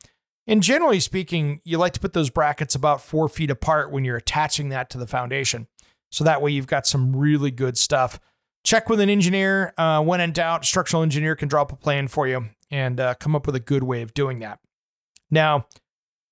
And 0.48 0.64
generally 0.64 1.00
speaking, 1.00 1.62
you 1.64 1.78
like 1.78 1.94
to 1.94 2.00
put 2.00 2.14
those 2.14 2.30
brackets 2.30 2.74
about 2.74 3.02
four 3.02 3.30
feet 3.30 3.52
apart 3.52 3.92
when 3.92 4.04
you're 4.04 4.18
attaching 4.18 4.70
that 4.70 4.90
to 4.90 4.98
the 4.98 5.06
foundation. 5.06 5.68
So 6.10 6.24
that 6.24 6.42
way 6.42 6.52
you've 6.52 6.68
got 6.68 6.88
some 6.88 7.16
really 7.16 7.52
good 7.52 7.78
stuff 7.78 8.20
check 8.64 8.90
with 8.90 9.00
an 9.00 9.10
engineer. 9.10 9.74
Uh, 9.78 10.02
when 10.02 10.22
in 10.22 10.32
doubt, 10.32 10.66
structural 10.66 11.04
engineer 11.04 11.36
can 11.36 11.48
drop 11.48 11.72
a 11.72 11.76
plan 11.76 12.08
for 12.08 12.28
you 12.28 12.50
and 12.70 13.00
uh, 13.00 13.14
come 13.16 13.36
up 13.36 13.46
with 13.46 13.56
a 13.56 13.60
good 13.60 13.84
way 13.84 14.02
of 14.02 14.14
doing 14.14 14.40
that. 14.40 14.60
Now, 15.30 15.66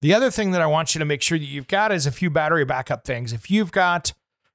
the 0.02 0.14
other 0.14 0.32
thing 0.32 0.52
that 0.52 0.62
I 0.62 0.68
want 0.68 0.96
you 0.96 1.00
to 1.00 1.06
make 1.06 1.22
sure 1.22 1.38
that 1.38 1.46
you've 1.46 1.68
got 1.68 1.92
is 1.92 2.06
a 2.06 2.12
few 2.12 2.30
battery 2.30 2.66
backup 2.66 3.04
things. 3.04 3.34
If 3.34 3.52
you've 3.52 3.72
got 3.72 4.14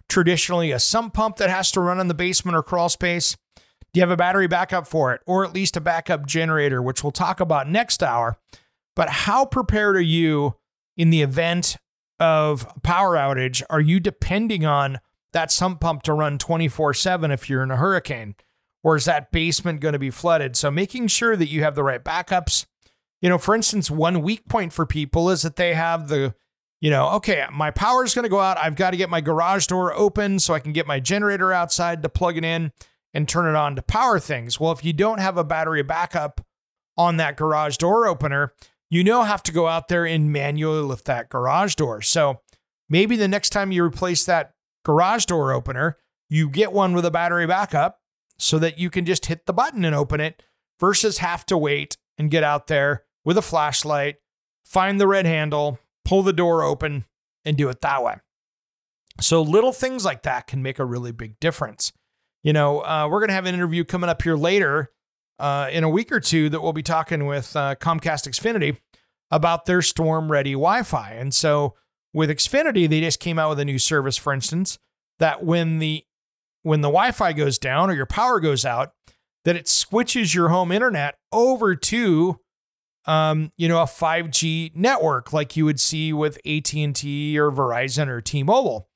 traditionally 0.08 0.70
a 0.70 0.78
sump 0.78 1.14
pump 1.14 1.36
that 1.36 1.50
has 1.50 1.70
to 1.72 1.80
run 1.80 2.00
in 2.00 2.08
the 2.08 2.14
basement 2.14 2.56
or 2.56 2.62
crawl 2.62 2.88
space, 2.88 3.36
do 3.56 4.00
you 4.00 4.02
have 4.02 4.10
a 4.10 4.16
battery 4.16 4.48
backup 4.48 4.86
for 4.86 5.14
it, 5.14 5.20
or 5.26 5.44
at 5.44 5.54
least 5.54 5.76
a 5.76 5.80
backup 5.80 6.26
generator, 6.26 6.82
which 6.82 7.04
we'll 7.04 7.12
talk 7.12 7.40
about 7.40 7.68
next 7.68 8.02
hour? 8.02 8.36
But 8.96 9.08
how 9.08 9.44
prepared 9.44 9.96
are 9.96 10.00
you 10.00 10.56
in 10.96 11.10
the 11.10 11.22
event 11.22 11.76
of 12.18 12.66
power 12.82 13.14
outage? 13.16 13.62
Are 13.70 13.80
you 13.80 14.00
depending 14.00 14.64
on 14.64 14.98
that 15.34 15.52
sump 15.52 15.80
pump 15.80 16.02
to 16.04 16.14
run 16.14 16.38
24 16.38 16.94
7 16.94 17.30
if 17.30 17.50
you're 17.50 17.62
in 17.62 17.70
a 17.70 17.76
hurricane? 17.76 18.34
Or 18.82 18.96
is 18.96 19.04
that 19.04 19.30
basement 19.30 19.80
going 19.80 19.94
to 19.94 19.98
be 19.98 20.10
flooded? 20.10 20.56
So 20.56 20.70
making 20.70 21.08
sure 21.08 21.36
that 21.36 21.48
you 21.48 21.62
have 21.62 21.74
the 21.74 21.82
right 21.82 22.02
backups. 22.02 22.66
You 23.20 23.30
know, 23.30 23.38
for 23.38 23.54
instance, 23.54 23.90
one 23.90 24.20
weak 24.20 24.46
point 24.48 24.72
for 24.72 24.84
people 24.84 25.30
is 25.30 25.42
that 25.42 25.56
they 25.56 25.72
have 25.72 26.08
the, 26.08 26.34
you 26.82 26.90
know, 26.90 27.08
okay, 27.12 27.46
my 27.50 27.70
power 27.70 28.04
is 28.04 28.14
going 28.14 28.24
to 28.24 28.28
go 28.28 28.40
out. 28.40 28.58
I've 28.58 28.76
got 28.76 28.90
to 28.90 28.98
get 28.98 29.08
my 29.08 29.22
garage 29.22 29.66
door 29.66 29.94
open 29.94 30.38
so 30.38 30.52
I 30.52 30.58
can 30.58 30.74
get 30.74 30.86
my 30.86 31.00
generator 31.00 31.50
outside 31.50 32.02
to 32.02 32.10
plug 32.10 32.36
it 32.36 32.44
in 32.44 32.72
and 33.14 33.26
turn 33.26 33.48
it 33.48 33.56
on 33.56 33.76
to 33.76 33.82
power 33.82 34.18
things. 34.18 34.60
Well, 34.60 34.72
if 34.72 34.84
you 34.84 34.92
don't 34.92 35.20
have 35.20 35.38
a 35.38 35.44
battery 35.44 35.82
backup 35.82 36.44
on 36.98 37.16
that 37.16 37.36
garage 37.36 37.78
door 37.78 38.06
opener, 38.06 38.52
you 38.90 39.02
now 39.02 39.22
have 39.22 39.42
to 39.44 39.52
go 39.52 39.66
out 39.66 39.88
there 39.88 40.04
and 40.04 40.30
manually 40.30 40.82
lift 40.82 41.06
that 41.06 41.30
garage 41.30 41.76
door. 41.76 42.02
So 42.02 42.42
maybe 42.90 43.16
the 43.16 43.28
next 43.28 43.50
time 43.50 43.72
you 43.72 43.82
replace 43.82 44.26
that 44.26 44.52
garage 44.84 45.24
door 45.24 45.52
opener, 45.52 45.98
you 46.28 46.48
get 46.48 46.72
one 46.72 46.94
with 46.94 47.04
a 47.04 47.10
battery 47.10 47.46
backup 47.46 48.00
so 48.38 48.58
that 48.58 48.78
you 48.78 48.90
can 48.90 49.04
just 49.04 49.26
hit 49.26 49.46
the 49.46 49.52
button 49.52 49.84
and 49.84 49.94
open 49.94 50.20
it 50.20 50.42
versus 50.80 51.18
have 51.18 51.46
to 51.46 51.58
wait 51.58 51.96
and 52.18 52.30
get 52.30 52.44
out 52.44 52.66
there 52.66 53.04
with 53.24 53.38
a 53.38 53.42
flashlight, 53.42 54.16
find 54.64 55.00
the 55.00 55.06
red 55.06 55.26
handle, 55.26 55.78
pull 56.04 56.22
the 56.22 56.32
door 56.32 56.62
open, 56.62 57.04
and 57.44 57.56
do 57.56 57.68
it 57.68 57.80
that 57.80 58.02
way. 58.02 58.16
So 59.20 59.42
little 59.42 59.72
things 59.72 60.04
like 60.04 60.22
that 60.22 60.46
can 60.46 60.62
make 60.62 60.78
a 60.78 60.84
really 60.84 61.12
big 61.12 61.38
difference. 61.40 61.92
You 62.42 62.52
know, 62.52 62.80
uh, 62.80 63.08
we're 63.10 63.20
going 63.20 63.28
to 63.28 63.34
have 63.34 63.46
an 63.46 63.54
interview 63.54 63.84
coming 63.84 64.10
up 64.10 64.22
here 64.22 64.36
later 64.36 64.90
uh, 65.38 65.68
in 65.70 65.84
a 65.84 65.88
week 65.88 66.12
or 66.12 66.20
two 66.20 66.48
that 66.50 66.60
we'll 66.60 66.72
be 66.72 66.82
talking 66.82 67.26
with 67.26 67.54
uh, 67.56 67.76
Comcast 67.76 68.28
Xfinity 68.28 68.78
about 69.30 69.66
their 69.66 69.82
storm 69.82 70.30
ready 70.30 70.52
Wi 70.52 70.82
Fi. 70.82 71.12
And 71.12 71.32
so 71.32 71.74
with 72.14 72.30
Xfinity, 72.30 72.88
they 72.88 73.00
just 73.00 73.20
came 73.20 73.38
out 73.38 73.50
with 73.50 73.60
a 73.60 73.64
new 73.64 73.78
service, 73.78 74.16
for 74.16 74.32
instance, 74.32 74.78
that 75.18 75.44
when 75.44 75.80
the 75.80 76.04
when 76.62 76.80
the 76.80 76.88
Wi-Fi 76.88 77.34
goes 77.34 77.58
down 77.58 77.90
or 77.90 77.94
your 77.94 78.06
power 78.06 78.40
goes 78.40 78.64
out, 78.64 78.92
that 79.44 79.56
it 79.56 79.68
switches 79.68 80.34
your 80.34 80.48
home 80.48 80.72
internet 80.72 81.16
over 81.30 81.76
to 81.76 82.40
um, 83.06 83.50
you 83.56 83.68
know, 83.68 83.82
a 83.82 83.86
5G 83.86 84.74
network 84.74 85.32
like 85.32 85.56
you 85.56 85.64
would 85.66 85.78
see 85.78 86.12
with 86.12 86.38
AT&T 86.46 87.38
or 87.38 87.50
Verizon 87.50 88.08
or 88.08 88.20
T-Mobile. 88.20 88.88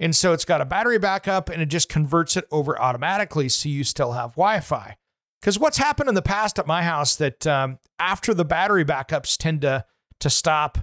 And 0.00 0.16
so 0.16 0.32
it's 0.32 0.44
got 0.44 0.60
a 0.60 0.64
battery 0.64 0.98
backup 0.98 1.48
and 1.48 1.60
it 1.60 1.66
just 1.66 1.88
converts 1.88 2.36
it 2.36 2.46
over 2.50 2.80
automatically 2.80 3.48
so 3.48 3.68
you 3.68 3.84
still 3.84 4.12
have 4.12 4.30
Wi-Fi. 4.30 4.96
Because 5.40 5.58
what's 5.58 5.76
happened 5.76 6.08
in 6.08 6.14
the 6.14 6.22
past 6.22 6.58
at 6.58 6.66
my 6.66 6.82
house 6.82 7.16
that 7.16 7.46
um, 7.46 7.78
after 7.98 8.32
the 8.32 8.44
battery 8.44 8.84
backups 8.84 9.36
tend 9.36 9.62
to 9.62 9.84
to 10.20 10.30
stop 10.30 10.78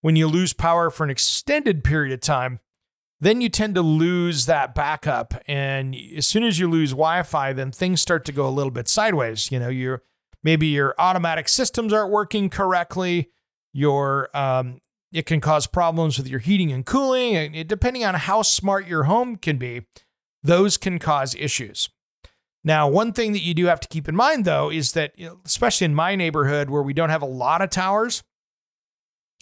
when 0.00 0.16
you 0.16 0.26
lose 0.26 0.52
power 0.52 0.90
for 0.90 1.04
an 1.04 1.10
extended 1.10 1.82
period 1.84 2.12
of 2.12 2.20
time, 2.20 2.60
then 3.20 3.40
you 3.40 3.48
tend 3.48 3.74
to 3.74 3.82
lose 3.82 4.46
that 4.46 4.74
backup. 4.74 5.34
And 5.46 5.96
as 6.16 6.26
soon 6.26 6.44
as 6.44 6.58
you 6.58 6.68
lose 6.68 6.90
Wi-Fi, 6.90 7.52
then 7.52 7.72
things 7.72 8.00
start 8.00 8.24
to 8.26 8.32
go 8.32 8.46
a 8.46 8.50
little 8.50 8.70
bit 8.70 8.88
sideways. 8.88 9.50
You 9.50 9.58
know, 9.58 9.68
your 9.68 10.02
maybe 10.44 10.68
your 10.68 10.94
automatic 10.98 11.48
systems 11.48 11.92
aren't 11.92 12.12
working 12.12 12.48
correctly. 12.48 13.30
Your 13.72 14.36
um, 14.36 14.78
it 15.12 15.26
can 15.26 15.40
cause 15.40 15.66
problems 15.66 16.18
with 16.18 16.28
your 16.28 16.38
heating 16.38 16.70
and 16.70 16.86
cooling. 16.86 17.36
And 17.36 17.68
depending 17.68 18.04
on 18.04 18.14
how 18.14 18.42
smart 18.42 18.86
your 18.86 19.04
home 19.04 19.36
can 19.36 19.58
be, 19.58 19.86
those 20.42 20.76
can 20.76 20.98
cause 20.98 21.34
issues. 21.34 21.88
Now, 22.62 22.88
one 22.88 23.12
thing 23.12 23.32
that 23.32 23.42
you 23.42 23.54
do 23.54 23.66
have 23.66 23.80
to 23.80 23.88
keep 23.88 24.08
in 24.08 24.16
mind, 24.16 24.44
though, 24.44 24.70
is 24.70 24.92
that 24.92 25.14
especially 25.44 25.86
in 25.86 25.94
my 25.94 26.14
neighborhood 26.16 26.70
where 26.70 26.82
we 26.82 26.92
don't 26.92 27.10
have 27.10 27.22
a 27.22 27.26
lot 27.26 27.62
of 27.62 27.70
towers, 27.70 28.22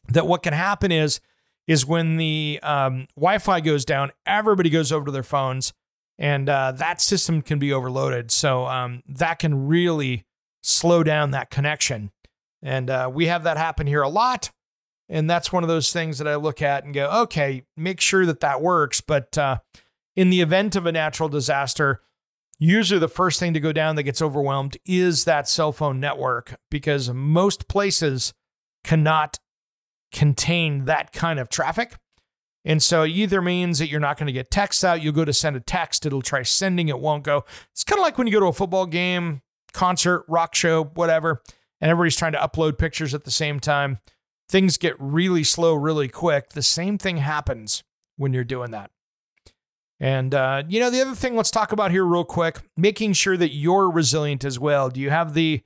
that 0.08 0.26
what 0.26 0.42
can 0.42 0.52
happen 0.52 0.92
is 0.92 1.20
is 1.66 1.84
when 1.84 2.16
the 2.16 2.60
um, 2.62 3.08
Wi-Fi 3.16 3.60
goes 3.60 3.84
down, 3.84 4.12
everybody 4.24 4.70
goes 4.70 4.92
over 4.92 5.06
to 5.06 5.12
their 5.12 5.24
phones, 5.24 5.72
and 6.18 6.48
uh, 6.48 6.72
that 6.72 7.00
system 7.00 7.42
can 7.42 7.58
be 7.58 7.72
overloaded. 7.72 8.30
So 8.30 8.66
um, 8.66 9.02
that 9.08 9.40
can 9.40 9.66
really 9.66 10.24
slow 10.62 11.02
down 11.02 11.32
that 11.32 11.50
connection. 11.50 12.12
And 12.62 12.88
uh, 12.88 13.10
we 13.12 13.26
have 13.26 13.42
that 13.44 13.56
happen 13.56 13.86
here 13.86 14.02
a 14.02 14.08
lot. 14.08 14.50
And 15.08 15.30
that's 15.30 15.52
one 15.52 15.62
of 15.62 15.68
those 15.68 15.92
things 15.92 16.18
that 16.18 16.26
I 16.26 16.34
look 16.34 16.60
at 16.60 16.84
and 16.84 16.92
go, 16.92 17.08
okay, 17.22 17.62
make 17.76 18.00
sure 18.00 18.26
that 18.26 18.40
that 18.40 18.60
works. 18.60 19.00
But 19.00 19.38
uh, 19.38 19.58
in 20.16 20.30
the 20.30 20.40
event 20.40 20.74
of 20.74 20.86
a 20.86 20.92
natural 20.92 21.28
disaster, 21.28 22.00
usually 22.58 22.98
the 22.98 23.08
first 23.08 23.38
thing 23.38 23.54
to 23.54 23.60
go 23.60 23.72
down 23.72 23.94
that 23.96 24.02
gets 24.02 24.22
overwhelmed 24.22 24.76
is 24.84 25.24
that 25.24 25.48
cell 25.48 25.70
phone 25.70 26.00
network 26.00 26.58
because 26.70 27.10
most 27.10 27.68
places 27.68 28.34
cannot 28.82 29.38
contain 30.16 30.86
that 30.86 31.12
kind 31.12 31.38
of 31.38 31.50
traffic. 31.50 31.94
And 32.64 32.82
so 32.82 33.02
it 33.02 33.10
either 33.10 33.42
means 33.42 33.78
that 33.78 33.88
you're 33.88 34.00
not 34.00 34.16
going 34.18 34.26
to 34.26 34.32
get 34.32 34.50
text 34.50 34.82
out. 34.82 35.02
You'll 35.02 35.12
go 35.12 35.26
to 35.26 35.32
send 35.32 35.54
a 35.54 35.60
text, 35.60 36.06
it'll 36.06 36.22
try 36.22 36.42
sending, 36.42 36.88
it 36.88 36.98
won't 36.98 37.22
go. 37.22 37.44
It's 37.70 37.84
kind 37.84 38.00
of 38.00 38.02
like 38.02 38.16
when 38.18 38.26
you 38.26 38.32
go 38.32 38.40
to 38.40 38.46
a 38.46 38.52
football 38.52 38.86
game, 38.86 39.42
concert, 39.72 40.24
rock 40.26 40.54
show, 40.54 40.84
whatever, 40.84 41.42
and 41.80 41.90
everybody's 41.90 42.16
trying 42.16 42.32
to 42.32 42.38
upload 42.38 42.78
pictures 42.78 43.14
at 43.14 43.24
the 43.24 43.30
same 43.30 43.60
time. 43.60 43.98
Things 44.48 44.78
get 44.78 44.96
really 44.98 45.44
slow 45.44 45.74
really 45.74 46.08
quick. 46.08 46.50
The 46.50 46.62
same 46.62 46.98
thing 46.98 47.18
happens 47.18 47.84
when 48.16 48.32
you're 48.32 48.42
doing 48.42 48.70
that. 48.70 48.90
And, 50.00 50.34
uh, 50.34 50.62
you 50.66 50.80
know, 50.80 50.90
the 50.90 51.02
other 51.02 51.14
thing 51.14 51.36
let's 51.36 51.50
talk 51.50 51.72
about 51.72 51.90
here, 51.90 52.04
real 52.04 52.24
quick 52.24 52.60
making 52.76 53.12
sure 53.12 53.36
that 53.36 53.52
you're 53.52 53.90
resilient 53.90 54.44
as 54.44 54.58
well. 54.58 54.88
Do 54.88 55.00
you 55.00 55.10
have 55.10 55.34
the 55.34 55.62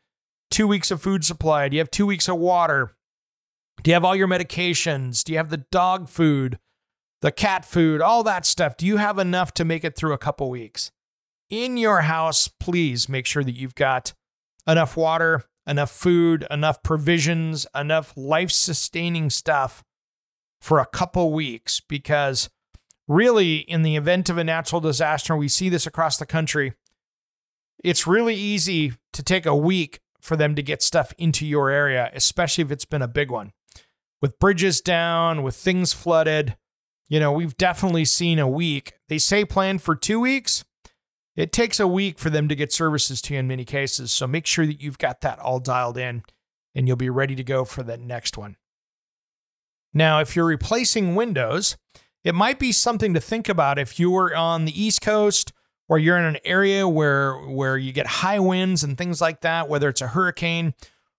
two 0.51 0.67
weeks 0.67 0.91
of 0.91 1.01
food 1.01 1.25
supply? 1.25 1.69
Do 1.69 1.77
you 1.77 1.81
have 1.81 1.91
two 1.91 2.07
weeks 2.07 2.29
of 2.29 2.37
water? 2.37 2.93
Do 3.83 3.91
you 3.91 3.95
have 3.95 4.05
all 4.05 4.17
your 4.17 4.29
medications? 4.29 5.25
Do 5.25 5.33
you 5.33 5.39
have 5.39 5.51
the 5.51 5.65
dog 5.71 6.09
food, 6.09 6.59
the 7.23 7.33
cat 7.33 7.65
food, 7.65 8.01
all 8.01 8.23
that 8.25 8.45
stuff? 8.45 8.77
Do 8.77 8.87
you 8.87 8.99
have 8.99 9.19
enough 9.19 9.55
to 9.55 9.65
make 9.65 9.85
it 9.85 9.97
through 9.97 10.13
a 10.13 10.19
couple 10.19 10.51
weeks? 10.51 10.91
In 11.49 11.77
your 11.77 12.03
house, 12.03 12.49
please 12.49 13.09
make 13.09 13.27
sure 13.27 13.43
that 13.43 13.57
you've 13.57 13.75
got 13.75 14.13
enough 14.67 14.97
water, 14.97 15.45
enough 15.67 15.91
food, 15.91 16.47
enough 16.51 16.83
provisions, 16.83 17.67
enough 17.75 18.13
life 18.17 18.51
sustaining 18.51 19.31
stuff 19.31 19.83
for 20.61 20.79
a 20.79 20.87
couple 20.87 21.33
weeks 21.33 21.81
because 21.81 22.51
really 23.09 23.57
in 23.57 23.83
the 23.83 23.97
event 23.97 24.29
of 24.29 24.39
a 24.39 24.45
natural 24.45 24.81
disaster 24.81 25.35
we 25.35 25.49
see 25.49 25.69
this 25.69 25.87
across 25.87 26.19
the 26.19 26.27
country 26.27 26.75
it's 27.83 28.07
really 28.07 28.35
easy 28.35 28.93
to 29.13 29.23
take 29.23 29.47
a 29.47 29.57
week 29.57 30.01
for 30.21 30.37
them 30.37 30.55
to 30.55 30.63
get 30.63 30.83
stuff 30.83 31.15
into 31.17 31.47
your 31.47 31.71
area 31.71 32.11
especially 32.15 32.63
if 32.63 32.71
it's 32.71 32.85
been 32.85 33.03
a 33.03 33.09
big 33.09 33.31
one 33.31 33.53
with 34.21 34.39
bridges 34.39 34.81
down, 34.81 35.43
with 35.43 35.57
things 35.57 35.93
flooded. 35.93 36.57
You 37.09 37.21
know, 37.21 37.33
we've 37.33 37.57
definitely 37.57 38.05
seen 38.05 38.39
a 38.39 38.49
week. 38.49 38.95
They 39.09 39.19
say 39.19 39.45
plan 39.45 39.79
for 39.79 39.97
two 39.97 40.21
weeks. 40.21 40.65
It 41.37 41.53
takes 41.53 41.81
a 41.81 41.87
week 41.87 42.19
for 42.19 42.31
them 42.31 42.49
to 42.49 42.55
get 42.55 42.73
services 42.73 43.23
to 43.23 43.35
you 43.35 43.41
in 43.41 43.49
many 43.49 43.65
cases. 43.65 44.13
So 44.13 44.27
make 44.27 44.47
sure 44.47 44.67
that 44.67 44.81
you've 44.81 44.99
got 44.99 45.21
that 45.23 45.39
all 45.39 45.59
dialed 45.59 45.97
in 45.97 46.23
and 46.75 46.87
you'll 46.87 46.97
be 46.97 47.11
ready 47.11 47.35
to 47.35 47.45
go 47.45 47.65
for 47.65 47.83
the 47.83 47.97
next 47.97 48.37
one. 48.37 48.57
Now, 49.93 50.21
if 50.21 50.37
you're 50.37 50.47
replacing 50.47 51.15
windows, 51.15 51.77
it 52.23 52.35
might 52.35 52.59
be 52.59 52.73
something 52.73 53.15
to 53.15 53.21
think 53.21 53.49
about 53.49 53.79
if 53.79 53.99
you 53.99 54.11
were 54.11 54.35
on 54.37 54.65
the 54.65 54.81
East 54.81 55.01
Coast 55.01 55.53
or 55.89 55.99
you're 55.99 56.19
in 56.19 56.25
an 56.25 56.39
area 56.45 56.87
where 56.87 57.35
where 57.35 57.77
you 57.77 57.93
get 57.93 58.07
high 58.07 58.39
winds 58.39 58.85
and 58.85 58.97
things 58.97 59.21
like 59.21 59.41
that, 59.41 59.69
whether 59.69 59.89
it's 59.89 60.01
a 60.01 60.09
hurricane 60.09 60.75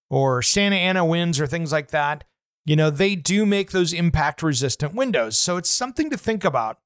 or 0.09 0.41
Santa 0.41 0.77
Ana 0.77 1.03
winds 1.03 1.39
or 1.39 1.47
things 1.47 1.71
like 1.71 1.89
that 1.89 2.23
you 2.65 2.75
know, 2.75 2.89
they 2.89 3.15
do 3.15 3.45
make 3.45 3.71
those 3.71 3.93
impact 3.93 4.43
resistant 4.43 4.93
windows. 4.93 5.37
So 5.37 5.57
it's 5.57 5.69
something 5.69 6.09
to 6.09 6.17
think 6.17 6.43
about 6.43 6.79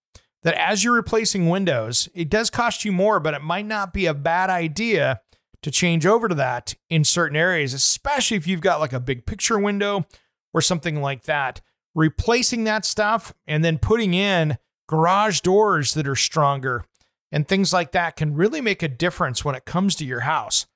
that 0.44 0.56
as 0.56 0.84
you're 0.84 0.94
replacing 0.94 1.50
windows, 1.50 2.08
it 2.14 2.30
does 2.30 2.50
cost 2.50 2.86
you 2.86 2.92
more, 2.92 3.20
but 3.20 3.34
it 3.34 3.42
might 3.42 3.66
not 3.66 3.94
be 3.94 4.06
a 4.06 4.14
bad 4.14 4.50
idea 4.50 5.22
to 5.64 5.72
change 5.72 6.06
over 6.06 6.28
to 6.28 6.36
that 6.36 6.76
in 6.90 7.04
certain 7.04 7.36
areas, 7.36 7.74
especially 7.74 8.38
if 8.38 8.46
you've 8.46 8.62
got 8.62 8.80
like 8.80 8.94
a 8.94 9.00
big 9.00 9.26
picture 9.26 9.58
window 9.58 10.06
or 10.54 10.62
something 10.62 11.02
like 11.02 11.24
that. 11.24 11.62
Replacing 11.96 12.66
that 12.66 12.86
stuff 12.86 13.34
and 13.48 13.64
then 13.64 13.80
putting 13.80 14.14
in 14.14 14.58
garage 14.88 15.40
doors 15.42 15.94
that 15.96 16.08
are 16.08 16.16
stronger 16.16 16.86
and 17.32 17.48
things 17.48 17.74
like 17.74 17.92
that 17.94 18.16
can 18.16 18.36
really 18.36 18.62
make 18.62 18.84
a 18.84 18.88
difference 18.88 19.44
when 19.44 19.56
it 19.56 19.66
comes 19.66 19.96
to 19.96 20.06
your 20.06 20.22
house. 20.22 20.68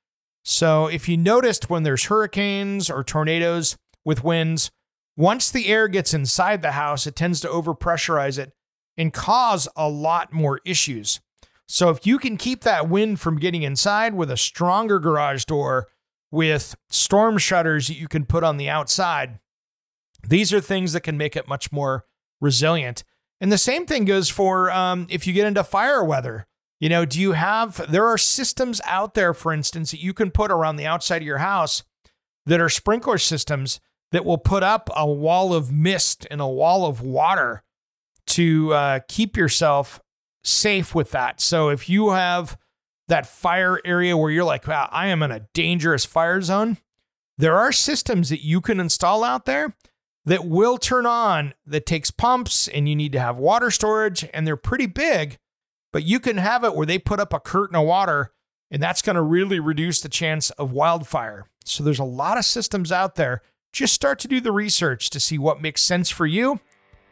So, 0.44 0.88
if 0.88 1.08
you 1.08 1.18
noticed 1.18 1.70
when 1.70 1.84
there's 1.84 2.06
hurricanes 2.06 2.90
or 2.90 3.04
tornadoes 3.04 3.78
with 4.04 4.24
winds, 4.24 4.72
once 5.20 5.52
the 5.52 5.68
air 5.68 5.90
gets 5.90 6.14
inside 6.14 6.62
the 6.62 6.72
house, 6.72 7.06
it 7.06 7.14
tends 7.14 7.42
to 7.42 7.48
overpressurize 7.50 8.40
it 8.40 8.54
and 8.98 9.12
cause 9.12 9.68
a 9.76 9.90
lot 9.90 10.32
more 10.32 10.62
issues. 10.64 11.20
So 11.68 11.90
if 11.90 12.08
you 12.08 12.18
can 12.18 12.38
keep 12.38 12.62
that 12.62 12.88
wind 12.88 13.20
from 13.20 13.38
getting 13.38 13.64
inside 13.64 14.16
with 14.16 14.32
a 14.32 14.38
stronger 14.38 14.98
garage 14.98 15.44
door, 15.44 15.90
with 16.32 16.74
storm 16.90 17.38
shutters 17.38 17.90
that 17.90 17.98
you 17.98 18.08
can 18.08 18.24
put 18.24 18.46
on 18.46 18.56
the 18.56 18.70
outside, 18.70 19.40
these 20.26 20.54
are 20.54 20.62
things 20.62 20.94
that 20.94 21.02
can 21.02 21.18
make 21.18 21.36
it 21.36 21.50
much 21.50 21.70
more 21.70 22.06
resilient. 22.40 23.04
And 23.42 23.52
the 23.52 23.58
same 23.58 23.86
thing 23.86 24.06
goes 24.06 24.30
for 24.30 24.72
um, 24.72 25.06
if 25.10 25.28
you 25.28 25.34
get 25.34 25.48
into 25.48 25.66
fire 25.66 26.02
weather. 26.02 26.48
You 26.80 26.88
know, 26.88 27.04
do 27.04 27.20
you 27.20 27.34
have, 27.34 27.92
there 27.92 28.08
are 28.08 28.18
systems 28.18 28.80
out 28.86 29.16
there, 29.16 29.34
for 29.34 29.52
instance, 29.52 29.92
that 29.92 30.02
you 30.02 30.14
can 30.14 30.32
put 30.32 30.50
around 30.50 30.78
the 30.78 30.88
outside 30.88 31.22
of 31.22 31.28
your 31.28 31.40
house 31.40 31.84
that 32.46 32.62
are 32.62 32.70
sprinkler 32.70 33.18
systems 33.18 33.82
that 34.12 34.26
will 34.26 34.38
put 34.38 34.64
up 34.64 34.90
a 34.96 35.06
wall 35.06 35.54
of 35.54 35.72
mist 35.72 36.26
and 36.32 36.42
a 36.42 36.48
wall 36.48 36.86
of 36.86 37.02
water 37.02 37.64
to 38.28 38.74
uh, 38.74 39.00
keep 39.08 39.36
yourself 39.36 40.02
safe 40.44 40.96
with 40.96 41.12
that. 41.12 41.42
So 41.42 41.70
if 41.70 41.90
you 41.90 42.12
have 42.12 42.58
that 43.08 43.26
fire 43.26 43.80
area 43.84 44.16
where 44.16 44.32
you're 44.32 44.44
like, 44.44 44.68
wow, 44.68 44.88
I 44.92 45.08
am 45.08 45.24
in 45.24 45.32
a 45.32 45.48
dangerous 45.54 46.06
fire 46.06 46.42
zone, 46.42 46.78
there 47.38 47.58
are 47.58 47.72
systems 47.72 48.30
that 48.30 48.44
you 48.44 48.62
can 48.62 48.80
install 48.80 49.24
out 49.24 49.46
there 49.46 49.76
that 50.26 50.46
will 50.46 50.78
turn 50.78 51.06
on 51.06 51.54
that 51.66 51.86
takes 51.86 52.12
pumps 52.12 52.68
and 52.68 52.88
you 52.88 52.96
need 52.96 53.12
to 53.14 53.20
have 53.20 53.38
water 53.38 53.72
storage 53.72 54.26
and 54.34 54.46
they're 54.46 54.56
pretty 54.56 54.86
big, 54.86 55.38
but 55.92 56.04
you 56.04 56.20
can 56.20 56.38
have 56.38 56.64
it 56.64 56.76
where 56.76 56.86
they 56.86 57.00
put 57.00 57.20
up 57.20 57.34
a 57.34 57.40
curtain 57.40 57.76
of 57.76 57.86
water 57.86 58.32
and 58.70 58.84
that's 58.84 59.02
going 59.02 59.16
to 59.16 59.22
really 59.22 59.60
reduce 59.60 60.02
the 60.02 60.10
chance 60.10 60.52
of 60.52 60.72
wildfire. 60.72 61.48
So 61.66 61.84
there's 61.84 62.00
a 62.00 62.04
lot 62.04 62.38
of 62.38 62.46
systems 62.46 62.92
out 62.92 63.16
there 63.16 63.42
just 63.72 63.94
start 63.94 64.20
to 64.20 64.28
do 64.28 64.40
the 64.42 64.52
research 64.52 65.10
to 65.12 65.20
see 65.20 65.38
what 65.38 65.62
makes 65.62 65.82
sense 65.82 66.10
for 66.10 66.26
you 66.26 66.60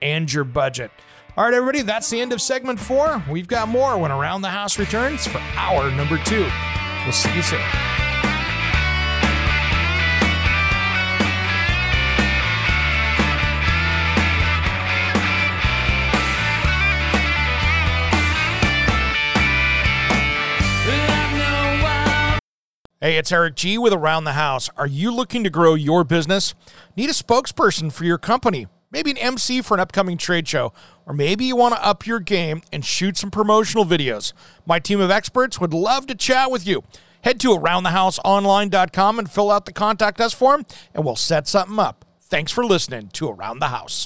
and 0.01 0.31
your 0.31 0.43
budget. 0.43 0.91
All 1.35 1.43
right, 1.43 1.53
everybody, 1.53 1.83
that's 1.83 2.09
the 2.09 2.19
end 2.19 2.33
of 2.33 2.41
segment 2.41 2.79
four. 2.79 3.23
We've 3.29 3.47
got 3.47 3.67
more 3.67 3.97
when 3.97 4.11
Around 4.11 4.41
the 4.41 4.49
House 4.49 4.79
returns 4.79 5.27
for 5.27 5.39
hour 5.55 5.91
number 5.91 6.17
two. 6.25 6.47
We'll 7.03 7.13
see 7.13 7.33
you 7.35 7.41
soon. 7.43 8.06
Hey, 22.99 23.17
it's 23.17 23.31
Eric 23.31 23.53
G 23.53 23.77
with 23.77 23.93
Around 23.93 24.23
the 24.23 24.33
House. 24.33 24.71
Are 24.75 24.87
you 24.87 25.13
looking 25.13 25.43
to 25.43 25.51
grow 25.51 25.75
your 25.75 26.03
business? 26.03 26.55
Need 26.95 27.11
a 27.11 27.13
spokesperson 27.13 27.93
for 27.93 28.05
your 28.05 28.17
company? 28.17 28.65
Maybe 28.89 29.11
an 29.11 29.19
MC 29.19 29.61
for 29.61 29.75
an 29.75 29.79
upcoming 29.79 30.17
trade 30.17 30.47
show? 30.47 30.73
Or 31.05 31.13
maybe 31.13 31.45
you 31.45 31.55
want 31.55 31.75
to 31.75 31.85
up 31.85 32.07
your 32.07 32.19
game 32.19 32.63
and 32.73 32.83
shoot 32.83 33.15
some 33.15 33.29
promotional 33.29 33.85
videos? 33.85 34.33
My 34.65 34.79
team 34.79 34.99
of 34.99 35.11
experts 35.11 35.61
would 35.61 35.75
love 35.75 36.07
to 36.07 36.15
chat 36.15 36.49
with 36.49 36.65
you. 36.65 36.83
Head 37.21 37.39
to 37.41 37.49
aroundthehouseonline.com 37.49 39.19
and 39.19 39.29
fill 39.29 39.51
out 39.51 39.67
the 39.67 39.73
contact 39.73 40.19
us 40.19 40.33
form, 40.33 40.65
and 40.95 41.05
we'll 41.05 41.15
set 41.15 41.47
something 41.47 41.77
up. 41.77 42.03
Thanks 42.19 42.51
for 42.51 42.65
listening 42.65 43.09
to 43.09 43.29
Around 43.29 43.59
the 43.59 43.67
House. 43.67 44.05